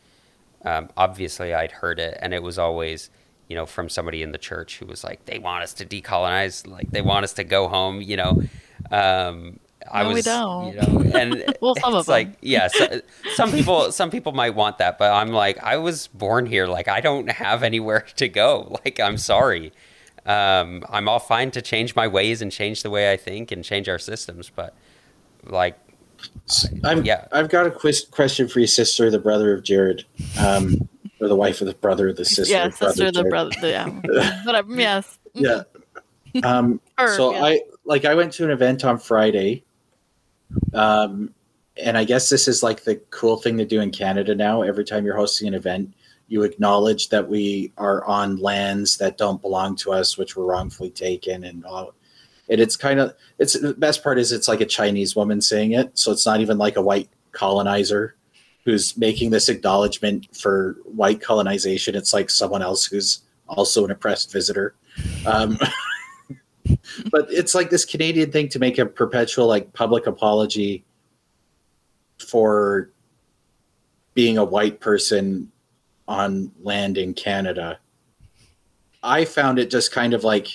um, 0.65 0.89
obviously 0.97 1.55
I'd 1.55 1.73
heard 1.73 1.99
it, 1.99 2.19
and 2.21 2.35
it 2.35 2.43
was 2.43 2.59
always 2.59 3.11
you 3.49 3.57
know, 3.57 3.67
from 3.67 3.89
somebody 3.89 4.23
in 4.23 4.33
the 4.33 4.39
church 4.39 4.79
who 4.79 4.87
was 4.87 5.03
like, 5.03 5.25
they 5.25 5.39
want 5.39 5.63
us 5.65 5.73
to 5.73 5.87
decolonize, 5.87 6.67
like 6.67 6.91
they 6.91 7.01
want 7.01 7.25
us 7.25 7.33
to 7.33 7.45
go 7.45 7.67
home, 7.67 8.03
you 8.03 8.17
know. 8.17 8.43
Um, 8.91 9.59
I 9.91 10.03
no, 10.03 10.09
was, 10.09 10.15
we 10.17 10.23
don't. 10.23 10.75
you 10.75 10.81
know, 10.81 11.19
and 11.19 11.57
well, 11.61 11.75
some 11.77 11.95
it's 11.95 12.03
of 12.03 12.09
like, 12.09 12.31
yeah, 12.41 12.69
so, 12.69 13.01
some 13.35 13.51
people, 13.51 13.93
some 13.93 14.11
people 14.11 14.33
might 14.33 14.55
want 14.55 14.79
that, 14.79 14.99
but 14.99 15.13
I'm 15.13 15.31
like, 15.31 15.63
I 15.63 15.77
was 15.77 16.07
born 16.09 16.47
here, 16.47 16.67
like 16.67 16.89
I 16.89 17.01
don't 17.01 17.31
have 17.31 17.63
anywhere 17.63 18.01
to 18.17 18.29
go. 18.29 18.79
Like, 18.85 19.01
I'm 19.01 19.19
sorry. 19.19 19.73
Um, 20.27 20.85
I'm 20.91 21.09
all 21.09 21.21
fine 21.21 21.51
to 21.53 21.63
change 21.63 21.97
my 21.97 22.07
ways 22.07 22.43
and 22.43 22.53
change 22.53 22.83
the 22.83 22.91
way 22.91 23.13
I 23.13 23.17
think 23.17 23.51
and 23.51 23.65
change 23.65 23.89
our 23.89 23.99
systems, 23.99 24.51
but 24.55 24.75
like, 25.45 25.79
I'm, 26.85 27.05
yeah, 27.05 27.27
I've 27.33 27.49
got 27.49 27.67
a 27.67 27.71
quiz, 27.71 28.07
question 28.11 28.49
for 28.49 28.61
you, 28.61 28.67
sister, 28.67 29.11
the 29.11 29.21
brother 29.21 29.55
of 29.55 29.63
Jared. 29.63 30.05
Um, 30.39 30.89
or 31.21 31.29
the 31.29 31.37
wife 31.37 31.61
of 31.61 31.67
the 31.67 31.75
brother, 31.75 32.09
of 32.09 32.17
the 32.17 32.25
sister. 32.25 32.53
Yeah, 32.53 32.71
sister, 32.71 33.11
the 33.11 33.25
brother. 33.25 33.55
Yeah, 33.63 33.89
whatever. 34.45 34.73
Yes. 34.75 35.19
Yeah. 35.35 35.63
Um, 36.43 36.81
or, 36.99 37.09
so 37.09 37.33
yeah. 37.33 37.45
I 37.45 37.61
like 37.85 38.05
I 38.05 38.15
went 38.15 38.33
to 38.35 38.45
an 38.45 38.51
event 38.51 38.85
on 38.85 38.99
Friday, 38.99 39.65
um, 40.75 41.35
and 41.77 41.97
I 41.97 42.05
guess 42.05 42.29
this 42.29 42.49
is 42.49 42.63
like 42.63 42.85
the 42.85 42.97
cool 43.11 43.37
thing 43.37 43.57
to 43.59 43.65
do 43.65 43.81
in 43.81 43.91
Canada 43.91 44.35
now. 44.35 44.63
Every 44.63 44.85
time 44.85 45.05
you're 45.05 45.17
hosting 45.17 45.49
an 45.49 45.55
event, 45.55 45.95
you 46.27 46.43
acknowledge 46.43 47.09
that 47.09 47.29
we 47.29 47.73
are 47.79 48.05
on 48.05 48.37
lands 48.37 48.99
that 48.99 49.17
don't 49.17 49.41
belong 49.41 49.77
to 49.77 49.93
us, 49.93 50.19
which 50.19 50.37
were 50.37 50.45
wrongfully 50.45 50.91
taken, 50.91 51.45
and 51.45 51.65
all. 51.65 51.95
And 52.49 52.61
it's 52.61 52.77
kind 52.77 53.01
of 53.01 53.15
it's 53.39 53.59
the 53.59 53.75
best 53.75 54.03
part 54.03 54.19
is 54.19 54.33
it's 54.33 54.49
like 54.49 54.61
a 54.61 54.67
Chinese 54.67 55.15
woman 55.15 55.41
saying 55.41 55.73
it, 55.73 55.99
so 55.99 56.13
it's 56.13 56.27
not 56.27 56.41
even 56.41 56.59
like 56.59 56.77
a 56.77 56.83
white 56.83 57.09
colonizer 57.33 58.17
who's 58.65 58.97
making 58.97 59.31
this 59.31 59.49
acknowledgement 59.49 60.35
for 60.37 60.77
white 60.85 61.23
colonization. 61.23 61.95
It's 61.95 62.13
like 62.13 62.29
someone 62.29 62.63
else 62.63 62.85
who's 62.85 63.23
also 63.49 63.85
an 63.85 63.91
oppressed 63.91 64.33
visitor. 64.33 64.75
Um, 65.27 65.59
but 67.11 67.27
it's 67.31 67.55
like 67.55 67.71
this 67.71 67.85
Canadian 67.85 68.31
thing 68.31 68.49
to 68.51 68.59
make 68.59 68.79
a 68.79 68.87
perpetual 68.87 69.47
like 69.47 69.73
public 69.73 70.07
apology 70.07 70.85
for 72.19 72.91
being 74.15 74.39
a 74.39 74.45
white 74.45 74.81
person 74.81 75.51
on 76.09 76.51
land 76.63 76.99
in 76.99 77.15
Canada, 77.15 77.79
I 79.03 79.25
found 79.25 79.59
it 79.59 79.71
just 79.71 79.93
kind 79.93 80.15
of 80.15 80.25
like 80.25 80.49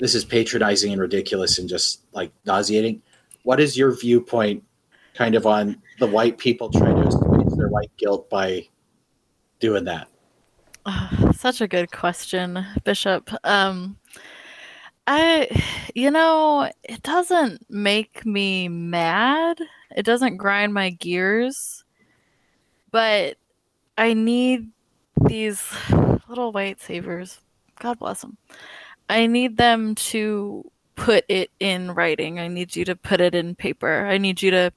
this 0.00 0.14
is 0.14 0.24
patronizing 0.24 0.92
and 0.92 1.00
ridiculous 1.00 1.58
and 1.58 1.68
just 1.68 2.02
like 2.12 2.32
nauseating. 2.44 3.02
What 3.44 3.60
is 3.60 3.76
your 3.76 3.96
viewpoint 3.96 4.64
kind 5.14 5.34
of 5.34 5.46
on 5.46 5.80
the 5.98 6.06
white 6.06 6.36
people 6.36 6.68
trying 6.70 6.96
to 6.96 7.08
assuage 7.08 7.56
their 7.56 7.68
white 7.68 7.90
guilt 7.96 8.28
by 8.28 8.68
doing 9.60 9.84
that? 9.84 10.08
Uh, 10.84 11.32
such 11.32 11.60
a 11.60 11.68
good 11.68 11.90
question, 11.90 12.64
Bishop. 12.84 13.30
Um, 13.44 13.96
I, 15.06 15.48
you 15.94 16.10
know, 16.10 16.70
it 16.82 17.02
doesn't 17.02 17.64
make 17.70 18.26
me 18.26 18.68
mad. 18.68 19.58
It 19.96 20.04
doesn't 20.04 20.36
grind 20.36 20.74
my 20.74 20.90
gears, 20.90 21.84
but 22.90 23.36
I 23.96 24.14
need 24.14 24.68
these 25.26 25.62
little 26.28 26.52
white 26.52 26.80
saviors. 26.80 27.40
God 27.78 27.98
bless 27.98 28.20
them. 28.20 28.36
I 29.08 29.26
need 29.26 29.56
them 29.56 29.94
to 29.94 30.70
put 30.96 31.24
it 31.28 31.50
in 31.60 31.92
writing. 31.92 32.40
I 32.40 32.48
need 32.48 32.74
you 32.74 32.84
to 32.86 32.96
put 32.96 33.20
it 33.20 33.34
in 33.34 33.54
paper. 33.54 34.06
I 34.06 34.18
need 34.18 34.42
you 34.42 34.50
to 34.50 34.72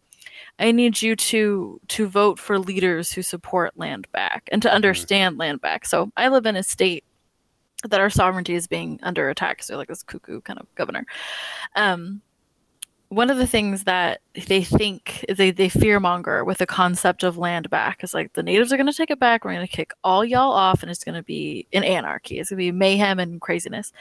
I 0.59 0.71
need 0.71 1.01
you 1.01 1.15
to 1.15 1.79
to 1.87 2.07
vote 2.07 2.37
for 2.37 2.59
leaders 2.59 3.11
who 3.11 3.21
support 3.21 3.77
land 3.77 4.07
back 4.11 4.49
and 4.51 4.61
to 4.61 4.67
mm-hmm. 4.67 4.75
understand 4.75 5.37
land 5.37 5.61
back. 5.61 5.85
So 5.85 6.11
I 6.17 6.27
live 6.27 6.45
in 6.45 6.57
a 6.57 6.63
state 6.63 7.05
that 7.87 7.99
our 7.99 8.09
sovereignty 8.09 8.55
is 8.55 8.67
being 8.67 8.99
under 9.03 9.29
attack. 9.29 9.63
So 9.63 9.77
like 9.77 9.87
this 9.87 10.03
cuckoo 10.03 10.41
kind 10.41 10.59
of 10.59 10.67
governor. 10.75 11.05
Um, 11.75 12.21
one 13.09 13.31
of 13.31 13.37
the 13.37 13.47
things 13.47 13.85
that 13.85 14.21
they 14.47 14.63
think 14.63 15.25
they, 15.35 15.49
they 15.49 15.67
fearmonger 15.67 16.45
with 16.45 16.59
the 16.59 16.67
concept 16.67 17.23
of 17.23 17.39
land 17.39 17.69
back 17.69 18.03
is 18.03 18.13
like 18.13 18.33
the 18.33 18.43
natives 18.43 18.71
are 18.71 18.77
going 18.77 18.87
to 18.87 18.93
take 18.93 19.09
it 19.09 19.19
back. 19.19 19.43
We're 19.43 19.53
going 19.53 19.65
to 19.65 19.75
kick 19.75 19.93
all 20.03 20.23
y'all 20.23 20.51
off, 20.51 20.83
and 20.83 20.91
it's 20.91 21.03
going 21.03 21.15
to 21.15 21.23
be 21.23 21.65
an 21.73 21.83
anarchy. 21.83 22.39
It's 22.39 22.51
going 22.51 22.59
to 22.59 22.65
be 22.65 22.71
mayhem 22.71 23.17
and 23.19 23.41
craziness. 23.41 23.91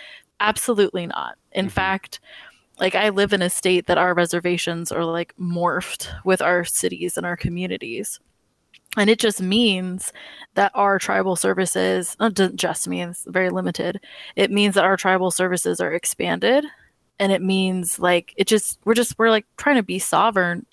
Absolutely 0.40 1.06
not. 1.06 1.36
In 1.52 1.66
mm-hmm. 1.66 1.70
fact, 1.70 2.20
like 2.78 2.94
I 2.94 3.08
live 3.08 3.32
in 3.32 3.40
a 3.40 3.48
state 3.48 3.86
that 3.86 3.98
our 3.98 4.12
reservations 4.12 4.92
are 4.92 5.04
like 5.04 5.34
morphed 5.36 6.08
with 6.24 6.42
our 6.42 6.64
cities 6.64 7.16
and 7.16 7.24
our 7.24 7.36
communities. 7.36 8.20
And 8.96 9.10
it 9.10 9.18
just 9.18 9.40
means 9.40 10.12
that 10.54 10.72
our 10.74 10.98
tribal 10.98 11.36
services, 11.36 12.16
not 12.18 12.34
just 12.54 12.88
means 12.88 13.24
very 13.28 13.50
limited, 13.50 14.00
it 14.34 14.50
means 14.50 14.74
that 14.74 14.84
our 14.84 14.96
tribal 14.96 15.30
services 15.30 15.80
are 15.80 15.92
expanded. 15.92 16.64
And 17.20 17.32
it 17.32 17.42
means 17.42 17.98
like, 17.98 18.32
it 18.36 18.46
just, 18.46 18.78
we're 18.84 18.94
just, 18.94 19.18
we're 19.18 19.30
like 19.30 19.46
trying 19.56 19.76
to 19.76 19.82
be 19.82 19.98
sovereign. 19.98 20.66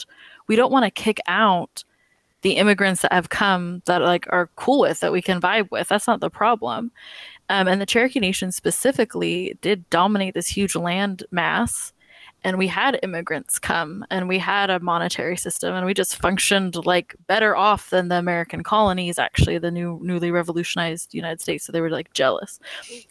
We 0.47 0.55
don't 0.55 0.71
want 0.71 0.85
to 0.85 0.91
kick 0.91 1.19
out 1.27 1.83
the 2.41 2.53
immigrants 2.53 3.01
that 3.01 3.11
have 3.11 3.29
come 3.29 3.81
that 3.85 4.01
like 4.01 4.27
are 4.29 4.49
cool 4.55 4.81
with, 4.81 4.99
that 4.99 5.11
we 5.11 5.21
can 5.21 5.41
vibe 5.41 5.69
with. 5.71 5.87
That's 5.87 6.07
not 6.07 6.19
the 6.19 6.29
problem. 6.29 6.91
Um, 7.49 7.67
and 7.67 7.81
the 7.81 7.85
Cherokee 7.85 8.19
Nation 8.19 8.51
specifically 8.51 9.57
did 9.61 9.89
dominate 9.89 10.35
this 10.35 10.47
huge 10.47 10.75
land 10.75 11.23
mass 11.31 11.91
and 12.45 12.59
we 12.59 12.67
had 12.67 12.99
immigrants 13.01 13.57
come 13.57 14.05
and 14.11 14.27
we 14.27 14.37
had 14.37 14.69
a 14.69 14.79
monetary 14.79 15.35
system 15.35 15.73
and 15.73 15.83
we 15.83 15.95
just 15.95 16.15
functioned 16.15 16.75
like 16.85 17.15
better 17.25 17.55
off 17.55 17.89
than 17.89 18.07
the 18.07 18.17
American 18.17 18.61
colonies, 18.61 19.17
actually, 19.17 19.57
the 19.57 19.71
new 19.71 19.99
newly 20.03 20.29
revolutionized 20.29 21.15
United 21.15 21.41
States. 21.41 21.65
So 21.65 21.71
they 21.71 21.81
were 21.81 21.89
like 21.89 22.13
jealous. 22.13 22.59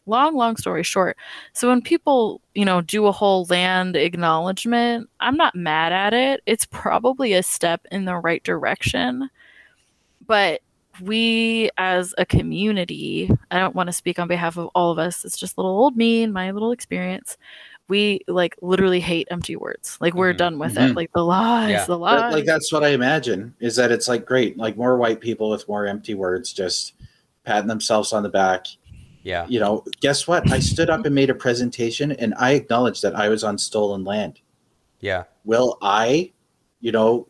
Long, 0.07 0.37
long 0.37 0.57
story 0.57 0.85
short. 0.85 1.17
So 1.53 1.69
when 1.69 1.83
people, 1.83 2.43
you 2.55 2.65
know, 2.65 2.81
do 2.81 3.07
a 3.07 3.13
whole 3.13 3.45
land 3.47 3.97
acknowledgement, 3.97 5.11
I'm 5.19 5.37
not 5.37 5.57
mad 5.57 5.93
at 5.93 6.15
it. 6.15 6.41
It's 6.47 6.67
probably 6.67 7.33
a 7.33 7.43
step 7.43 7.85
in 7.91 8.05
the 8.05 8.17
right 8.17 8.43
direction. 8.45 9.31
But 10.25 10.61
we 11.01 11.71
as 11.77 12.15
a 12.19 12.25
community, 12.25 13.29
I 13.51 13.59
don't 13.59 13.75
want 13.75 13.89
to 13.89 13.93
speak 13.93 14.21
on 14.21 14.29
behalf 14.29 14.57
of 14.57 14.69
all 14.77 14.93
of 14.93 15.01
us, 15.01 15.25
it's 15.25 15.37
just 15.37 15.59
little 15.59 15.73
old 15.73 15.97
me 15.97 16.23
and 16.23 16.33
my 16.33 16.53
little 16.53 16.71
experience 16.71 17.37
we 17.89 18.21
like 18.29 18.57
literally 18.63 19.01
hate 19.01 19.29
empty 19.31 19.57
words. 19.57 19.99
Like 20.01 20.15
we're 20.15 20.31
mm-hmm. 20.31 20.39
done 20.39 20.59
with 20.59 20.75
mm-hmm. 20.75 20.93
it. 20.93 20.97
Like 20.97 21.13
the 21.13 21.25
lies, 21.25 21.71
yeah. 21.71 21.85
the 21.85 21.99
lies. 21.99 22.33
like 22.33 22.47
that's 22.47 22.73
what 22.73 22.83
I 22.83 22.89
imagine 22.89 23.55
is 23.61 23.77
that 23.77 23.93
it's 23.93 24.09
like 24.09 24.25
great, 24.25 24.57
like 24.57 24.77
more 24.77 24.97
white 24.97 25.21
people 25.21 25.51
with 25.51 25.69
more 25.69 25.87
empty 25.87 26.15
words, 26.15 26.53
just 26.53 26.95
patting 27.45 27.69
themselves 27.69 28.13
on 28.13 28.23
the 28.23 28.29
back. 28.29 28.67
Yeah. 29.23 29.47
You 29.49 29.61
know, 29.61 29.85
guess 30.01 30.27
what? 30.27 30.51
I 30.51 30.59
stood 30.59 30.91
up 30.91 31.05
and 31.05 31.15
made 31.15 31.31
a 31.31 31.35
presentation 31.35 32.13
and 32.13 32.35
I 32.39 32.53
acknowledged 32.53 33.03
that 33.03 33.15
I 33.15 33.29
was 33.29 33.45
on 33.45 33.59
stolen 33.59 34.05
land. 34.05 34.41
Yeah. 35.01 35.25
Will 35.45 35.79
I, 35.83 36.33
you 36.81 36.93
know, 36.93 37.29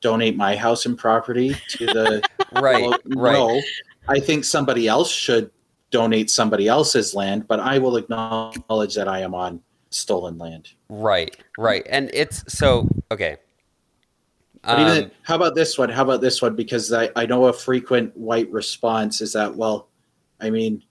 donate 0.00 0.36
my 0.36 0.56
house 0.56 0.86
and 0.86 0.96
property 0.96 1.54
to 1.70 1.86
the 1.86 2.22
right? 2.60 2.82
Well, 2.82 2.98
right. 3.16 3.32
No, 3.32 3.62
I 4.08 4.18
think 4.18 4.44
somebody 4.44 4.88
else 4.88 5.10
should 5.10 5.50
donate 5.90 6.30
somebody 6.30 6.68
else's 6.68 7.14
land, 7.14 7.46
but 7.48 7.60
I 7.60 7.78
will 7.78 7.96
acknowledge 7.96 8.94
that 8.94 9.08
I 9.08 9.20
am 9.20 9.34
on 9.34 9.60
stolen 9.90 10.38
land. 10.38 10.70
Right, 10.88 11.36
right. 11.58 11.86
And 11.90 12.10
it's 12.14 12.44
so 12.52 12.88
okay. 13.10 13.36
Um, 14.64 14.80
even, 14.80 15.10
how 15.22 15.36
about 15.36 15.54
this 15.54 15.78
one? 15.78 15.88
How 15.88 16.02
about 16.02 16.20
this 16.20 16.42
one? 16.42 16.54
Because 16.54 16.92
I, 16.92 17.10
I 17.16 17.26
know 17.26 17.46
a 17.46 17.52
frequent 17.52 18.16
white 18.16 18.50
response 18.50 19.20
is 19.20 19.32
that, 19.32 19.54
well, 19.54 19.88
I 20.40 20.50
mean, 20.50 20.82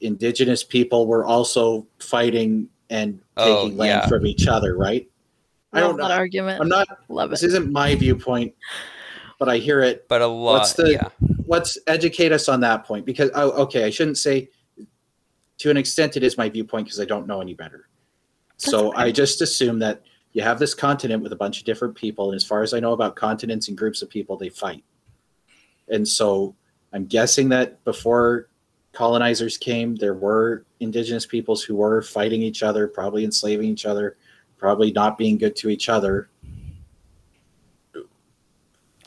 indigenous 0.00 0.62
people 0.62 1.06
were 1.06 1.24
also 1.24 1.86
fighting 1.98 2.68
and 2.90 3.20
oh, 3.36 3.62
taking 3.62 3.78
oh, 3.78 3.80
land 3.80 4.02
yeah. 4.02 4.08
from 4.08 4.26
each 4.26 4.46
other, 4.46 4.76
right? 4.76 5.08
Love 5.72 5.84
I 5.84 5.86
don't 5.86 5.96
know. 5.96 6.14
Argument. 6.14 6.60
I'm 6.60 6.68
not. 6.68 6.88
Love 7.08 7.30
it. 7.30 7.32
This 7.32 7.44
isn't 7.44 7.70
my 7.70 7.94
viewpoint, 7.94 8.54
but 9.38 9.48
I 9.48 9.58
hear 9.58 9.82
it. 9.82 10.08
But 10.08 10.20
a 10.20 10.26
lot. 10.26 10.58
What's 10.58 10.72
the? 10.72 10.92
Yeah. 10.92 11.08
Let's 11.46 11.78
educate 11.86 12.32
us 12.32 12.48
on 12.48 12.60
that 12.60 12.84
point 12.84 13.06
because 13.06 13.30
oh, 13.34 13.50
okay, 13.62 13.84
I 13.84 13.90
shouldn't 13.90 14.18
say. 14.18 14.50
To 15.58 15.70
an 15.70 15.76
extent, 15.76 16.16
it 16.16 16.22
is 16.22 16.38
my 16.38 16.48
viewpoint 16.48 16.86
because 16.86 17.00
I 17.00 17.04
don't 17.04 17.26
know 17.26 17.42
any 17.42 17.52
better. 17.52 17.86
So 18.60 18.94
I 18.94 19.10
just 19.10 19.40
assume 19.40 19.78
that 19.78 20.02
you 20.32 20.42
have 20.42 20.58
this 20.58 20.74
continent 20.74 21.22
with 21.22 21.32
a 21.32 21.36
bunch 21.36 21.58
of 21.58 21.64
different 21.64 21.94
people, 21.94 22.30
and 22.30 22.36
as 22.36 22.44
far 22.44 22.62
as 22.62 22.74
I 22.74 22.80
know 22.80 22.92
about 22.92 23.16
continents 23.16 23.68
and 23.68 23.76
groups 23.76 24.02
of 24.02 24.10
people, 24.10 24.36
they 24.36 24.50
fight. 24.50 24.84
And 25.88 26.06
so 26.06 26.54
I'm 26.92 27.06
guessing 27.06 27.48
that 27.48 27.82
before 27.84 28.48
colonizers 28.92 29.56
came, 29.56 29.96
there 29.96 30.14
were 30.14 30.64
indigenous 30.78 31.24
peoples 31.24 31.62
who 31.62 31.76
were 31.76 32.02
fighting 32.02 32.42
each 32.42 32.62
other, 32.62 32.86
probably 32.86 33.24
enslaving 33.24 33.68
each 33.68 33.86
other, 33.86 34.16
probably 34.58 34.92
not 34.92 35.16
being 35.16 35.38
good 35.38 35.56
to 35.56 35.70
each 35.70 35.88
other. 35.88 36.28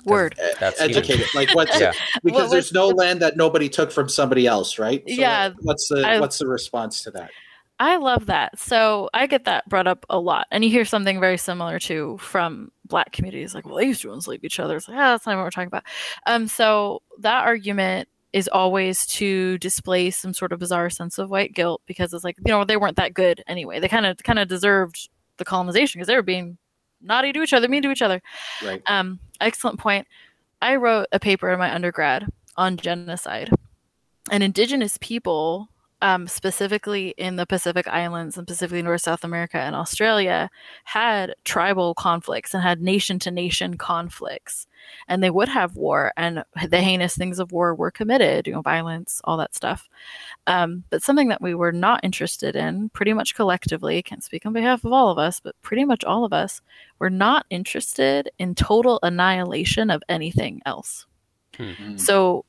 Word. 0.04 0.36
That's 0.60 0.82
educated. 0.82 1.28
Like 1.34 1.54
what's 1.56 1.80
yeah. 1.80 1.93
because 2.24 2.49
what, 2.49 2.51
there's 2.51 2.74
no 2.74 2.88
land 2.88 3.22
that 3.22 3.38
nobody 3.38 3.70
took 3.70 3.91
from 3.91 4.10
somebody 4.10 4.47
else, 4.47 4.78
right? 4.80 5.01
So 5.08 5.14
yeah. 5.14 5.51
What's 5.62 5.88
the 5.88 6.06
I, 6.06 6.20
what's 6.20 6.39
the 6.39 6.47
response 6.47 7.04
to 7.04 7.12
that? 7.12 7.30
I 7.84 7.97
love 7.97 8.27
that. 8.27 8.57
So 8.57 9.09
I 9.13 9.27
get 9.27 9.43
that 9.43 9.67
brought 9.67 9.88
up 9.88 10.05
a 10.09 10.17
lot. 10.17 10.47
And 10.51 10.63
you 10.63 10.69
hear 10.69 10.86
something 10.86 11.19
very 11.19 11.38
similar 11.38 11.79
to 11.79 12.17
from 12.17 12.71
black 12.86 13.11
communities 13.11 13.53
like, 13.53 13.65
well, 13.65 13.75
they 13.75 13.88
used 13.88 14.01
to 14.03 14.13
enslave 14.13 14.45
each 14.45 14.57
other. 14.57 14.77
It's 14.77 14.88
like, 14.88 14.95
yeah, 14.95 15.11
that's 15.11 15.25
not 15.25 15.36
what 15.36 15.43
we're 15.43 15.49
talking 15.49 15.67
about. 15.67 15.84
Um, 16.25 16.47
so 16.47 17.01
that 17.19 17.43
argument 17.43 18.07
is 18.31 18.47
always 18.47 19.05
to 19.07 19.57
display 19.57 20.11
some 20.11 20.34
sort 20.34 20.53
of 20.53 20.59
bizarre 20.59 20.89
sense 20.89 21.17
of 21.17 21.29
white 21.29 21.53
guilt 21.53 21.81
because 21.86 22.13
it's 22.13 22.23
like, 22.23 22.38
you 22.45 22.53
know, 22.53 22.63
they 22.63 22.77
weren't 22.77 22.95
that 22.95 23.13
good 23.13 23.43
anyway. 23.47 23.81
They 23.81 23.89
kind 23.89 24.05
of 24.05 24.17
kind 24.19 24.39
of 24.39 24.47
deserved 24.47 25.09
the 25.36 25.43
colonization 25.43 25.99
because 25.99 26.07
they 26.07 26.15
were 26.15 26.21
being 26.21 26.57
naughty 27.01 27.34
to 27.34 27.41
each 27.41 27.51
other, 27.51 27.67
mean 27.67 27.84
to 27.84 27.91
each 27.91 28.01
other. 28.01 28.21
Right. 28.63 28.81
Um, 28.88 29.19
excellent 29.41 29.77
point. 29.77 30.07
I 30.61 30.77
wrote 30.77 31.07
a 31.11 31.19
paper 31.19 31.51
in 31.51 31.59
my 31.59 31.75
undergrad 31.75 32.27
on 32.55 32.77
genocide. 32.77 33.49
And 34.31 34.41
indigenous 34.41 34.97
people 35.01 35.67
um, 36.04 36.28
specifically 36.28 37.16
in 37.18 37.38
the 37.38 37.45
Pacific 37.45 37.88
Islands 37.88 38.38
and 38.38 38.45
specifically 38.45 38.82
North 38.82 39.01
South 39.01 39.24
America 39.24 39.58
and 39.58 39.74
Australia, 39.74 40.49
had 40.84 41.34
tribal 41.45 41.93
conflicts 41.93 42.54
and 42.54 42.62
had 42.62 42.82
nation 42.82 43.20
to 43.20 43.32
nation 43.32 43.78
conflicts. 43.78 44.68
And 45.08 45.24
they 45.24 45.30
would 45.30 45.47
have 45.47 45.78
war, 45.78 46.12
and 46.18 46.43
the 46.68 46.82
heinous 46.82 47.16
things 47.16 47.39
of 47.39 47.54
war 47.54 47.74
were 47.74 47.89
committed, 47.89 48.47
you 48.47 48.54
know, 48.54 48.62
violence, 48.62 49.22
all 49.24 49.38
that 49.38 49.56
stuff. 49.56 49.88
Um, 50.45 50.84
but 50.89 51.01
something 51.01 51.30
that 51.30 51.41
we 51.41 51.56
were 51.56 51.72
not 51.72 52.01
interested 52.04 52.58
in, 52.58 52.89
pretty 52.89 53.14
much 53.14 53.34
collectively, 53.34 54.04
can't 54.04 54.26
speak 54.26 54.45
on 54.45 54.51
behalf 54.51 54.84
of 54.84 54.91
all 54.91 55.10
of 55.10 55.18
us, 55.18 55.39
but 55.39 55.56
pretty 55.62 55.86
much 55.86 56.04
all 56.04 56.26
of 56.26 56.34
us, 56.34 56.62
were 56.99 57.10
not 57.10 57.45
interested 57.49 58.30
in 58.39 58.56
total 58.56 58.99
annihilation 59.04 59.89
of 59.89 60.04
anything 60.10 60.62
else. 60.66 61.06
Mm-hmm. 61.54 61.95
So 61.95 62.43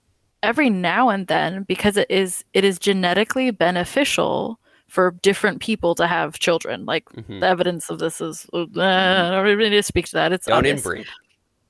every 0.44 0.70
now 0.70 1.08
and 1.08 1.26
then 1.26 1.64
because 1.64 1.96
it 1.96 2.10
is 2.10 2.44
it 2.52 2.64
is 2.64 2.78
genetically 2.78 3.50
beneficial 3.50 4.58
for 4.88 5.12
different 5.22 5.60
people 5.60 5.94
to 5.96 6.06
have 6.06 6.38
children. 6.38 6.84
Like 6.84 7.04
mm-hmm. 7.10 7.40
the 7.40 7.46
evidence 7.46 7.90
of 7.90 7.98
this 7.98 8.20
is 8.20 8.46
uh, 8.52 8.66
I 8.76 9.30
don't 9.30 9.44
really 9.44 9.70
need 9.70 9.76
to 9.76 9.82
speak 9.82 10.06
to 10.06 10.12
that. 10.12 10.32
It's 10.32 10.46
don't 10.46 10.58
obvious. 10.58 10.82
inbreed. 10.82 11.06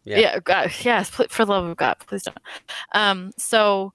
Yeah. 0.05 0.18
yeah, 0.18 0.39
God, 0.39 0.70
yes, 0.83 1.09
for 1.09 1.47
the 1.47 1.51
love 1.51 1.64
of 1.64 1.77
God, 1.79 1.97
please 2.07 2.25
don't. 2.25 2.37
Um, 2.93 3.33
so 3.39 3.95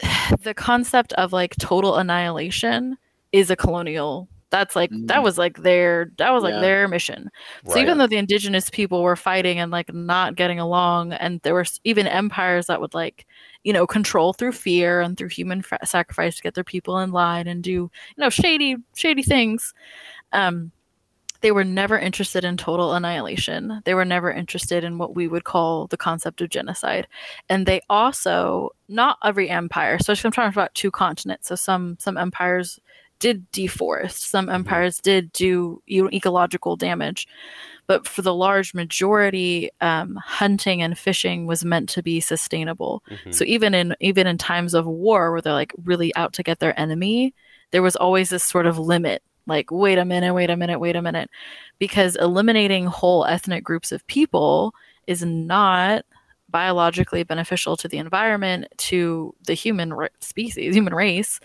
the 0.42 0.54
concept 0.54 1.12
of 1.14 1.32
like 1.32 1.56
total 1.56 1.96
annihilation 1.96 2.96
is 3.32 3.50
a 3.50 3.56
colonial 3.56 4.28
That's 4.50 4.74
like 4.74 4.90
mm. 4.90 5.06
that 5.06 5.22
was 5.22 5.38
like 5.38 5.58
their 5.58 6.10
that 6.18 6.30
was 6.30 6.42
like 6.42 6.54
yeah. 6.54 6.60
their 6.60 6.88
mission. 6.88 7.30
So 7.66 7.74
right. 7.74 7.82
even 7.82 7.98
though 7.98 8.06
the 8.06 8.16
indigenous 8.16 8.68
people 8.68 9.02
were 9.02 9.16
fighting 9.16 9.58
and 9.58 9.70
like 9.70 9.92
not 9.94 10.34
getting 10.36 10.58
along, 10.58 11.12
and 11.12 11.40
there 11.42 11.54
were 11.54 11.66
even 11.84 12.06
empires 12.06 12.66
that 12.66 12.80
would 12.80 12.94
like 12.94 13.26
you 13.62 13.72
know 13.72 13.86
control 13.86 14.32
through 14.32 14.52
fear 14.52 15.00
and 15.00 15.16
through 15.16 15.28
human 15.28 15.62
sacrifice 15.84 16.36
to 16.36 16.42
get 16.42 16.54
their 16.54 16.64
people 16.64 16.98
in 16.98 17.12
line 17.12 17.46
and 17.46 17.62
do 17.62 17.70
you 17.70 17.90
know 18.18 18.30
shady 18.30 18.76
shady 18.94 19.22
things. 19.22 19.72
Um, 20.32 20.72
they 21.40 21.52
were 21.52 21.64
never 21.64 21.98
interested 21.98 22.44
in 22.44 22.56
total 22.56 22.92
annihilation. 22.92 23.80
They 23.84 23.94
were 23.94 24.04
never 24.04 24.30
interested 24.30 24.84
in 24.84 24.98
what 24.98 25.14
we 25.14 25.26
would 25.26 25.44
call 25.44 25.86
the 25.86 25.96
concept 25.96 26.40
of 26.40 26.50
genocide. 26.50 27.08
And 27.48 27.64
they 27.64 27.80
also, 27.88 28.70
not 28.88 29.16
every 29.24 29.48
empire, 29.48 29.94
especially 29.94 30.28
I'm 30.28 30.32
talking 30.32 30.52
about 30.52 30.74
two 30.74 30.90
continents. 30.90 31.48
So 31.48 31.54
some 31.54 31.96
some 31.98 32.18
empires 32.18 32.78
did 33.20 33.50
deforest, 33.52 34.18
some 34.18 34.46
mm-hmm. 34.46 34.56
empires 34.56 35.00
did 35.00 35.32
do 35.32 35.82
ecological 35.88 36.76
damage. 36.76 37.28
But 37.86 38.06
for 38.06 38.22
the 38.22 38.34
large 38.34 38.72
majority, 38.72 39.70
um, 39.80 40.16
hunting 40.16 40.80
and 40.80 40.96
fishing 40.96 41.46
was 41.46 41.64
meant 41.64 41.88
to 41.90 42.02
be 42.02 42.20
sustainable. 42.20 43.02
Mm-hmm. 43.10 43.32
So 43.32 43.44
even 43.44 43.74
in 43.74 43.94
even 44.00 44.26
in 44.26 44.38
times 44.38 44.74
of 44.74 44.86
war, 44.86 45.32
where 45.32 45.40
they're 45.40 45.52
like 45.52 45.72
really 45.84 46.14
out 46.16 46.32
to 46.34 46.42
get 46.42 46.60
their 46.60 46.78
enemy, 46.78 47.34
there 47.70 47.82
was 47.82 47.96
always 47.96 48.30
this 48.30 48.44
sort 48.44 48.66
of 48.66 48.78
limit 48.78 49.22
like 49.46 49.70
wait 49.70 49.98
a 49.98 50.04
minute 50.04 50.34
wait 50.34 50.50
a 50.50 50.56
minute 50.56 50.78
wait 50.78 50.96
a 50.96 51.02
minute 51.02 51.30
because 51.78 52.14
eliminating 52.16 52.86
whole 52.86 53.24
ethnic 53.24 53.64
groups 53.64 53.90
of 53.90 54.06
people 54.06 54.74
is 55.06 55.24
not 55.24 56.04
biologically 56.50 57.22
beneficial 57.22 57.76
to 57.76 57.88
the 57.88 57.98
environment 57.98 58.66
to 58.76 59.34
the 59.46 59.54
human 59.54 59.92
species 60.20 60.74
human 60.74 60.94
race 60.94 61.40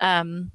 um, 0.00 0.50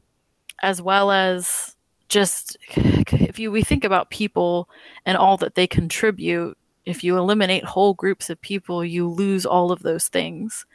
as 0.61 0.81
well 0.81 1.11
as 1.11 1.75
just 2.09 2.57
if 2.75 3.39
you 3.39 3.51
we 3.51 3.63
think 3.63 3.83
about 3.83 4.09
people 4.09 4.69
and 5.05 5.17
all 5.17 5.37
that 5.37 5.55
they 5.55 5.67
contribute 5.67 6.57
if 6.85 7.03
you 7.03 7.17
eliminate 7.17 7.63
whole 7.63 7.93
groups 7.93 8.29
of 8.29 8.41
people, 8.41 8.83
you 8.83 9.07
lose 9.07 9.45
all 9.45 9.71
of 9.71 9.83
those 9.83 10.07
things. 10.07 10.65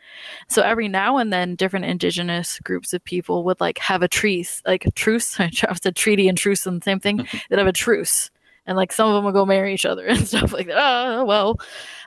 So 0.48 0.62
every 0.62 0.88
now 0.88 1.18
and 1.18 1.32
then, 1.32 1.56
different 1.56 1.86
indigenous 1.86 2.60
groups 2.60 2.92
of 2.92 3.02
people 3.02 3.44
would 3.44 3.60
like 3.60 3.78
have 3.78 4.02
a 4.02 4.08
truce, 4.08 4.62
like 4.64 4.86
a 4.86 4.90
truce. 4.92 5.38
I 5.40 5.50
said 5.50 5.96
treaty 5.96 6.28
and 6.28 6.38
truce 6.38 6.66
and 6.66 6.80
the 6.80 6.84
same 6.84 7.00
thing. 7.00 7.26
They'd 7.50 7.58
have 7.58 7.66
a 7.66 7.72
truce, 7.72 8.30
and 8.66 8.76
like 8.76 8.92
some 8.92 9.08
of 9.08 9.14
them 9.14 9.24
would 9.24 9.34
go 9.34 9.44
marry 9.44 9.74
each 9.74 9.86
other 9.86 10.06
and 10.06 10.26
stuff 10.26 10.52
like 10.52 10.68
that. 10.68 10.76
Oh 10.78 11.24
well, 11.24 11.58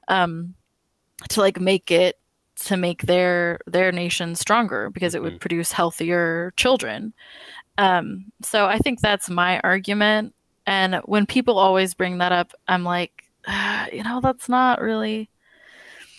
um, 0.07 0.55
to 1.29 1.41
like 1.41 1.59
make 1.59 1.91
it 1.91 2.17
to 2.61 2.77
make 2.77 3.03
their 3.03 3.59
their 3.67 3.91
nation 3.91 4.35
stronger 4.35 4.89
because 4.89 5.13
it 5.13 5.21
would 5.21 5.33
mm-hmm. 5.33 5.39
produce 5.39 5.71
healthier 5.73 6.53
children. 6.55 7.13
Um, 7.79 8.25
so 8.41 8.65
I 8.65 8.77
think 8.77 8.99
that's 8.99 9.29
my 9.29 9.59
argument. 9.61 10.35
And 10.67 10.95
when 11.05 11.25
people 11.25 11.57
always 11.57 11.93
bring 11.93 12.17
that 12.19 12.33
up, 12.33 12.51
I'm 12.67 12.83
like, 12.83 13.23
you 13.91 14.03
know, 14.03 14.19
that's 14.21 14.49
not 14.49 14.81
really. 14.81 15.29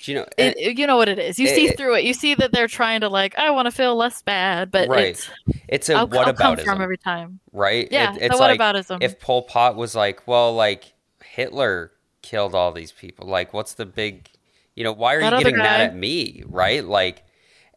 You 0.04 0.14
know, 0.14 0.26
it, 0.38 0.78
you 0.78 0.86
know 0.86 0.96
what 0.96 1.10
it 1.10 1.18
is. 1.18 1.38
You 1.38 1.46
it, 1.46 1.54
see 1.54 1.68
through 1.68 1.96
it. 1.96 2.04
You 2.04 2.14
see 2.14 2.34
that 2.34 2.52
they're 2.52 2.66
trying 2.66 3.02
to 3.02 3.10
like, 3.10 3.36
I 3.38 3.50
want 3.50 3.66
to 3.66 3.70
feel 3.70 3.94
less 3.94 4.22
bad, 4.22 4.70
but 4.70 4.88
right. 4.88 5.08
It's, 5.08 5.30
it's 5.68 5.88
a 5.90 6.06
what 6.06 6.26
about 6.26 6.62
from 6.62 6.80
every 6.80 6.96
time, 6.96 7.38
right? 7.52 7.86
Yeah, 7.92 8.14
it, 8.14 8.22
it's 8.22 8.40
what 8.40 8.58
like 8.58 9.02
if 9.02 9.20
Pol 9.20 9.42
Pot 9.42 9.76
was 9.76 9.94
like, 9.94 10.26
well, 10.26 10.54
like 10.54 10.94
Hitler 11.22 11.92
killed 12.22 12.54
all 12.54 12.72
these 12.72 12.92
people. 12.92 13.28
Like, 13.28 13.52
what's 13.52 13.74
the 13.74 13.84
big, 13.84 14.30
you 14.74 14.84
know, 14.84 14.92
why 14.92 15.16
are 15.16 15.20
that 15.20 15.34
you 15.34 15.44
getting 15.44 15.58
mad 15.58 15.82
at 15.82 15.94
me, 15.94 16.44
right? 16.46 16.82
Like, 16.82 17.22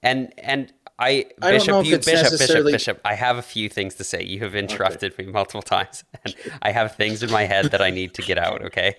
and 0.01 0.33
and 0.37 0.71
I, 0.99 1.25
I 1.41 1.51
Bishop, 1.51 1.85
you, 1.85 1.97
Bishop, 1.97 2.13
necessarily... 2.13 2.71
Bishop, 2.71 2.97
Bishop. 2.97 3.01
I 3.05 3.15
have 3.15 3.37
a 3.37 3.41
few 3.41 3.67
things 3.67 3.95
to 3.95 4.03
say. 4.03 4.23
You 4.23 4.41
have 4.41 4.55
interrupted 4.55 5.13
okay. 5.13 5.25
me 5.25 5.31
multiple 5.31 5.61
times, 5.61 6.03
and 6.23 6.35
I 6.61 6.71
have 6.71 6.95
things 6.95 7.23
in 7.23 7.31
my 7.31 7.43
head 7.43 7.71
that 7.71 7.81
I 7.81 7.89
need 7.89 8.13
to 8.15 8.21
get 8.21 8.37
out. 8.37 8.63
Okay 8.65 8.95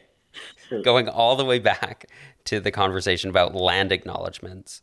going 0.83 1.09
all 1.09 1.37
the 1.37 1.45
way 1.45 1.59
back 1.59 2.07
to 2.45 2.61
the 2.61 2.71
conversation 2.71 3.31
about 3.31 3.55
land 3.55 3.93
acknowledgements. 3.93 4.83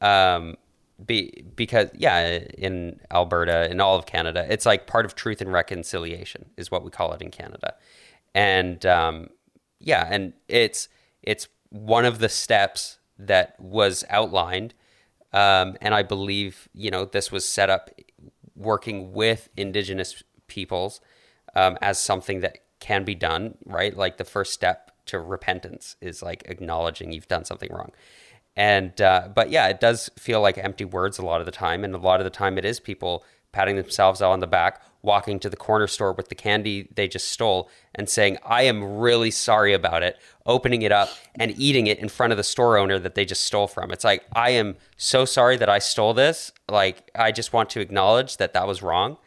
Um, 0.00 0.56
be, 1.04 1.44
because 1.56 1.88
yeah, 1.94 2.40
in 2.58 3.00
Alberta, 3.10 3.70
in 3.70 3.80
all 3.80 3.96
of 3.96 4.06
Canada, 4.06 4.46
it's 4.48 4.66
like 4.66 4.86
part 4.86 5.06
of 5.06 5.14
truth 5.14 5.40
and 5.40 5.52
reconciliation 5.52 6.50
is 6.56 6.70
what 6.70 6.84
we 6.84 6.90
call 6.90 7.12
it 7.12 7.22
in 7.22 7.30
Canada, 7.30 7.74
and 8.34 8.84
um, 8.84 9.28
yeah, 9.78 10.06
and 10.10 10.34
it's 10.46 10.88
it's 11.22 11.48
one 11.70 12.04
of 12.04 12.18
the 12.18 12.28
steps 12.28 12.98
that 13.18 13.58
was 13.58 14.04
outlined, 14.10 14.74
um, 15.32 15.76
and 15.80 15.94
I 15.94 16.02
believe 16.02 16.68
you 16.74 16.90
know 16.90 17.04
this 17.04 17.30
was 17.30 17.44
set 17.44 17.70
up 17.70 17.90
working 18.56 19.12
with 19.12 19.48
Indigenous 19.56 20.22
peoples 20.46 21.00
um, 21.54 21.78
as 21.80 21.98
something 21.98 22.40
that 22.40 22.58
can 22.80 23.04
be 23.04 23.14
done, 23.14 23.56
right? 23.64 23.96
Like 23.96 24.16
the 24.16 24.24
first 24.24 24.52
step 24.52 24.90
to 25.06 25.18
repentance 25.18 25.96
is 26.00 26.22
like 26.22 26.42
acknowledging 26.46 27.12
you've 27.12 27.28
done 27.28 27.44
something 27.44 27.72
wrong. 27.72 27.92
And 28.56 29.00
uh, 29.00 29.28
but 29.34 29.50
yeah, 29.50 29.68
it 29.68 29.80
does 29.80 30.10
feel 30.18 30.40
like 30.40 30.58
empty 30.58 30.84
words 30.84 31.18
a 31.18 31.24
lot 31.24 31.40
of 31.40 31.46
the 31.46 31.52
time, 31.52 31.84
and 31.84 31.94
a 31.94 31.98
lot 31.98 32.20
of 32.20 32.24
the 32.24 32.30
time 32.30 32.58
it 32.58 32.64
is 32.64 32.80
people 32.80 33.24
patting 33.52 33.76
themselves 33.76 34.20
on 34.22 34.40
the 34.40 34.46
back, 34.46 34.82
walking 35.02 35.38
to 35.40 35.50
the 35.50 35.56
corner 35.56 35.86
store 35.86 36.12
with 36.12 36.28
the 36.28 36.34
candy 36.34 36.88
they 36.94 37.08
just 37.08 37.28
stole, 37.28 37.70
and 37.94 38.08
saying, 38.08 38.38
"I 38.44 38.62
am 38.62 38.98
really 38.98 39.30
sorry 39.30 39.72
about 39.72 40.02
it," 40.02 40.18
opening 40.46 40.82
it 40.82 40.92
up 40.92 41.10
and 41.38 41.58
eating 41.58 41.86
it 41.86 41.98
in 41.98 42.08
front 42.08 42.32
of 42.32 42.36
the 42.36 42.44
store 42.44 42.76
owner 42.76 42.98
that 42.98 43.14
they 43.14 43.24
just 43.24 43.44
stole 43.44 43.66
from. 43.66 43.90
It's 43.90 44.04
like, 44.04 44.24
"I 44.34 44.50
am 44.50 44.76
so 44.96 45.24
sorry 45.24 45.56
that 45.56 45.68
I 45.68 45.78
stole 45.78 46.14
this. 46.14 46.52
Like, 46.68 47.10
I 47.14 47.32
just 47.32 47.52
want 47.52 47.70
to 47.70 47.80
acknowledge 47.80 48.36
that 48.38 48.52
that 48.54 48.66
was 48.66 48.82
wrong." 48.82 49.18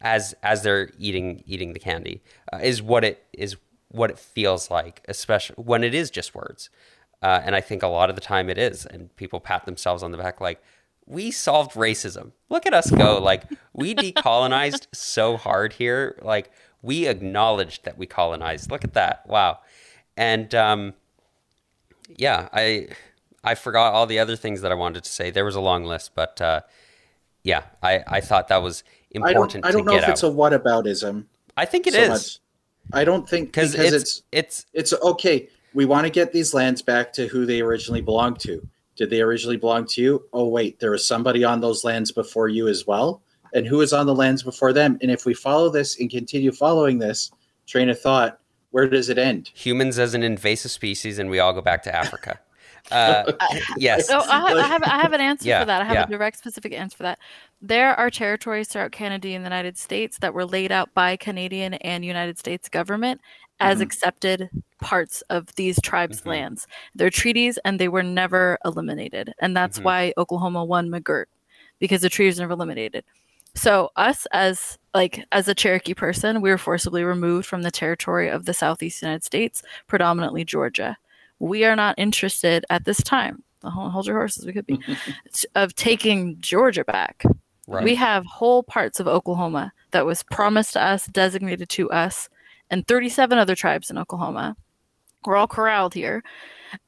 As 0.00 0.34
as 0.42 0.62
they're 0.64 0.90
eating 0.98 1.44
eating 1.46 1.74
the 1.74 1.78
candy 1.78 2.22
uh, 2.52 2.58
is 2.60 2.82
what 2.82 3.04
it 3.04 3.24
is 3.32 3.56
what 3.88 4.10
it 4.10 4.18
feels 4.18 4.70
like, 4.70 5.02
especially 5.06 5.54
when 5.62 5.84
it 5.84 5.94
is 5.94 6.10
just 6.10 6.34
words. 6.34 6.70
Uh, 7.22 7.40
and 7.44 7.54
I 7.54 7.60
think 7.60 7.82
a 7.84 7.86
lot 7.86 8.10
of 8.10 8.16
the 8.16 8.22
time 8.22 8.50
it 8.50 8.58
is, 8.58 8.84
and 8.84 9.14
people 9.16 9.38
pat 9.38 9.64
themselves 9.64 10.02
on 10.02 10.10
the 10.10 10.18
back 10.18 10.40
like, 10.40 10.60
we 11.12 11.30
solved 11.30 11.72
racism. 11.72 12.32
Look 12.48 12.66
at 12.66 12.72
us 12.72 12.90
go. 12.90 13.18
Like, 13.18 13.44
we 13.72 13.94
decolonized 13.94 14.86
so 14.92 15.36
hard 15.36 15.74
here. 15.74 16.18
Like, 16.22 16.50
we 16.80 17.06
acknowledged 17.06 17.84
that 17.84 17.98
we 17.98 18.06
colonized. 18.06 18.70
Look 18.70 18.84
at 18.84 18.94
that. 18.94 19.26
Wow. 19.28 19.60
And 20.16 20.54
um, 20.54 20.94
yeah, 22.08 22.48
I 22.52 22.88
I 23.44 23.54
forgot 23.54 23.92
all 23.94 24.06
the 24.06 24.18
other 24.18 24.36
things 24.36 24.60
that 24.62 24.72
I 24.72 24.74
wanted 24.74 25.04
to 25.04 25.10
say. 25.10 25.30
There 25.30 25.44
was 25.44 25.54
a 25.54 25.60
long 25.60 25.84
list, 25.84 26.12
but 26.14 26.40
uh, 26.40 26.60
yeah, 27.42 27.62
I, 27.82 28.02
I 28.06 28.20
thought 28.20 28.48
that 28.48 28.62
was 28.62 28.84
important. 29.10 29.64
I 29.64 29.70
don't, 29.70 29.86
I 29.86 29.92
don't 29.92 30.02
know 30.02 30.02
if 30.02 30.08
it's 30.08 30.22
a 30.22 30.26
whataboutism. 30.26 31.24
I 31.56 31.64
think 31.64 31.86
it 31.86 31.94
so 31.94 32.00
is. 32.00 32.08
Much. 32.08 32.38
I 32.92 33.04
don't 33.04 33.28
think 33.28 33.48
because 33.48 33.74
it's, 33.74 33.92
it's 33.92 34.22
it's 34.32 34.66
it's 34.72 34.92
okay. 35.02 35.48
We 35.72 35.84
want 35.86 36.04
to 36.04 36.10
get 36.10 36.32
these 36.32 36.52
lands 36.52 36.82
back 36.82 37.12
to 37.14 37.26
who 37.28 37.46
they 37.46 37.60
originally 37.60 38.02
belonged 38.02 38.40
to. 38.40 38.66
Did 39.02 39.10
they 39.10 39.20
originally 39.20 39.56
belong 39.56 39.86
to 39.86 40.00
you? 40.00 40.28
Oh 40.32 40.46
wait, 40.46 40.78
there 40.78 40.92
was 40.92 41.04
somebody 41.04 41.42
on 41.42 41.60
those 41.60 41.82
lands 41.82 42.12
before 42.12 42.46
you 42.46 42.68
as 42.68 42.86
well. 42.86 43.20
And 43.52 43.66
who 43.66 43.78
was 43.78 43.92
on 43.92 44.06
the 44.06 44.14
lands 44.14 44.44
before 44.44 44.72
them? 44.72 44.96
And 45.02 45.10
if 45.10 45.26
we 45.26 45.34
follow 45.34 45.70
this 45.70 45.98
and 45.98 46.08
continue 46.08 46.52
following 46.52 47.00
this 47.00 47.32
train 47.66 47.88
of 47.88 48.00
thought, 48.00 48.38
where 48.70 48.88
does 48.88 49.08
it 49.08 49.18
end? 49.18 49.50
Humans 49.54 49.98
as 49.98 50.14
an 50.14 50.22
invasive 50.22 50.70
species, 50.70 51.18
and 51.18 51.28
we 51.28 51.40
all 51.40 51.52
go 51.52 51.60
back 51.60 51.82
to 51.82 51.92
Africa. 51.92 52.38
Uh, 52.90 53.32
yes. 53.76 54.08
So 54.08 54.18
I, 54.18 54.54
I, 54.54 54.66
have 54.66 54.82
I 54.82 54.98
have 55.00 55.12
an 55.12 55.20
answer 55.20 55.48
yeah, 55.48 55.60
for 55.60 55.66
that. 55.66 55.82
I 55.82 55.84
have 55.84 55.94
yeah. 55.94 56.02
a 56.02 56.08
direct, 56.08 56.36
specific 56.36 56.72
answer 56.72 56.96
for 56.96 57.04
that. 57.04 57.20
There 57.60 57.94
are 57.94 58.10
territories 58.10 58.68
throughout 58.68 58.90
Canada 58.90 59.28
and 59.28 59.44
the 59.44 59.46
United 59.46 59.78
States 59.78 60.18
that 60.18 60.34
were 60.34 60.44
laid 60.44 60.72
out 60.72 60.92
by 60.92 61.16
Canadian 61.16 61.74
and 61.74 62.04
United 62.04 62.40
States 62.40 62.68
government 62.68 63.20
as 63.62 63.76
mm-hmm. 63.76 63.82
accepted 63.82 64.50
parts 64.80 65.22
of 65.30 65.54
these 65.54 65.80
tribes' 65.82 66.20
mm-hmm. 66.20 66.30
lands. 66.30 66.66
They're 66.94 67.10
treaties, 67.10 67.58
and 67.64 67.78
they 67.78 67.88
were 67.88 68.02
never 68.02 68.58
eliminated, 68.64 69.32
and 69.40 69.56
that's 69.56 69.78
mm-hmm. 69.78 69.84
why 69.84 70.12
Oklahoma 70.18 70.64
won 70.64 70.90
McGirt 70.90 71.26
because 71.78 72.02
the 72.02 72.08
treaties 72.08 72.38
were 72.38 72.44
never 72.44 72.52
eliminated. 72.52 73.04
So 73.54 73.90
us 73.96 74.26
as 74.32 74.78
like 74.94 75.24
as 75.32 75.48
a 75.48 75.54
Cherokee 75.54 75.94
person, 75.94 76.40
we 76.40 76.50
were 76.50 76.58
forcibly 76.58 77.04
removed 77.04 77.46
from 77.46 77.62
the 77.62 77.70
territory 77.70 78.28
of 78.28 78.44
the 78.44 78.54
Southeast 78.54 79.02
United 79.02 79.24
States, 79.24 79.62
predominantly 79.86 80.44
Georgia 80.44 80.96
we 81.42 81.64
are 81.64 81.74
not 81.74 81.98
interested 81.98 82.64
at 82.70 82.84
this 82.84 82.98
time. 82.98 83.42
Hold 83.64 84.06
your 84.06 84.16
horses, 84.16 84.46
we 84.46 84.52
could 84.52 84.66
be, 84.66 84.78
of 85.56 85.74
taking 85.74 86.36
Georgia 86.40 86.84
back. 86.84 87.24
Right. 87.66 87.84
We 87.84 87.96
have 87.96 88.24
whole 88.24 88.62
parts 88.62 89.00
of 89.00 89.08
Oklahoma 89.08 89.72
that 89.90 90.06
was 90.06 90.22
promised 90.22 90.74
to 90.74 90.82
us, 90.82 91.06
designated 91.06 91.68
to 91.70 91.90
us, 91.90 92.28
and 92.72 92.88
37 92.88 93.38
other 93.38 93.54
tribes 93.54 93.90
in 93.90 93.98
Oklahoma. 93.98 94.56
We're 95.24 95.36
all 95.36 95.46
corralled 95.46 95.94
here. 95.94 96.24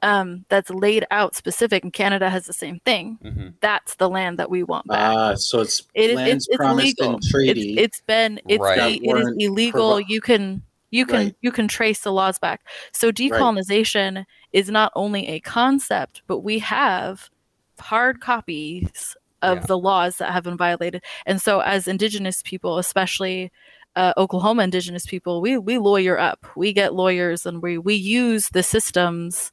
Um, 0.03 0.47
that's 0.49 0.71
laid 0.71 1.07
out 1.11 1.37
specific, 1.37 1.85
and 1.85 1.93
Canada 1.93 2.31
has 2.31 2.47
the 2.47 2.55
same 2.55 2.81
thing. 2.87 3.19
Mm-hmm. 3.23 3.49
That's 3.61 3.97
the 3.97 4.09
land 4.09 4.39
that 4.39 4.51
we 4.51 4.63
want 4.63 4.87
back. 4.89 5.15
Ah, 5.15 5.21
uh, 5.21 5.37
so 5.37 5.61
it's 5.61 5.83
it, 5.93 6.17
lands 6.17 6.49
it's, 6.49 6.57
promised 6.57 6.99
illegal. 6.99 7.17
in 7.17 7.21
treaty. 7.31 7.73
It's, 7.75 7.83
it's 7.83 8.01
been 8.01 8.41
it's 8.49 8.63
right. 8.63 8.99
it 9.01 9.17
is 9.17 9.35
illegal. 9.39 10.01
you 10.01 10.23
can 10.23 10.63
you 10.91 11.05
can 11.05 11.17
right. 11.17 11.37
you 11.43 11.53
can 11.53 11.69
trace 11.69 12.01
the 12.01 12.13
laws 12.13 12.39
back. 12.39 12.63
So 12.93 13.13
decolonization 13.13 14.17
right. 14.17 14.27
is 14.55 14.71
not 14.71 14.91
only 14.97 15.29
a 15.29 15.41
concept, 15.41 16.23
but 16.27 16.39
we 16.39 16.61
have 16.61 17.29
hard 17.79 18.21
copies 18.23 19.17
of 19.43 19.59
yeah. 19.59 19.67
the 19.67 19.79
laws 19.79 20.17
that 20.17 20.33
have 20.33 20.45
been 20.45 20.57
violated. 20.57 21.03
And 21.27 21.43
so 21.43 21.61
as 21.61 21.87
indigenous 21.87 22.43
people, 22.43 22.79
especially 22.79 23.53
uh, 23.97 24.13
Oklahoma 24.17 24.63
Indigenous 24.65 25.07
people, 25.07 25.41
we 25.41 25.59
we 25.59 25.79
lawyer 25.79 26.19
up. 26.19 26.47
We 26.57 26.73
get 26.73 26.95
lawyers, 26.95 27.47
and 27.47 27.63
we 27.63 27.79
we 27.79 27.95
use 27.95 28.49
the 28.51 28.63
systems 28.63 29.53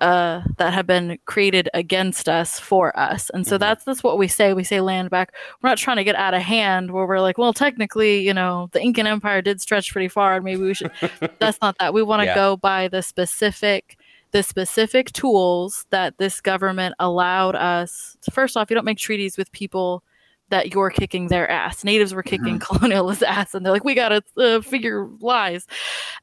uh, 0.00 0.42
that 0.58 0.74
have 0.74 0.86
been 0.86 1.18
created 1.24 1.68
against 1.72 2.28
us 2.28 2.60
for 2.60 2.96
us. 2.98 3.30
And 3.30 3.46
so 3.46 3.54
mm-hmm. 3.54 3.60
that's 3.60 3.84
that's 3.84 4.02
what 4.02 4.18
we 4.18 4.28
say. 4.28 4.52
We 4.52 4.64
say 4.64 4.80
land 4.80 5.10
back. 5.10 5.32
We're 5.62 5.70
not 5.70 5.78
trying 5.78 5.96
to 5.96 6.04
get 6.04 6.16
out 6.16 6.34
of 6.34 6.42
hand 6.42 6.90
where 6.90 7.06
we're 7.06 7.20
like, 7.20 7.38
well, 7.38 7.52
technically, 7.52 8.20
you 8.20 8.34
know, 8.34 8.68
the 8.72 8.80
Incan 8.80 9.06
Empire 9.06 9.42
did 9.42 9.60
stretch 9.60 9.92
pretty 9.92 10.08
far, 10.08 10.36
and 10.36 10.44
maybe 10.44 10.62
we 10.62 10.74
should. 10.74 10.92
that's 11.38 11.60
not 11.60 11.76
that. 11.78 11.94
We 11.94 12.02
want 12.02 12.20
to 12.20 12.26
yeah. 12.26 12.34
go 12.34 12.56
by 12.56 12.88
the 12.88 13.02
specific 13.02 13.98
the 14.32 14.42
specific 14.42 15.12
tools 15.12 15.86
that 15.90 16.18
this 16.18 16.40
government 16.40 16.94
allowed 16.98 17.54
us. 17.54 18.16
First 18.32 18.56
off, 18.56 18.70
you 18.70 18.74
don't 18.74 18.84
make 18.84 18.98
treaties 18.98 19.38
with 19.38 19.50
people 19.52 20.02
that 20.50 20.72
you're 20.72 20.90
kicking 20.90 21.28
their 21.28 21.50
ass. 21.50 21.84
Natives 21.84 22.14
were 22.14 22.22
kicking 22.22 22.58
mm-hmm. 22.58 22.76
colonialists' 22.76 23.22
ass, 23.26 23.54
and 23.54 23.64
they're 23.64 23.72
like, 23.72 23.84
we 23.84 23.94
gotta 23.94 24.22
uh, 24.36 24.60
figure 24.60 25.08
lies. 25.20 25.66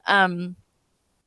Um, 0.06 0.56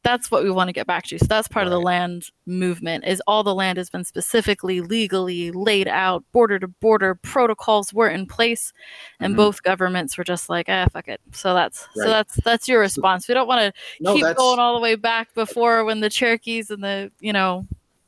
that's 0.08 0.32
what 0.32 0.42
we 0.42 0.50
want 0.50 0.70
to 0.70 0.74
get 0.74 0.88
back 0.88 1.04
to. 1.04 1.20
So 1.20 1.26
that's 1.26 1.50
part 1.50 1.66
right. 1.66 1.68
of 1.68 1.72
the 1.72 1.82
land 1.82 2.30
movement 2.46 3.04
is 3.06 3.22
all 3.28 3.44
the 3.44 3.54
land 3.54 3.78
has 3.78 3.90
been 3.90 4.06
specifically 4.06 4.80
legally 4.80 5.52
laid 5.52 5.90
out, 5.90 6.24
border 6.32 6.60
to 6.60 6.68
border 6.70 7.16
protocols 7.16 7.94
were 7.94 8.08
in 8.08 8.26
place, 8.26 8.72
and 9.20 9.32
mm-hmm. 9.32 9.38
both 9.38 9.64
governments 9.64 10.18
were 10.18 10.24
just 10.24 10.48
like, 10.48 10.68
ah, 10.70 10.88
fuck 10.94 11.10
it. 11.10 11.20
So 11.34 11.54
that's 11.54 11.90
right. 11.98 12.06
so 12.06 12.10
that's 12.10 12.36
that's 12.38 12.68
your 12.70 12.80
response. 12.80 13.28
We 13.28 13.34
don't 13.34 13.48
want 13.48 13.62
to 13.62 13.82
no, 14.00 14.14
keep 14.14 14.24
that's... 14.24 14.38
going 14.38 14.60
all 14.60 14.76
the 14.76 14.82
way 14.82 14.96
back 14.96 15.34
before 15.34 15.84
when 15.84 16.00
the 16.00 16.10
Cherokees 16.10 16.72
and 16.72 16.82
the 16.82 17.12
you 17.20 17.34
know 17.34 17.68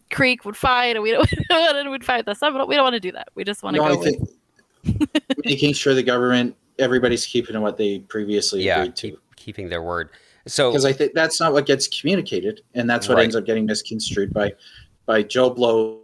Creek 0.09 0.45
would 0.45 0.55
fight, 0.55 0.95
and 0.95 1.03
we 1.03 1.11
don't 1.11 1.29
and 1.49 1.91
we'd 1.91 2.05
fight 2.05 2.25
the 2.25 2.33
stuff. 2.33 2.53
We 2.53 2.75
don't 2.75 2.85
want 2.85 2.93
to 2.93 3.01
do 3.01 3.11
that. 3.11 3.27
We 3.35 3.43
just 3.43 3.61
want 3.61 3.75
to 3.75 3.81
no, 3.81 3.95
go. 3.95 4.03
Think, 4.03 4.29
making 5.45 5.73
sure 5.73 5.93
the 5.93 6.03
government 6.03 6.55
everybody's 6.79 7.25
keeping 7.25 7.59
what 7.61 7.77
they 7.77 7.99
previously 7.99 8.63
yeah, 8.63 8.79
agreed 8.79 8.95
to. 8.95 9.09
Keep, 9.09 9.19
keeping 9.35 9.69
their 9.69 9.81
word. 9.81 10.09
So 10.47 10.71
because 10.71 10.85
I 10.85 10.93
think 10.93 11.13
that's 11.13 11.39
not 11.39 11.53
what 11.53 11.65
gets 11.65 11.87
communicated, 11.87 12.61
and 12.73 12.89
that's 12.89 13.07
what 13.07 13.15
right. 13.15 13.23
ends 13.23 13.35
up 13.35 13.45
getting 13.45 13.65
misconstrued 13.65 14.33
by 14.33 14.53
by 15.05 15.23
Joe 15.23 15.49
Blow, 15.49 16.01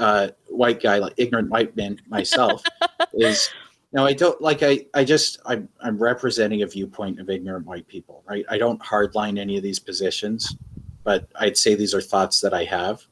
uh, 0.00 0.28
white 0.48 0.82
guy, 0.82 0.98
like 0.98 1.14
ignorant 1.16 1.50
white 1.50 1.76
man 1.76 2.00
myself, 2.08 2.64
is 3.14 3.50
now 3.92 4.06
I 4.06 4.12
don't 4.12 4.40
like 4.40 4.62
I 4.62 4.86
I 4.94 5.04
just 5.04 5.38
I'm 5.46 5.68
I'm 5.80 5.98
representing 5.98 6.62
a 6.62 6.66
viewpoint 6.66 7.20
of 7.20 7.30
ignorant 7.30 7.66
white 7.66 7.86
people, 7.86 8.24
right? 8.26 8.44
I 8.48 8.58
don't 8.58 8.80
hardline 8.80 9.38
any 9.38 9.56
of 9.56 9.62
these 9.62 9.78
positions, 9.78 10.56
but 11.04 11.28
I'd 11.36 11.56
say 11.56 11.74
these 11.74 11.94
are 11.94 12.00
thoughts 12.00 12.40
that 12.40 12.54
I 12.54 12.64
have 12.64 13.02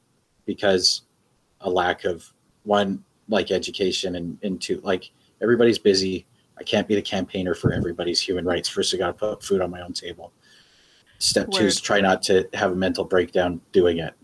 because 0.44 1.02
a 1.60 1.70
lack 1.70 2.04
of 2.04 2.32
one 2.64 3.04
like 3.32 3.50
education 3.50 4.14
and, 4.14 4.38
into 4.42 4.80
like 4.82 5.10
everybody's 5.40 5.78
busy 5.78 6.26
I 6.62 6.64
can't 6.64 6.86
be 6.86 6.94
the 6.94 7.02
campaigner 7.02 7.54
for 7.54 7.72
everybody's 7.72 8.20
human 8.20 8.44
rights. 8.44 8.68
First, 8.68 8.94
I 8.94 8.98
got 8.98 9.06
to 9.06 9.12
put 9.14 9.42
food 9.42 9.60
on 9.60 9.70
my 9.70 9.80
own 9.80 9.92
table. 9.92 10.32
Step 11.18 11.48
Word. 11.48 11.58
two 11.58 11.66
is 11.66 11.80
try 11.80 12.00
not 12.00 12.22
to 12.22 12.48
have 12.54 12.70
a 12.70 12.76
mental 12.76 13.04
breakdown 13.04 13.60
doing 13.72 13.98
it. 13.98 14.14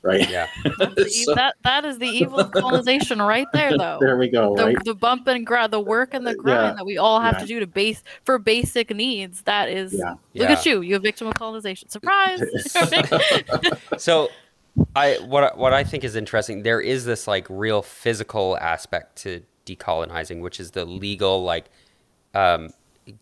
Right. 0.00 0.28
Yeah. 0.28 0.48
so, 1.08 1.34
that 1.34 1.54
that 1.62 1.86
is 1.86 1.98
the 1.98 2.06
evil 2.06 2.38
of 2.38 2.52
colonization 2.52 3.22
right 3.22 3.46
there, 3.54 3.70
though. 3.78 3.98
There 4.00 4.18
we 4.18 4.28
go. 4.28 4.54
The, 4.54 4.66
right? 4.66 4.76
the 4.84 4.94
bump 4.94 5.26
and 5.26 5.46
grind, 5.46 5.72
the 5.72 5.80
work 5.80 6.12
and 6.12 6.26
the 6.26 6.34
grind 6.34 6.72
yeah. 6.72 6.74
that 6.74 6.86
we 6.86 6.98
all 6.98 7.20
have 7.20 7.34
yeah. 7.34 7.40
to 7.40 7.46
do 7.46 7.60
to 7.60 7.66
base 7.66 8.02
for 8.24 8.38
basic 8.38 8.94
needs. 8.94 9.42
That 9.42 9.70
is. 9.70 9.94
Yeah. 9.94 10.16
Look 10.34 10.50
at 10.50 10.66
you, 10.66 10.82
You're 10.82 10.98
a 10.98 11.00
victim 11.00 11.26
of 11.26 11.34
colonization. 11.34 11.88
Surprise. 11.88 12.42
so 13.96 14.28
I 14.96 15.18
what 15.24 15.56
what 15.56 15.72
I 15.72 15.84
think 15.84 16.04
is 16.04 16.16
interesting, 16.16 16.62
there 16.62 16.80
is 16.80 17.04
this 17.04 17.26
like 17.26 17.46
real 17.48 17.82
physical 17.82 18.56
aspect 18.58 19.16
to 19.22 19.42
decolonizing, 19.66 20.40
which 20.40 20.58
is 20.60 20.72
the 20.72 20.84
legal 20.84 21.42
like 21.42 21.66
um, 22.34 22.70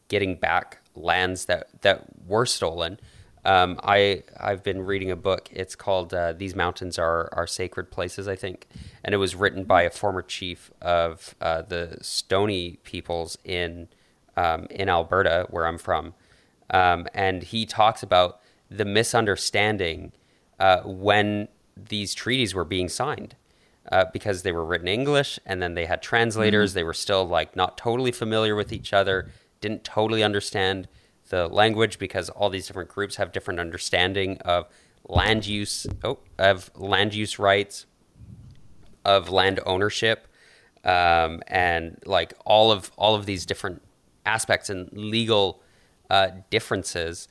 getting 0.09 0.37
back 0.37 0.79
lands 0.95 1.47
that 1.47 1.69
that 1.83 2.05
were 2.27 2.47
stolen. 2.47 2.99
Um, 3.45 3.81
I 3.83 4.23
I've 4.39 4.63
been 4.63 4.83
reading 4.83 5.11
a 5.11 5.17
book. 5.17 5.49
It's 5.53 5.75
called 5.75 6.15
uh, 6.15 6.33
"These 6.33 6.55
Mountains 6.55 6.99
Are 6.99 7.29
Our 7.33 7.47
Sacred 7.47 7.91
Places," 7.91 8.29
I 8.29 8.37
think, 8.37 8.67
and 9.05 9.15
it 9.15 9.19
was 9.19 9.35
written 9.35 9.65
by 9.65 9.83
a 9.83 9.91
former 9.91 10.23
chief 10.23 10.71
of 10.81 11.35
uh, 11.41 11.63
the 11.63 11.99
Stoney 12.01 12.79
peoples 12.85 13.37
in 13.45 13.89
um, 14.37 14.67
in 14.71 14.89
Alberta, 14.89 15.47
where 15.51 15.67
I'm 15.67 15.79
from, 15.79 16.15
um, 16.71 17.09
and 17.13 17.43
he 17.43 17.67
talks 17.67 18.03
about 18.03 18.41
the 18.71 18.85
misunderstanding 18.85 20.13
uh, 20.63 20.81
when 20.85 21.49
these 21.77 22.15
treaties 22.15 22.55
were 22.55 22.65
being 22.65 22.89
signed 22.89 23.35
uh, 23.91 24.05
because 24.13 24.45
they 24.45 24.53
were 24.53 24.65
written 24.65 24.87
in 24.87 24.95
English 24.95 25.41
and 25.45 25.61
then 25.61 25.75
they 25.75 25.87
had 25.87 26.01
translators. 26.01 26.71
Mm-hmm. 26.71 26.77
They 26.77 26.85
were 26.85 26.95
still 26.95 27.25
like 27.27 27.57
not 27.57 27.77
totally 27.77 28.13
familiar 28.13 28.55
with 28.55 28.73
each 28.73 28.93
other, 28.93 29.29
didn't 29.61 29.83
totally 29.83 30.23
understand 30.23 30.87
the 31.31 31.49
language 31.49 31.99
because 31.99 32.31
all 32.31 32.49
these 32.49 32.69
different 32.69 32.91
groups 32.91 33.17
have 33.17 33.33
different 33.33 33.59
understanding 33.59 34.39
of 34.43 34.69
land 35.09 35.47
use, 35.47 35.85
oh, 36.05 36.21
of 36.39 36.71
land 36.77 37.13
use 37.13 37.41
rights, 37.41 37.87
of 39.05 39.31
land 39.31 39.59
ownership, 39.67 40.29
um, 40.85 41.43
and 41.49 41.99
like 42.07 42.35
all 42.45 42.71
of 42.71 42.93
all 42.97 43.17
of 43.17 43.27
these 43.27 43.45
different 43.45 43.83
aspects 44.25 44.71
and 44.71 44.93
legal 44.93 45.61
uh, 46.09 46.29
differences. 46.51 47.27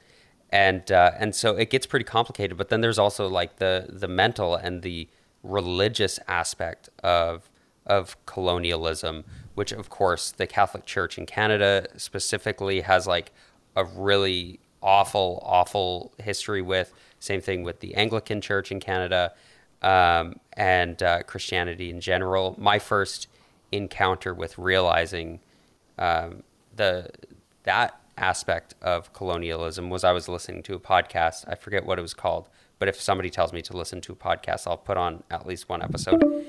And 0.52 0.92
uh, 0.92 1.12
and 1.18 1.34
so 1.34 1.56
it 1.56 1.70
gets 1.70 1.86
pretty 1.86 2.04
complicated. 2.04 2.58
But 2.58 2.70
then 2.70 2.82
there's 2.82 3.00
also 3.00 3.28
like 3.28 3.58
the 3.58 3.88
the 3.90 4.08
mental 4.08 4.56
and 4.56 4.82
the 4.82 5.08
religious 5.44 6.20
aspect 6.28 6.90
of 7.04 7.50
of 7.86 8.24
colonialism, 8.26 9.24
which 9.56 9.72
of 9.72 9.90
course 9.90 10.32
the 10.32 10.46
Catholic 10.46 10.86
Church 10.86 11.18
in 11.18 11.26
Canada 11.26 11.88
specifically 11.98 12.82
has 12.82 13.08
like 13.08 13.32
a 13.76 13.86
really 13.86 14.60
awful, 14.82 15.42
awful 15.46 16.14
history 16.20 16.62
with. 16.62 16.94
Same 17.20 17.42
thing 17.42 17.64
with 17.64 17.80
the 17.80 17.96
Anglican 17.96 18.42
Church 18.42 18.72
in 18.72 18.80
Canada 18.80 19.34
um, 19.82 20.36
and 20.54 21.02
uh, 21.02 21.24
Christianity 21.24 21.90
in 21.90 22.02
general. 22.02 22.56
My 22.58 22.80
first 22.80 23.28
encounter 23.72 24.34
with 24.34 24.58
realizing 24.58 25.40
um, 25.98 26.44
the 26.76 27.10
that 27.64 28.01
aspect 28.18 28.76
of 28.82 29.14
colonialism 29.14 29.90
was 29.90 30.04
I 30.04 30.12
was 30.12 30.28
listening 30.28 30.64
to 30.64 30.76
a 30.76 30.80
podcast. 30.80 31.46
I 31.48 31.56
forget 31.56 31.86
what 31.86 32.00
it 32.00 32.02
was 32.02 32.14
called, 32.14 32.50
but 32.80 32.88
if 32.88 33.00
somebody 33.00 33.30
tells 33.30 33.54
me 33.54 33.62
to 33.64 33.78
listen 33.78 34.02
to 34.02 34.14
a 34.14 34.16
podcast, 34.16 34.68
I'll 34.68 34.78
put 34.78 34.98
on 34.98 35.24
at 35.30 35.46
least 35.46 35.70
one 35.70 35.82
episode. 35.82 36.46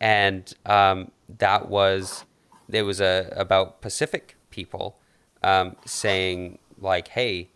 And 0.00 0.52
um, 0.66 1.10
that 1.38 1.68
was 1.68 2.24
it 2.70 2.82
was 2.82 3.00
a 3.00 3.32
about 3.36 3.80
Pacific 3.80 4.36
people 4.50 4.98
um, 5.42 5.76
saying 5.84 6.58
like, 6.78 7.08
"Hey, 7.08 7.50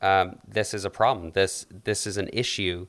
um, 0.00 0.38
this 0.46 0.74
is 0.74 0.84
a 0.84 0.90
problem. 0.90 1.32
This 1.32 1.66
this 1.84 2.06
is 2.06 2.16
an 2.16 2.28
issue 2.32 2.86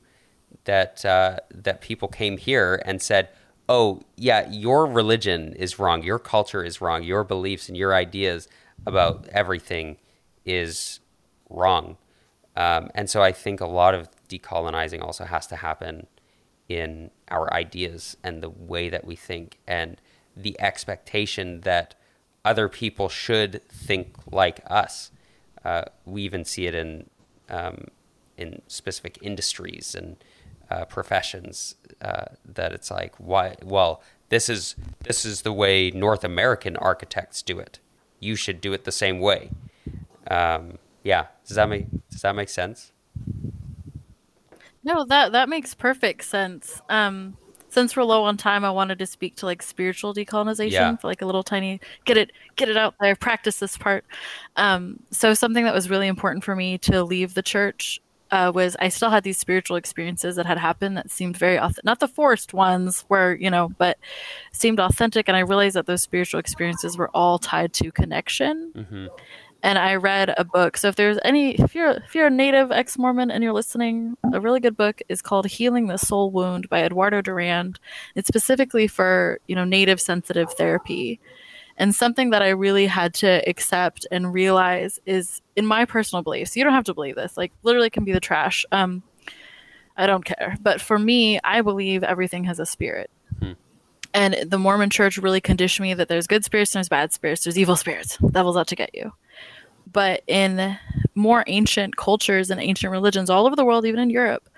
that 0.64 1.04
uh, 1.04 1.38
that 1.50 1.80
people 1.80 2.08
came 2.08 2.36
here 2.36 2.82
and 2.84 3.00
said." 3.02 3.28
Oh, 3.66 4.02
yeah, 4.16 4.46
your 4.50 4.84
religion 4.84 5.54
is 5.54 5.78
wrong. 5.78 6.02
Your 6.02 6.18
culture 6.18 6.62
is 6.62 6.82
wrong. 6.82 7.02
Your 7.02 7.24
beliefs 7.24 7.66
and 7.66 7.78
your 7.78 7.94
ideas 7.94 8.46
about 8.86 9.26
everything 9.28 9.96
is 10.44 11.00
wrong. 11.48 11.96
Um, 12.56 12.90
and 12.94 13.10
so 13.10 13.22
I 13.22 13.32
think 13.32 13.60
a 13.60 13.66
lot 13.66 13.94
of 13.94 14.08
decolonizing 14.28 15.02
also 15.02 15.24
has 15.24 15.46
to 15.48 15.56
happen 15.56 16.06
in 16.68 17.10
our 17.28 17.52
ideas 17.52 18.16
and 18.22 18.42
the 18.42 18.50
way 18.50 18.88
that 18.88 19.04
we 19.04 19.16
think 19.16 19.58
and 19.66 20.00
the 20.36 20.58
expectation 20.60 21.60
that 21.62 21.94
other 22.44 22.68
people 22.68 23.08
should 23.08 23.62
think 23.68 24.14
like 24.30 24.60
us. 24.66 25.10
Uh, 25.64 25.84
we 26.04 26.22
even 26.22 26.44
see 26.44 26.66
it 26.66 26.74
in 26.74 27.08
um, 27.48 27.86
in 28.36 28.60
specific 28.66 29.18
industries 29.22 29.94
and 29.94 30.16
uh, 30.70 30.84
professions 30.86 31.76
uh, 32.02 32.24
that 32.44 32.72
it's 32.72 32.90
like 32.90 33.14
why 33.16 33.54
well 33.62 34.02
this 34.28 34.48
is 34.48 34.74
this 35.00 35.24
is 35.24 35.42
the 35.42 35.52
way 35.52 35.90
North 35.90 36.24
American 36.24 36.76
architects 36.76 37.42
do 37.42 37.58
it. 37.58 37.78
You 38.20 38.36
should 38.36 38.60
do 38.60 38.72
it 38.72 38.84
the 38.84 38.92
same 38.92 39.20
way. 39.20 39.50
Um, 40.30 40.78
yeah, 41.02 41.26
does 41.46 41.56
that 41.56 41.68
make 41.68 41.86
does 42.10 42.22
that 42.22 42.34
make 42.34 42.48
sense? 42.48 42.92
No, 44.82 45.04
that 45.06 45.32
that 45.32 45.48
makes 45.48 45.74
perfect 45.74 46.24
sense. 46.24 46.80
Um, 46.88 47.36
since 47.68 47.96
we're 47.96 48.04
low 48.04 48.22
on 48.22 48.36
time, 48.36 48.64
I 48.64 48.70
wanted 48.70 49.00
to 49.00 49.06
speak 49.06 49.34
to 49.36 49.46
like 49.46 49.60
spiritual 49.60 50.14
decolonization 50.14 50.70
yeah. 50.70 50.96
for 50.96 51.08
like 51.08 51.22
a 51.22 51.26
little 51.26 51.42
tiny 51.42 51.80
get 52.04 52.16
it 52.16 52.30
get 52.56 52.68
it 52.68 52.76
out 52.76 52.94
there, 53.00 53.16
practice 53.16 53.58
this 53.58 53.76
part. 53.76 54.04
Um, 54.56 55.00
so 55.10 55.34
something 55.34 55.64
that 55.64 55.74
was 55.74 55.90
really 55.90 56.06
important 56.06 56.44
for 56.44 56.54
me 56.54 56.78
to 56.78 57.02
leave 57.02 57.34
the 57.34 57.42
church 57.42 58.00
uh, 58.30 58.50
was 58.54 58.76
I 58.80 58.88
still 58.88 59.10
had 59.10 59.24
these 59.24 59.38
spiritual 59.38 59.76
experiences 59.76 60.36
that 60.36 60.46
had 60.46 60.58
happened 60.58 60.96
that 60.96 61.10
seemed 61.10 61.36
very 61.36 61.56
authentic, 61.56 61.84
not 61.84 62.00
the 62.00 62.08
forced 62.08 62.54
ones 62.54 63.04
where 63.08 63.34
you 63.34 63.50
know, 63.50 63.70
but 63.76 63.98
seemed 64.52 64.80
authentic, 64.80 65.28
and 65.28 65.36
I 65.36 65.40
realized 65.40 65.76
that 65.76 65.86
those 65.86 66.02
spiritual 66.02 66.40
experiences 66.40 66.96
were 66.96 67.10
all 67.10 67.38
tied 67.38 67.72
to 67.74 67.90
connection. 67.92 68.72
Mm-hmm 68.74 69.06
and 69.64 69.78
I 69.78 69.94
read 69.94 70.34
a 70.36 70.44
book. 70.44 70.76
So 70.76 70.88
if 70.88 70.96
there's 70.96 71.18
any, 71.24 71.54
if 71.54 71.74
you're 71.74 71.92
if 71.92 72.14
you're 72.14 72.26
a 72.26 72.30
native 72.30 72.70
ex 72.70 72.98
Mormon 72.98 73.30
and 73.30 73.42
you're 73.42 73.54
listening, 73.54 74.14
a 74.32 74.38
really 74.40 74.60
good 74.60 74.76
book 74.76 75.00
is 75.08 75.22
called 75.22 75.46
"Healing 75.46 75.86
the 75.86 75.96
Soul 75.96 76.30
Wound" 76.30 76.68
by 76.68 76.84
Eduardo 76.84 77.22
Duran. 77.22 77.74
It's 78.14 78.28
specifically 78.28 78.86
for 78.86 79.40
you 79.48 79.56
know 79.56 79.64
native 79.64 80.00
sensitive 80.02 80.52
therapy, 80.52 81.18
And 81.78 81.94
something 81.94 82.30
that 82.30 82.42
I 82.42 82.50
really 82.50 82.86
had 82.86 83.14
to 83.14 83.42
accept 83.48 84.06
and 84.12 84.34
realize 84.34 85.00
is 85.06 85.40
in 85.56 85.66
my 85.66 85.86
personal 85.86 86.22
beliefs. 86.22 86.56
You 86.56 86.62
don't 86.62 86.74
have 86.74 86.84
to 86.84 86.94
believe 86.94 87.16
this. 87.16 87.36
Like 87.36 87.52
literally 87.62 87.90
can 87.90 88.04
be 88.04 88.12
the 88.12 88.20
trash. 88.20 88.66
Um 88.70 89.02
I 89.96 90.06
don't 90.06 90.24
care. 90.24 90.56
But 90.60 90.80
for 90.80 90.98
me, 90.98 91.40
I 91.42 91.62
believe 91.62 92.02
everything 92.04 92.44
has 92.44 92.60
a 92.60 92.66
spirit. 92.66 93.10
Hmm. 93.40 93.52
And 94.12 94.36
the 94.46 94.58
Mormon 94.58 94.90
church 94.90 95.18
really 95.18 95.40
conditioned 95.40 95.84
me 95.84 95.94
that 95.94 96.08
there's 96.08 96.26
good 96.26 96.44
spirits 96.44 96.74
and 96.74 96.80
there's 96.80 96.88
bad 96.88 97.12
spirits. 97.12 97.44
There's 97.44 97.58
evil 97.58 97.76
spirits. 97.76 98.18
Devil's 98.18 98.56
out 98.56 98.68
to 98.68 98.76
get 98.76 98.94
you. 98.94 99.12
But 99.90 100.22
in 100.26 100.76
more 101.14 101.44
ancient 101.46 101.96
cultures 101.96 102.50
and 102.50 102.60
ancient 102.60 102.90
religions 102.90 103.30
all 103.30 103.46
over 103.46 103.56
the 103.56 103.64
world, 103.64 103.86
even 103.86 104.00
in 104.00 104.10
Europe, 104.10 104.48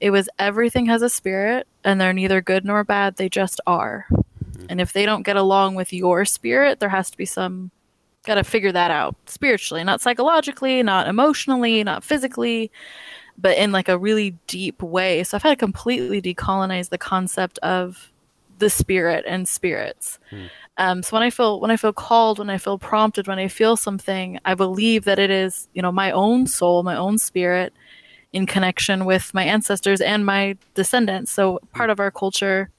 it 0.00 0.10
was 0.10 0.28
everything 0.38 0.86
has 0.86 1.02
a 1.02 1.10
spirit 1.10 1.66
and 1.84 2.00
they're 2.00 2.12
neither 2.12 2.40
good 2.40 2.64
nor 2.64 2.84
bad. 2.84 3.16
They 3.16 3.28
just 3.28 3.60
are. 3.66 4.06
Mm-hmm. 4.10 4.66
And 4.70 4.80
if 4.80 4.92
they 4.92 5.06
don't 5.06 5.22
get 5.22 5.36
along 5.36 5.74
with 5.74 5.92
your 5.92 6.24
spirit, 6.24 6.80
there 6.80 6.88
has 6.88 7.10
to 7.10 7.16
be 7.16 7.26
some, 7.26 7.70
got 8.24 8.36
to 8.36 8.44
figure 8.44 8.72
that 8.72 8.90
out 8.90 9.16
spiritually, 9.26 9.84
not 9.84 10.00
psychologically, 10.00 10.82
not 10.82 11.08
emotionally, 11.08 11.84
not 11.84 12.04
physically 12.04 12.70
but 13.38 13.56
in 13.56 13.72
like 13.72 13.88
a 13.88 13.98
really 13.98 14.36
deep 14.46 14.82
way. 14.82 15.22
So 15.22 15.36
I've 15.36 15.42
had 15.42 15.50
to 15.50 15.56
completely 15.56 16.22
decolonize 16.22 16.88
the 16.88 16.98
concept 16.98 17.58
of 17.58 18.12
the 18.58 18.70
spirit 18.70 19.24
and 19.26 19.46
spirits. 19.46 20.18
Hmm. 20.30 20.46
Um, 20.78 21.02
so 21.02 21.16
when 21.16 21.22
I 21.22 21.30
feel 21.30 21.60
when 21.60 21.70
I 21.70 21.76
feel 21.76 21.92
called, 21.92 22.38
when 22.38 22.50
I 22.50 22.58
feel 22.58 22.78
prompted, 22.78 23.26
when 23.26 23.38
I 23.38 23.48
feel 23.48 23.76
something, 23.76 24.38
I 24.44 24.54
believe 24.54 25.04
that 25.04 25.18
it 25.18 25.30
is 25.30 25.68
you 25.72 25.82
know 25.82 25.92
my 25.92 26.10
own 26.10 26.46
soul, 26.46 26.82
my 26.82 26.96
own 26.96 27.18
spirit, 27.18 27.72
in 28.32 28.46
connection 28.46 29.04
with 29.04 29.32
my 29.32 29.44
ancestors 29.44 30.00
and 30.00 30.26
my 30.26 30.56
descendants. 30.74 31.32
So 31.32 31.60
part 31.72 31.90
of 31.90 32.00
our 32.00 32.10
culture. 32.10 32.70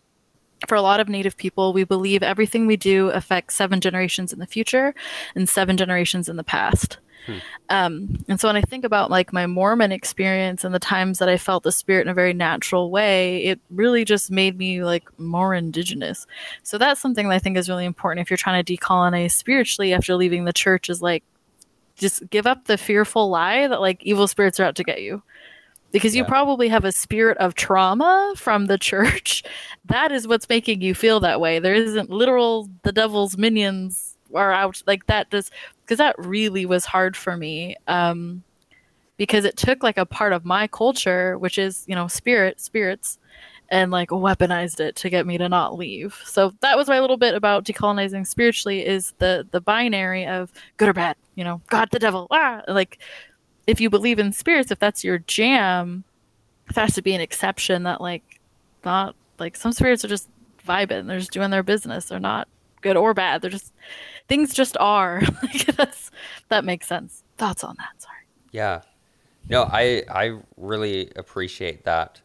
For 0.67 0.73
a 0.73 0.81
lot 0.81 0.99
of 0.99 1.07
Native 1.07 1.37
people, 1.37 1.71
we 1.71 1.83
believe 1.83 2.23
everything 2.23 2.65
we 2.65 2.77
do 2.77 3.09
affects 3.09 3.53
seven 3.53 3.79
generations 3.79 4.33
in 4.33 4.39
the 4.39 4.47
future 4.47 4.95
and 5.35 5.47
seven 5.47 5.77
generations 5.77 6.27
in 6.27 6.35
the 6.35 6.43
past. 6.43 6.97
Hmm. 7.27 7.37
Um, 7.69 8.25
and 8.27 8.39
so 8.39 8.47
when 8.47 8.55
I 8.55 8.61
think 8.61 8.85
about 8.85 9.11
like 9.11 9.31
my 9.31 9.45
Mormon 9.45 9.91
experience 9.91 10.63
and 10.63 10.73
the 10.73 10.79
times 10.79 11.19
that 11.19 11.29
I 11.29 11.37
felt 11.37 11.63
the 11.63 11.71
spirit 11.71 12.01
in 12.01 12.09
a 12.09 12.13
very 12.13 12.33
natural 12.33 12.89
way, 12.89 13.43
it 13.43 13.59
really 13.69 14.05
just 14.05 14.31
made 14.31 14.57
me 14.57 14.83
like 14.83 15.07
more 15.19 15.53
indigenous. 15.53 16.25
So 16.63 16.77
that's 16.77 17.01
something 17.01 17.27
that 17.27 17.35
I 17.35 17.39
think 17.39 17.57
is 17.57 17.69
really 17.69 17.85
important 17.85 18.25
if 18.25 18.31
you're 18.31 18.37
trying 18.37 18.63
to 18.63 18.77
decolonize 18.77 19.31
spiritually 19.33 19.93
after 19.93 20.15
leaving 20.15 20.45
the 20.45 20.53
church 20.53 20.89
is 20.89 21.01
like 21.01 21.23
just 21.97 22.27
give 22.29 22.47
up 22.47 22.65
the 22.65 22.77
fearful 22.77 23.29
lie 23.29 23.67
that 23.67 23.81
like 23.81 24.03
evil 24.03 24.27
spirits 24.27 24.59
are 24.59 24.63
out 24.63 24.75
to 24.75 24.83
get 24.83 25.01
you 25.01 25.21
because 25.91 26.15
you 26.15 26.23
yeah. 26.23 26.29
probably 26.29 26.67
have 26.67 26.85
a 26.85 26.91
spirit 26.91 27.37
of 27.37 27.55
trauma 27.55 28.33
from 28.35 28.65
the 28.67 28.77
church. 28.77 29.43
That 29.85 30.11
is 30.11 30.27
what's 30.27 30.49
making 30.49 30.81
you 30.81 30.93
feel 30.95 31.19
that 31.21 31.41
way. 31.41 31.59
There 31.59 31.73
isn't 31.75 32.09
literal 32.09 32.69
the 32.83 32.91
devil's 32.91 33.37
minions 33.37 34.15
are 34.33 34.51
out 34.51 34.81
like 34.85 35.05
that 35.07 35.29
does 35.29 35.49
because 35.87 35.99
that 35.99 36.15
really 36.19 36.65
was 36.65 36.85
hard 36.85 37.15
for 37.15 37.37
me 37.37 37.77
um, 37.87 38.43
because 39.15 39.45
it 39.45 39.55
took 39.55 39.81
like 39.81 39.97
a 39.97 40.05
part 40.05 40.33
of 40.33 40.43
my 40.43 40.67
culture 40.67 41.37
which 41.37 41.57
is 41.57 41.85
you 41.87 41.95
know 41.95 42.07
spirit 42.07 42.59
spirits 42.59 43.17
and 43.69 43.91
like 43.91 44.09
weaponized 44.09 44.79
it 44.79 44.95
to 44.97 45.09
get 45.09 45.25
me 45.27 45.37
to 45.37 45.49
not 45.49 45.77
leave. 45.77 46.19
So 46.25 46.53
that 46.61 46.77
was 46.77 46.87
my 46.87 46.99
little 46.99 47.17
bit 47.17 47.35
about 47.35 47.65
decolonizing 47.65 48.25
spiritually 48.25 48.85
is 48.85 49.13
the 49.17 49.47
the 49.51 49.61
binary 49.61 50.25
of 50.25 50.51
good 50.77 50.89
or 50.89 50.93
bad 50.93 51.15
you 51.35 51.43
know 51.43 51.61
god 51.69 51.89
the 51.91 51.99
devil 51.99 52.27
ah 52.31 52.61
like 52.67 52.99
if 53.67 53.79
you 53.79 53.89
believe 53.89 54.19
in 54.19 54.31
spirits 54.31 54.71
if 54.71 54.79
that's 54.79 55.03
your 55.03 55.19
jam 55.19 56.03
there 56.73 56.83
has 56.83 56.95
to 56.95 57.01
be 57.01 57.13
an 57.13 57.21
exception 57.21 57.83
that 57.83 58.01
like 58.01 58.39
not 58.83 59.15
like 59.39 59.55
some 59.55 59.71
spirits 59.71 60.03
are 60.03 60.09
just 60.09 60.29
vibing 60.67 61.07
they're 61.07 61.19
just 61.19 61.31
doing 61.31 61.51
their 61.51 61.63
business 61.63 62.05
they're 62.05 62.19
not 62.19 62.47
good 62.81 62.97
or 62.97 63.13
bad 63.13 63.41
they're 63.41 63.51
just 63.51 63.73
things 64.27 64.53
just 64.53 64.77
are. 64.79 65.21
That's 65.75 66.11
that 66.49 66.65
makes 66.65 66.87
sense. 66.87 67.23
Thoughts 67.37 67.63
on 67.63 67.75
that? 67.77 68.01
Sorry. 68.01 68.15
Yeah. 68.51 68.81
No, 69.49 69.63
I 69.63 70.03
I 70.09 70.39
really 70.57 71.11
appreciate 71.15 71.85
that 71.85 72.21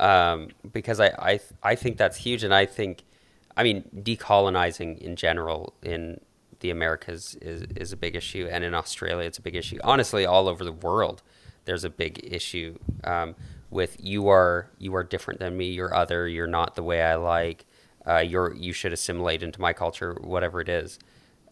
um, 0.00 0.48
because 0.72 1.00
I, 1.00 1.08
I 1.18 1.40
I 1.62 1.74
think 1.74 1.96
that's 1.96 2.16
huge, 2.16 2.42
and 2.42 2.52
I 2.52 2.66
think, 2.66 3.04
I 3.56 3.62
mean, 3.62 3.84
decolonizing 3.94 4.98
in 4.98 5.16
general 5.16 5.74
in 5.82 6.20
the 6.60 6.70
Americas 6.70 7.36
is 7.40 7.62
is 7.76 7.92
a 7.92 7.96
big 7.96 8.16
issue, 8.16 8.48
and 8.50 8.64
in 8.64 8.74
Australia 8.74 9.26
it's 9.26 9.38
a 9.38 9.42
big 9.42 9.54
issue. 9.54 9.78
Honestly, 9.84 10.26
all 10.26 10.48
over 10.48 10.64
the 10.64 10.72
world, 10.72 11.22
there's 11.66 11.84
a 11.84 11.90
big 11.90 12.20
issue 12.24 12.76
um, 13.04 13.36
with 13.70 13.96
you 14.00 14.28
are 14.28 14.68
you 14.78 14.94
are 14.96 15.04
different 15.04 15.40
than 15.40 15.56
me, 15.56 15.66
you're 15.66 15.94
other, 15.94 16.26
you're 16.26 16.46
not 16.46 16.74
the 16.74 16.82
way 16.82 17.00
I 17.02 17.14
like, 17.14 17.64
uh, 18.06 18.18
you're 18.18 18.54
you 18.54 18.72
should 18.72 18.92
assimilate 18.92 19.42
into 19.42 19.60
my 19.60 19.72
culture, 19.72 20.18
whatever 20.20 20.60
it 20.60 20.68
is 20.68 20.98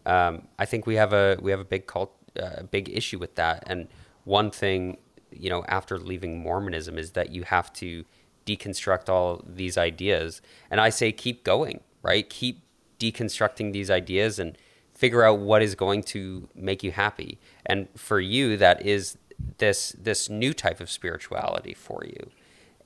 um, 0.05 0.47
I 0.59 0.65
think 0.65 0.85
we 0.85 0.95
have 0.95 1.13
a 1.13 1.37
we 1.41 1.51
have 1.51 1.59
a 1.59 1.65
big 1.65 1.87
cult, 1.87 2.15
uh, 2.41 2.63
big 2.63 2.89
issue 2.89 3.19
with 3.19 3.35
that. 3.35 3.63
And 3.67 3.87
one 4.23 4.51
thing, 4.51 4.97
you 5.31 5.49
know, 5.49 5.63
after 5.67 5.97
leaving 5.97 6.39
Mormonism 6.39 6.97
is 6.97 7.11
that 7.11 7.31
you 7.31 7.43
have 7.43 7.71
to 7.73 8.05
deconstruct 8.45 9.09
all 9.09 9.43
these 9.45 9.77
ideas. 9.77 10.41
And 10.69 10.79
I 10.79 10.89
say 10.89 11.11
keep 11.11 11.43
going, 11.43 11.81
right? 12.01 12.29
Keep 12.29 12.61
deconstructing 12.99 13.73
these 13.73 13.89
ideas 13.89 14.39
and 14.39 14.57
figure 14.93 15.23
out 15.23 15.39
what 15.39 15.61
is 15.61 15.75
going 15.75 16.03
to 16.03 16.47
make 16.55 16.83
you 16.83 16.91
happy. 16.91 17.39
And 17.65 17.87
for 17.95 18.19
you, 18.19 18.57
that 18.57 18.85
is 18.85 19.17
this 19.57 19.95
this 19.99 20.29
new 20.29 20.53
type 20.53 20.79
of 20.79 20.89
spirituality 20.89 21.73
for 21.73 22.03
you. 22.05 22.31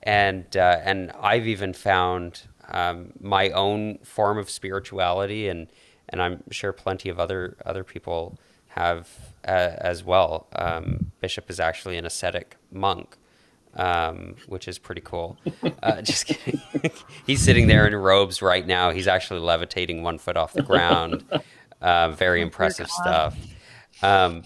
And 0.02 0.56
uh, 0.56 0.80
and 0.82 1.12
I've 1.20 1.46
even 1.46 1.72
found 1.72 2.42
um, 2.68 3.12
my 3.20 3.50
own 3.50 3.98
form 3.98 4.38
of 4.38 4.48
spirituality 4.48 5.48
and 5.48 5.68
and 6.10 6.20
I'm 6.20 6.42
sure 6.50 6.72
plenty 6.72 7.08
of 7.08 7.18
other 7.18 7.56
other 7.64 7.84
people 7.84 8.38
have 8.70 9.08
uh, 9.46 9.72
as 9.78 10.04
well. 10.04 10.46
Um, 10.54 11.12
Bishop 11.20 11.50
is 11.50 11.58
actually 11.58 11.96
an 11.96 12.04
ascetic 12.04 12.56
monk, 12.70 13.16
um, 13.74 14.36
which 14.46 14.68
is 14.68 14.78
pretty 14.78 15.00
cool. 15.00 15.38
Uh, 15.82 16.02
just 16.02 16.26
kidding. 16.26 16.60
He's 17.26 17.40
sitting 17.40 17.66
there 17.66 17.86
in 17.86 17.94
robes 17.96 18.42
right 18.42 18.66
now. 18.66 18.90
He's 18.90 19.08
actually 19.08 19.40
levitating 19.40 20.02
one 20.02 20.18
foot 20.18 20.36
off 20.36 20.52
the 20.52 20.62
ground. 20.62 21.24
Uh, 21.82 22.10
very 22.10 22.40
oh, 22.40 22.42
impressive 22.42 22.90
stuff. 22.90 23.34
Um, 24.02 24.42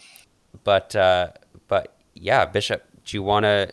but 0.62 0.94
uh, 0.94 1.30
but 1.66 1.96
yeah, 2.14 2.44
Bishop, 2.44 2.84
do 3.04 3.16
you 3.16 3.24
want 3.24 3.42
to? 3.42 3.72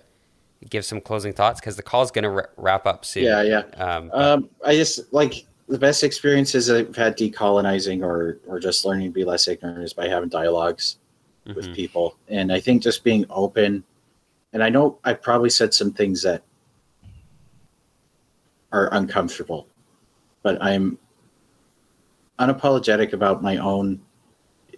Give 0.67 0.83
some 0.83 0.99
closing 0.99 1.33
thoughts 1.33 1.59
because 1.59 1.75
the 1.75 1.83
call 1.83 2.01
is 2.01 2.09
going 2.11 2.23
to 2.23 2.47
wrap 2.55 2.87
up 2.87 3.03
soon. 3.03 3.23
Yeah, 3.23 3.41
yeah. 3.41 3.83
Um, 3.83 4.11
um, 4.13 4.49
I 4.63 4.75
just 4.75 5.13
like 5.13 5.45
the 5.71 5.79
best 5.79 6.03
experiences 6.03 6.69
I've 6.69 6.95
had 6.97 7.17
decolonizing 7.17 8.03
or 8.03 8.39
or 8.45 8.59
just 8.59 8.83
learning 8.83 9.07
to 9.07 9.13
be 9.13 9.23
less 9.23 9.47
ignorant 9.47 9.81
is 9.81 9.93
by 9.93 10.09
having 10.09 10.27
dialogues 10.27 10.97
mm-hmm. 11.47 11.55
with 11.55 11.73
people. 11.73 12.17
And 12.27 12.51
I 12.51 12.59
think 12.59 12.83
just 12.83 13.05
being 13.05 13.25
open 13.29 13.85
and 14.51 14.61
I 14.61 14.67
know 14.67 14.99
I 15.05 15.13
probably 15.13 15.49
said 15.49 15.73
some 15.73 15.93
things 15.93 16.23
that 16.23 16.43
are 18.73 18.93
uncomfortable, 18.93 19.65
but 20.43 20.61
I'm 20.61 20.97
unapologetic 22.37 23.13
about 23.13 23.41
my 23.41 23.55
own 23.57 24.01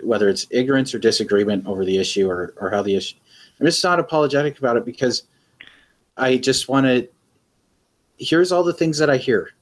whether 0.03 0.29
it's 0.29 0.45
ignorance 0.51 0.93
or 0.93 0.99
disagreement 0.99 1.65
over 1.65 1.85
the 1.85 1.97
issue 1.97 2.29
or, 2.29 2.53
or 2.57 2.69
how 2.69 2.83
the 2.83 2.95
issue 2.95 3.15
I'm 3.59 3.65
just 3.65 3.83
not 3.83 3.99
apologetic 3.99 4.59
about 4.59 4.77
it 4.77 4.85
because 4.85 5.23
I 6.17 6.37
just 6.37 6.69
want 6.69 6.85
to 6.85 7.07
here's 8.17 8.51
all 8.51 8.63
the 8.63 8.73
things 8.73 8.99
that 8.99 9.09
I 9.09 9.17
hear 9.17 9.53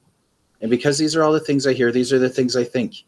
and 0.62 0.70
because 0.70 0.98
these 0.98 1.16
are 1.16 1.24
all 1.24 1.32
the 1.32 1.40
things 1.40 1.66
I 1.66 1.74
hear, 1.74 1.92
these 1.92 2.14
are 2.14 2.20
the 2.20 2.30
things 2.30 2.56
I 2.56 2.64
think. 2.64 3.04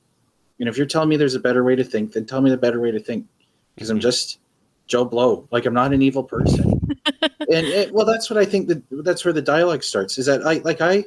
And 0.60 0.70
if 0.70 0.78
you're 0.78 0.88
telling 0.88 1.10
me 1.10 1.18
there's 1.18 1.36
a 1.36 1.39
better 1.39 1.64
way 1.64 1.76
to 1.76 1.84
think, 1.84 2.14
then 2.14 2.26
tell 2.26 2.41
me 2.41 2.49
the 2.49 2.58
better 2.58 2.80
way 2.80 2.91
to 2.91 2.99
think. 2.99 3.28
Because 3.76 3.89
I'm 3.89 3.97
mm-hmm. 3.97 4.04
just 4.04 4.39
Joe 4.88 5.06
Blow. 5.06 5.47
Like 5.51 5.66
I'm 5.66 5.74
not 5.74 5.93
an 5.93 6.01
evil 6.01 6.24
person. 6.24 6.80
and 7.22 7.68
it, 7.68 7.93
well, 7.93 8.06
that's 8.06 8.30
what 8.30 8.38
I 8.38 8.45
think. 8.45 8.68
That 8.68 8.84
that's 9.04 9.26
where 9.26 9.34
the 9.34 9.41
dialogue 9.41 9.84
starts. 9.84 10.18
Is 10.18 10.26
that 10.26 10.45
I 10.45 10.56
like 10.64 10.82
I 10.82 11.06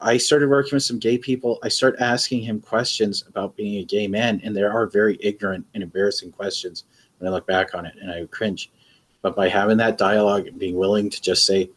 I 0.00 0.16
started 0.16 0.48
working 0.48 0.76
with 0.76 0.82
some 0.82 0.98
gay 0.98 1.18
people. 1.18 1.58
I 1.62 1.68
start 1.68 1.96
asking 2.00 2.42
him 2.42 2.60
questions 2.60 3.24
about 3.28 3.56
being 3.56 3.78
a 3.80 3.84
gay 3.84 4.08
man, 4.08 4.40
and 4.44 4.54
there 4.54 4.72
are 4.72 4.86
very 4.86 5.16
ignorant 5.20 5.66
and 5.74 5.82
embarrassing 5.82 6.32
questions 6.32 6.84
when 7.18 7.28
I 7.28 7.32
look 7.32 7.46
back 7.46 7.74
on 7.74 7.86
it, 7.86 7.94
and 8.00 8.10
I 8.10 8.26
cringe. 8.26 8.70
But 9.20 9.36
by 9.36 9.48
having 9.48 9.76
that 9.76 9.98
dialogue 9.98 10.48
and 10.48 10.58
being 10.58 10.76
willing 10.76 11.08
to 11.10 11.22
just 11.22 11.46
say, 11.46 11.70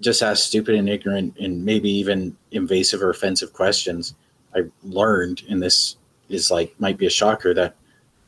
just 0.00 0.22
ask 0.22 0.44
stupid 0.44 0.74
and 0.74 0.88
ignorant 0.88 1.36
and 1.38 1.64
maybe 1.64 1.90
even 1.90 2.36
invasive 2.50 3.02
or 3.02 3.10
offensive 3.10 3.52
questions, 3.52 4.14
I 4.54 4.64
learned, 4.82 5.42
and 5.48 5.62
this 5.62 5.96
is 6.28 6.50
like 6.50 6.74
might 6.80 6.98
be 6.98 7.06
a 7.06 7.10
shocker, 7.10 7.54
that 7.54 7.76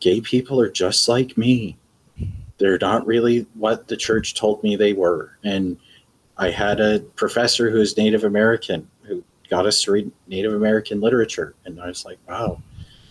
gay 0.00 0.20
people 0.20 0.60
are 0.60 0.70
just 0.70 1.08
like 1.08 1.36
me. 1.36 1.76
They're 2.58 2.78
not 2.80 3.06
really 3.06 3.46
what 3.54 3.88
the 3.88 3.96
church 3.96 4.34
told 4.34 4.62
me 4.62 4.76
they 4.76 4.92
were. 4.92 5.36
And 5.44 5.78
I 6.36 6.50
had 6.50 6.80
a 6.80 7.00
professor 7.16 7.70
who 7.70 7.80
is 7.80 7.96
Native 7.96 8.24
American 8.24 8.88
who 9.02 9.22
got 9.48 9.66
us 9.66 9.82
to 9.82 9.92
read 9.92 10.10
Native 10.26 10.54
American 10.54 11.00
literature. 11.00 11.54
And 11.64 11.80
I 11.80 11.86
was 11.86 12.04
like, 12.04 12.18
wow, 12.28 12.60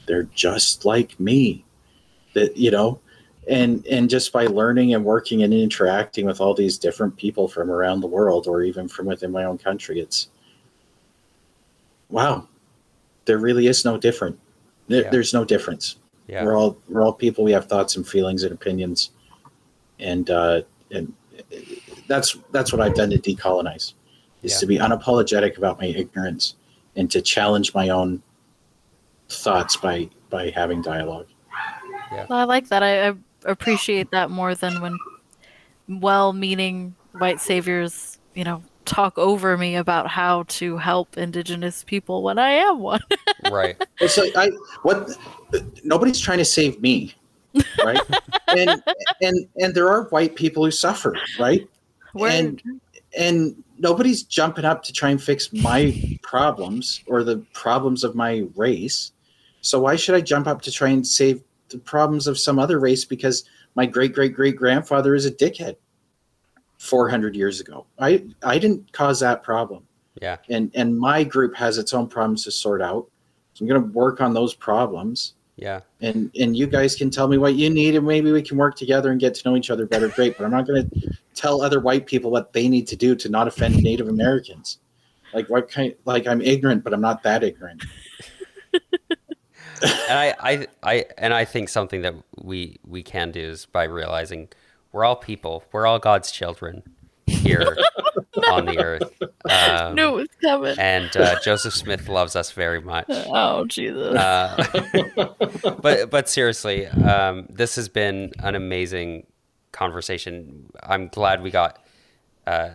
they're 0.06 0.24
just 0.24 0.86
like 0.86 1.20
me. 1.20 1.64
That, 2.34 2.56
you 2.58 2.72
know, 2.72 3.00
and 3.50 3.86
and 3.88 4.10
just 4.10 4.32
by 4.34 4.46
learning 4.46 4.94
and 4.94 5.04
working 5.06 5.44
and 5.44 5.54
interacting 5.54 6.26
with 6.26 6.42
all 6.42 6.54
these 6.54 6.78
different 6.78 7.16
people 7.16 7.48
from 7.48 7.72
around 7.72 8.02
the 8.02 8.08
world 8.08 8.48
or 8.48 8.62
even 8.64 8.88
from 8.88 9.06
within 9.06 9.32
my 9.32 9.44
own 9.46 9.58
country 9.58 10.00
it's 10.00 10.30
wow 12.10 12.48
there 13.26 13.38
really 13.38 13.68
is 13.68 13.84
no 13.86 13.98
different 13.98 14.38
There, 14.88 15.04
Yeah. 15.04 15.10
There's 15.12 15.34
no 15.34 15.44
difference. 15.44 15.98
Yeah. 16.28 16.44
We're 16.46 16.56
all 16.58 16.78
we're 16.90 17.02
all 17.04 17.14
people. 17.14 17.44
We 17.44 17.52
have 17.52 17.66
thoughts 17.68 17.96
and 17.98 18.08
feelings 18.08 18.44
and 18.44 18.54
opinions, 18.54 19.12
and 20.00 20.30
uh, 20.30 20.62
and 20.92 21.12
that's 22.08 22.38
that's 22.52 22.72
what 22.72 22.82
I've 22.82 22.96
done 22.96 23.10
to 23.12 23.18
decolonize, 23.18 23.94
is 24.44 24.54
Yeah. 24.54 24.60
to 24.60 24.66
be 24.66 24.78
unapologetic 24.78 25.58
about 25.58 25.78
my 25.80 25.88
ignorance 25.88 26.56
and 26.96 27.12
to 27.12 27.22
challenge 27.22 27.74
my 27.74 27.90
own 27.90 28.22
thoughts 29.30 29.76
by 29.78 30.10
by 30.30 30.50
having 30.52 30.82
dialogue. 30.82 31.28
Well, 32.12 32.40
I 32.40 32.44
like 32.46 32.70
that. 32.70 32.84
I, 32.84 33.10
I 33.10 33.14
appreciate 33.48 34.12
that 34.12 34.30
more 34.30 34.54
than 34.54 34.82
when 34.82 34.98
well-meaning 35.88 36.96
white 37.14 37.40
saviors, 37.40 38.20
you 38.36 38.44
know, 38.44 38.62
talk 38.86 39.18
over 39.18 39.58
me 39.58 39.76
about 39.76 40.08
how 40.08 40.44
to 40.44 40.78
help 40.78 41.18
indigenous 41.18 41.84
people 41.84 42.24
when 42.24 42.40
I 42.40 42.52
am 42.52 42.80
one. 42.80 43.02
Right. 43.52 43.82
It's 44.02 44.18
like 44.18 44.36
I 44.36 44.50
what 44.82 45.10
nobody's 45.84 46.20
trying 46.20 46.40
to 46.40 46.46
save 46.46 46.82
me, 46.82 47.14
right? 47.82 48.02
and 48.48 48.84
and 49.22 49.48
and 49.56 49.74
there 49.74 49.90
are 49.90 50.06
white 50.06 50.36
people 50.36 50.66
who 50.66 50.72
suffer, 50.72 51.16
right? 51.40 51.66
Word. 52.14 52.32
And 52.32 52.62
and 53.18 53.64
nobody's 53.78 54.24
jumping 54.24 54.66
up 54.66 54.84
to 54.84 54.92
try 54.92 55.12
and 55.12 55.22
fix 55.22 55.54
my 55.54 56.20
problems 56.24 57.02
or 57.08 57.24
the 57.24 57.38
problems 57.54 58.04
of 58.04 58.16
my 58.16 58.48
race. 58.56 59.14
So 59.62 59.80
why 59.80 59.96
should 59.96 60.16
I 60.16 60.22
jump 60.22 60.48
up 60.48 60.62
to 60.64 60.72
try 60.72 60.90
and 60.90 61.06
save 61.06 61.42
the 61.70 61.78
problems 61.80 62.28
of 62.28 62.38
some 62.40 62.60
other 62.60 62.80
race 62.80 63.06
because 63.06 63.44
my 63.76 63.86
great 63.86 64.14
great 64.14 64.34
great 64.34 64.56
grandfather 64.56 65.16
is 65.16 65.26
a 65.26 65.32
dickhead 65.32 65.76
400 66.78 67.36
years 67.36 67.60
ago. 67.60 67.86
I 68.00 68.24
I 68.44 68.60
didn't 68.60 68.92
cause 68.94 69.20
that 69.22 69.44
problem. 69.44 69.84
Yeah. 70.22 70.38
And 70.50 70.72
and 70.76 70.98
my 70.98 71.24
group 71.24 71.56
has 71.56 71.78
its 71.78 71.94
own 71.94 72.08
problems 72.08 72.44
to 72.46 72.52
sort 72.52 72.82
out. 72.82 73.08
So 73.54 73.64
I'm 73.66 73.70
going 73.70 73.82
to 73.82 73.88
work 73.94 74.22
on 74.22 74.34
those 74.34 74.54
problems 74.54 75.34
Yeah. 75.58 75.82
and 76.02 76.30
and 76.40 76.56
you 76.56 76.68
guys 76.68 76.96
can 76.96 77.10
tell 77.10 77.28
me 77.28 77.38
what 77.40 77.56
you 77.56 77.70
need 77.72 77.96
and 77.96 78.06
maybe 78.06 78.32
we 78.32 78.44
can 78.44 78.58
work 78.58 78.76
together 78.76 79.10
and 79.12 79.20
get 79.20 79.34
to 79.36 79.50
know 79.50 79.56
each 79.58 79.72
other 79.72 79.88
better 79.88 80.08
great 80.10 80.38
but 80.38 80.46
i'm 80.46 80.52
not 80.52 80.68
going 80.68 80.88
to 80.88 81.18
tell 81.34 81.64
other 81.64 81.80
white 81.80 82.06
people 82.06 82.30
what 82.30 82.54
they 82.54 82.68
need 82.70 82.88
to 82.88 82.96
do 82.96 83.16
to 83.16 83.28
not 83.30 83.48
offend 83.48 83.82
native 83.82 84.08
americans 84.08 84.78
like 85.34 85.48
what 85.50 85.68
kind 85.72 85.96
like 86.06 86.28
i'm 86.28 86.42
ignorant 86.42 86.84
but 86.84 86.94
i'm 86.94 87.02
not 87.02 87.24
that 87.24 87.44
ignorant 87.44 87.84
and 89.82 90.20
I, 90.20 90.36
I, 90.40 90.68
I, 90.84 91.06
and 91.18 91.34
I 91.34 91.46
think 91.46 91.70
something 91.70 92.02
that 92.02 92.16
we 92.42 92.80
we 92.86 93.04
can 93.04 93.32
do 93.32 93.42
is 93.42 93.66
by 93.66 93.84
realizing 93.84 94.50
we're 94.92 95.06
all 95.06 95.16
people, 95.16 95.64
we're 95.72 95.86
all 95.86 96.00
God's 96.00 96.32
children 96.32 96.84
here 97.26 97.78
on 98.50 98.66
the 98.66 98.80
earth. 98.80 99.04
Um, 99.50 99.96
Knew 99.96 100.08
it 100.08 100.14
was 100.14 100.28
coming. 100.42 100.76
And 100.80 101.16
uh, 101.16 101.40
Joseph 101.42 101.74
Smith 101.74 102.08
loves 102.08 102.36
us 102.36 102.52
very 102.52 102.82
much. 102.82 103.06
Oh 103.30 103.66
Jesus. 103.66 104.16
Uh, 104.16 105.26
but 105.82 106.10
but 106.10 106.30
seriously, 106.30 106.88
um, 106.88 107.46
this 107.50 107.76
has 107.76 107.90
been 107.90 108.32
an 108.40 108.56
amazing 108.56 109.28
conversation. 109.72 110.72
I'm 110.82 111.10
glad 111.10 111.44
we 111.44 111.52
got 111.52 111.84
uh, 112.48 112.72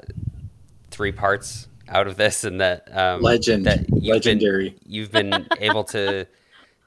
three 0.90 1.12
parts 1.12 1.68
out 1.88 2.06
of 2.06 2.16
this, 2.16 2.44
and 2.44 2.60
that 2.60 2.88
um, 2.96 3.22
legend 3.22 3.66
that 3.66 3.80
you've 3.80 3.88
been- 3.90 4.12
legendary 4.12 4.76
you've 4.86 5.10
been 5.10 5.46
able 5.58 5.84
to 5.84 6.26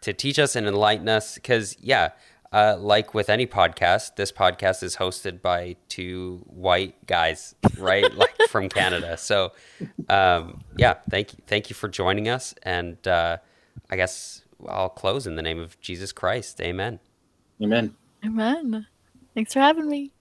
to 0.06 0.14
teach 0.14 0.40
us 0.40 0.56
and 0.56 0.68
enlighten 0.68 1.10
us 1.10 1.36
because 1.36 1.78
yeah 1.80 2.10
uh, 2.52 2.78
like 2.80 3.14
with 3.14 3.30
any 3.30 3.46
podcast 3.46 4.16
this 4.16 4.32
podcast 4.32 4.82
is 4.82 4.96
hosted 4.96 5.42
by 5.42 5.76
two 5.90 6.42
white 6.46 6.96
guys 7.06 7.54
right 7.78 8.14
like 8.22 8.34
from 8.50 8.70
canada 8.70 9.18
so 9.18 9.52
um, 10.10 10.62
yeah 10.78 10.96
thank 11.10 11.34
you 11.34 11.40
thank 11.48 11.70
you 11.70 11.76
for 11.76 11.90
joining 11.90 12.30
us 12.30 12.56
and 12.64 13.08
uh, 13.08 13.38
i 13.90 13.96
guess 13.96 14.42
i'll 14.68 14.90
close 14.90 15.28
in 15.28 15.36
the 15.36 15.42
name 15.42 15.60
of 15.60 15.80
jesus 15.82 16.12
christ 16.12 16.62
amen 16.62 17.00
amen 17.62 17.94
Amen. 18.26 18.88
Thanks 19.36 19.54
for 19.54 19.60
having 19.60 19.88
me. 19.88 20.15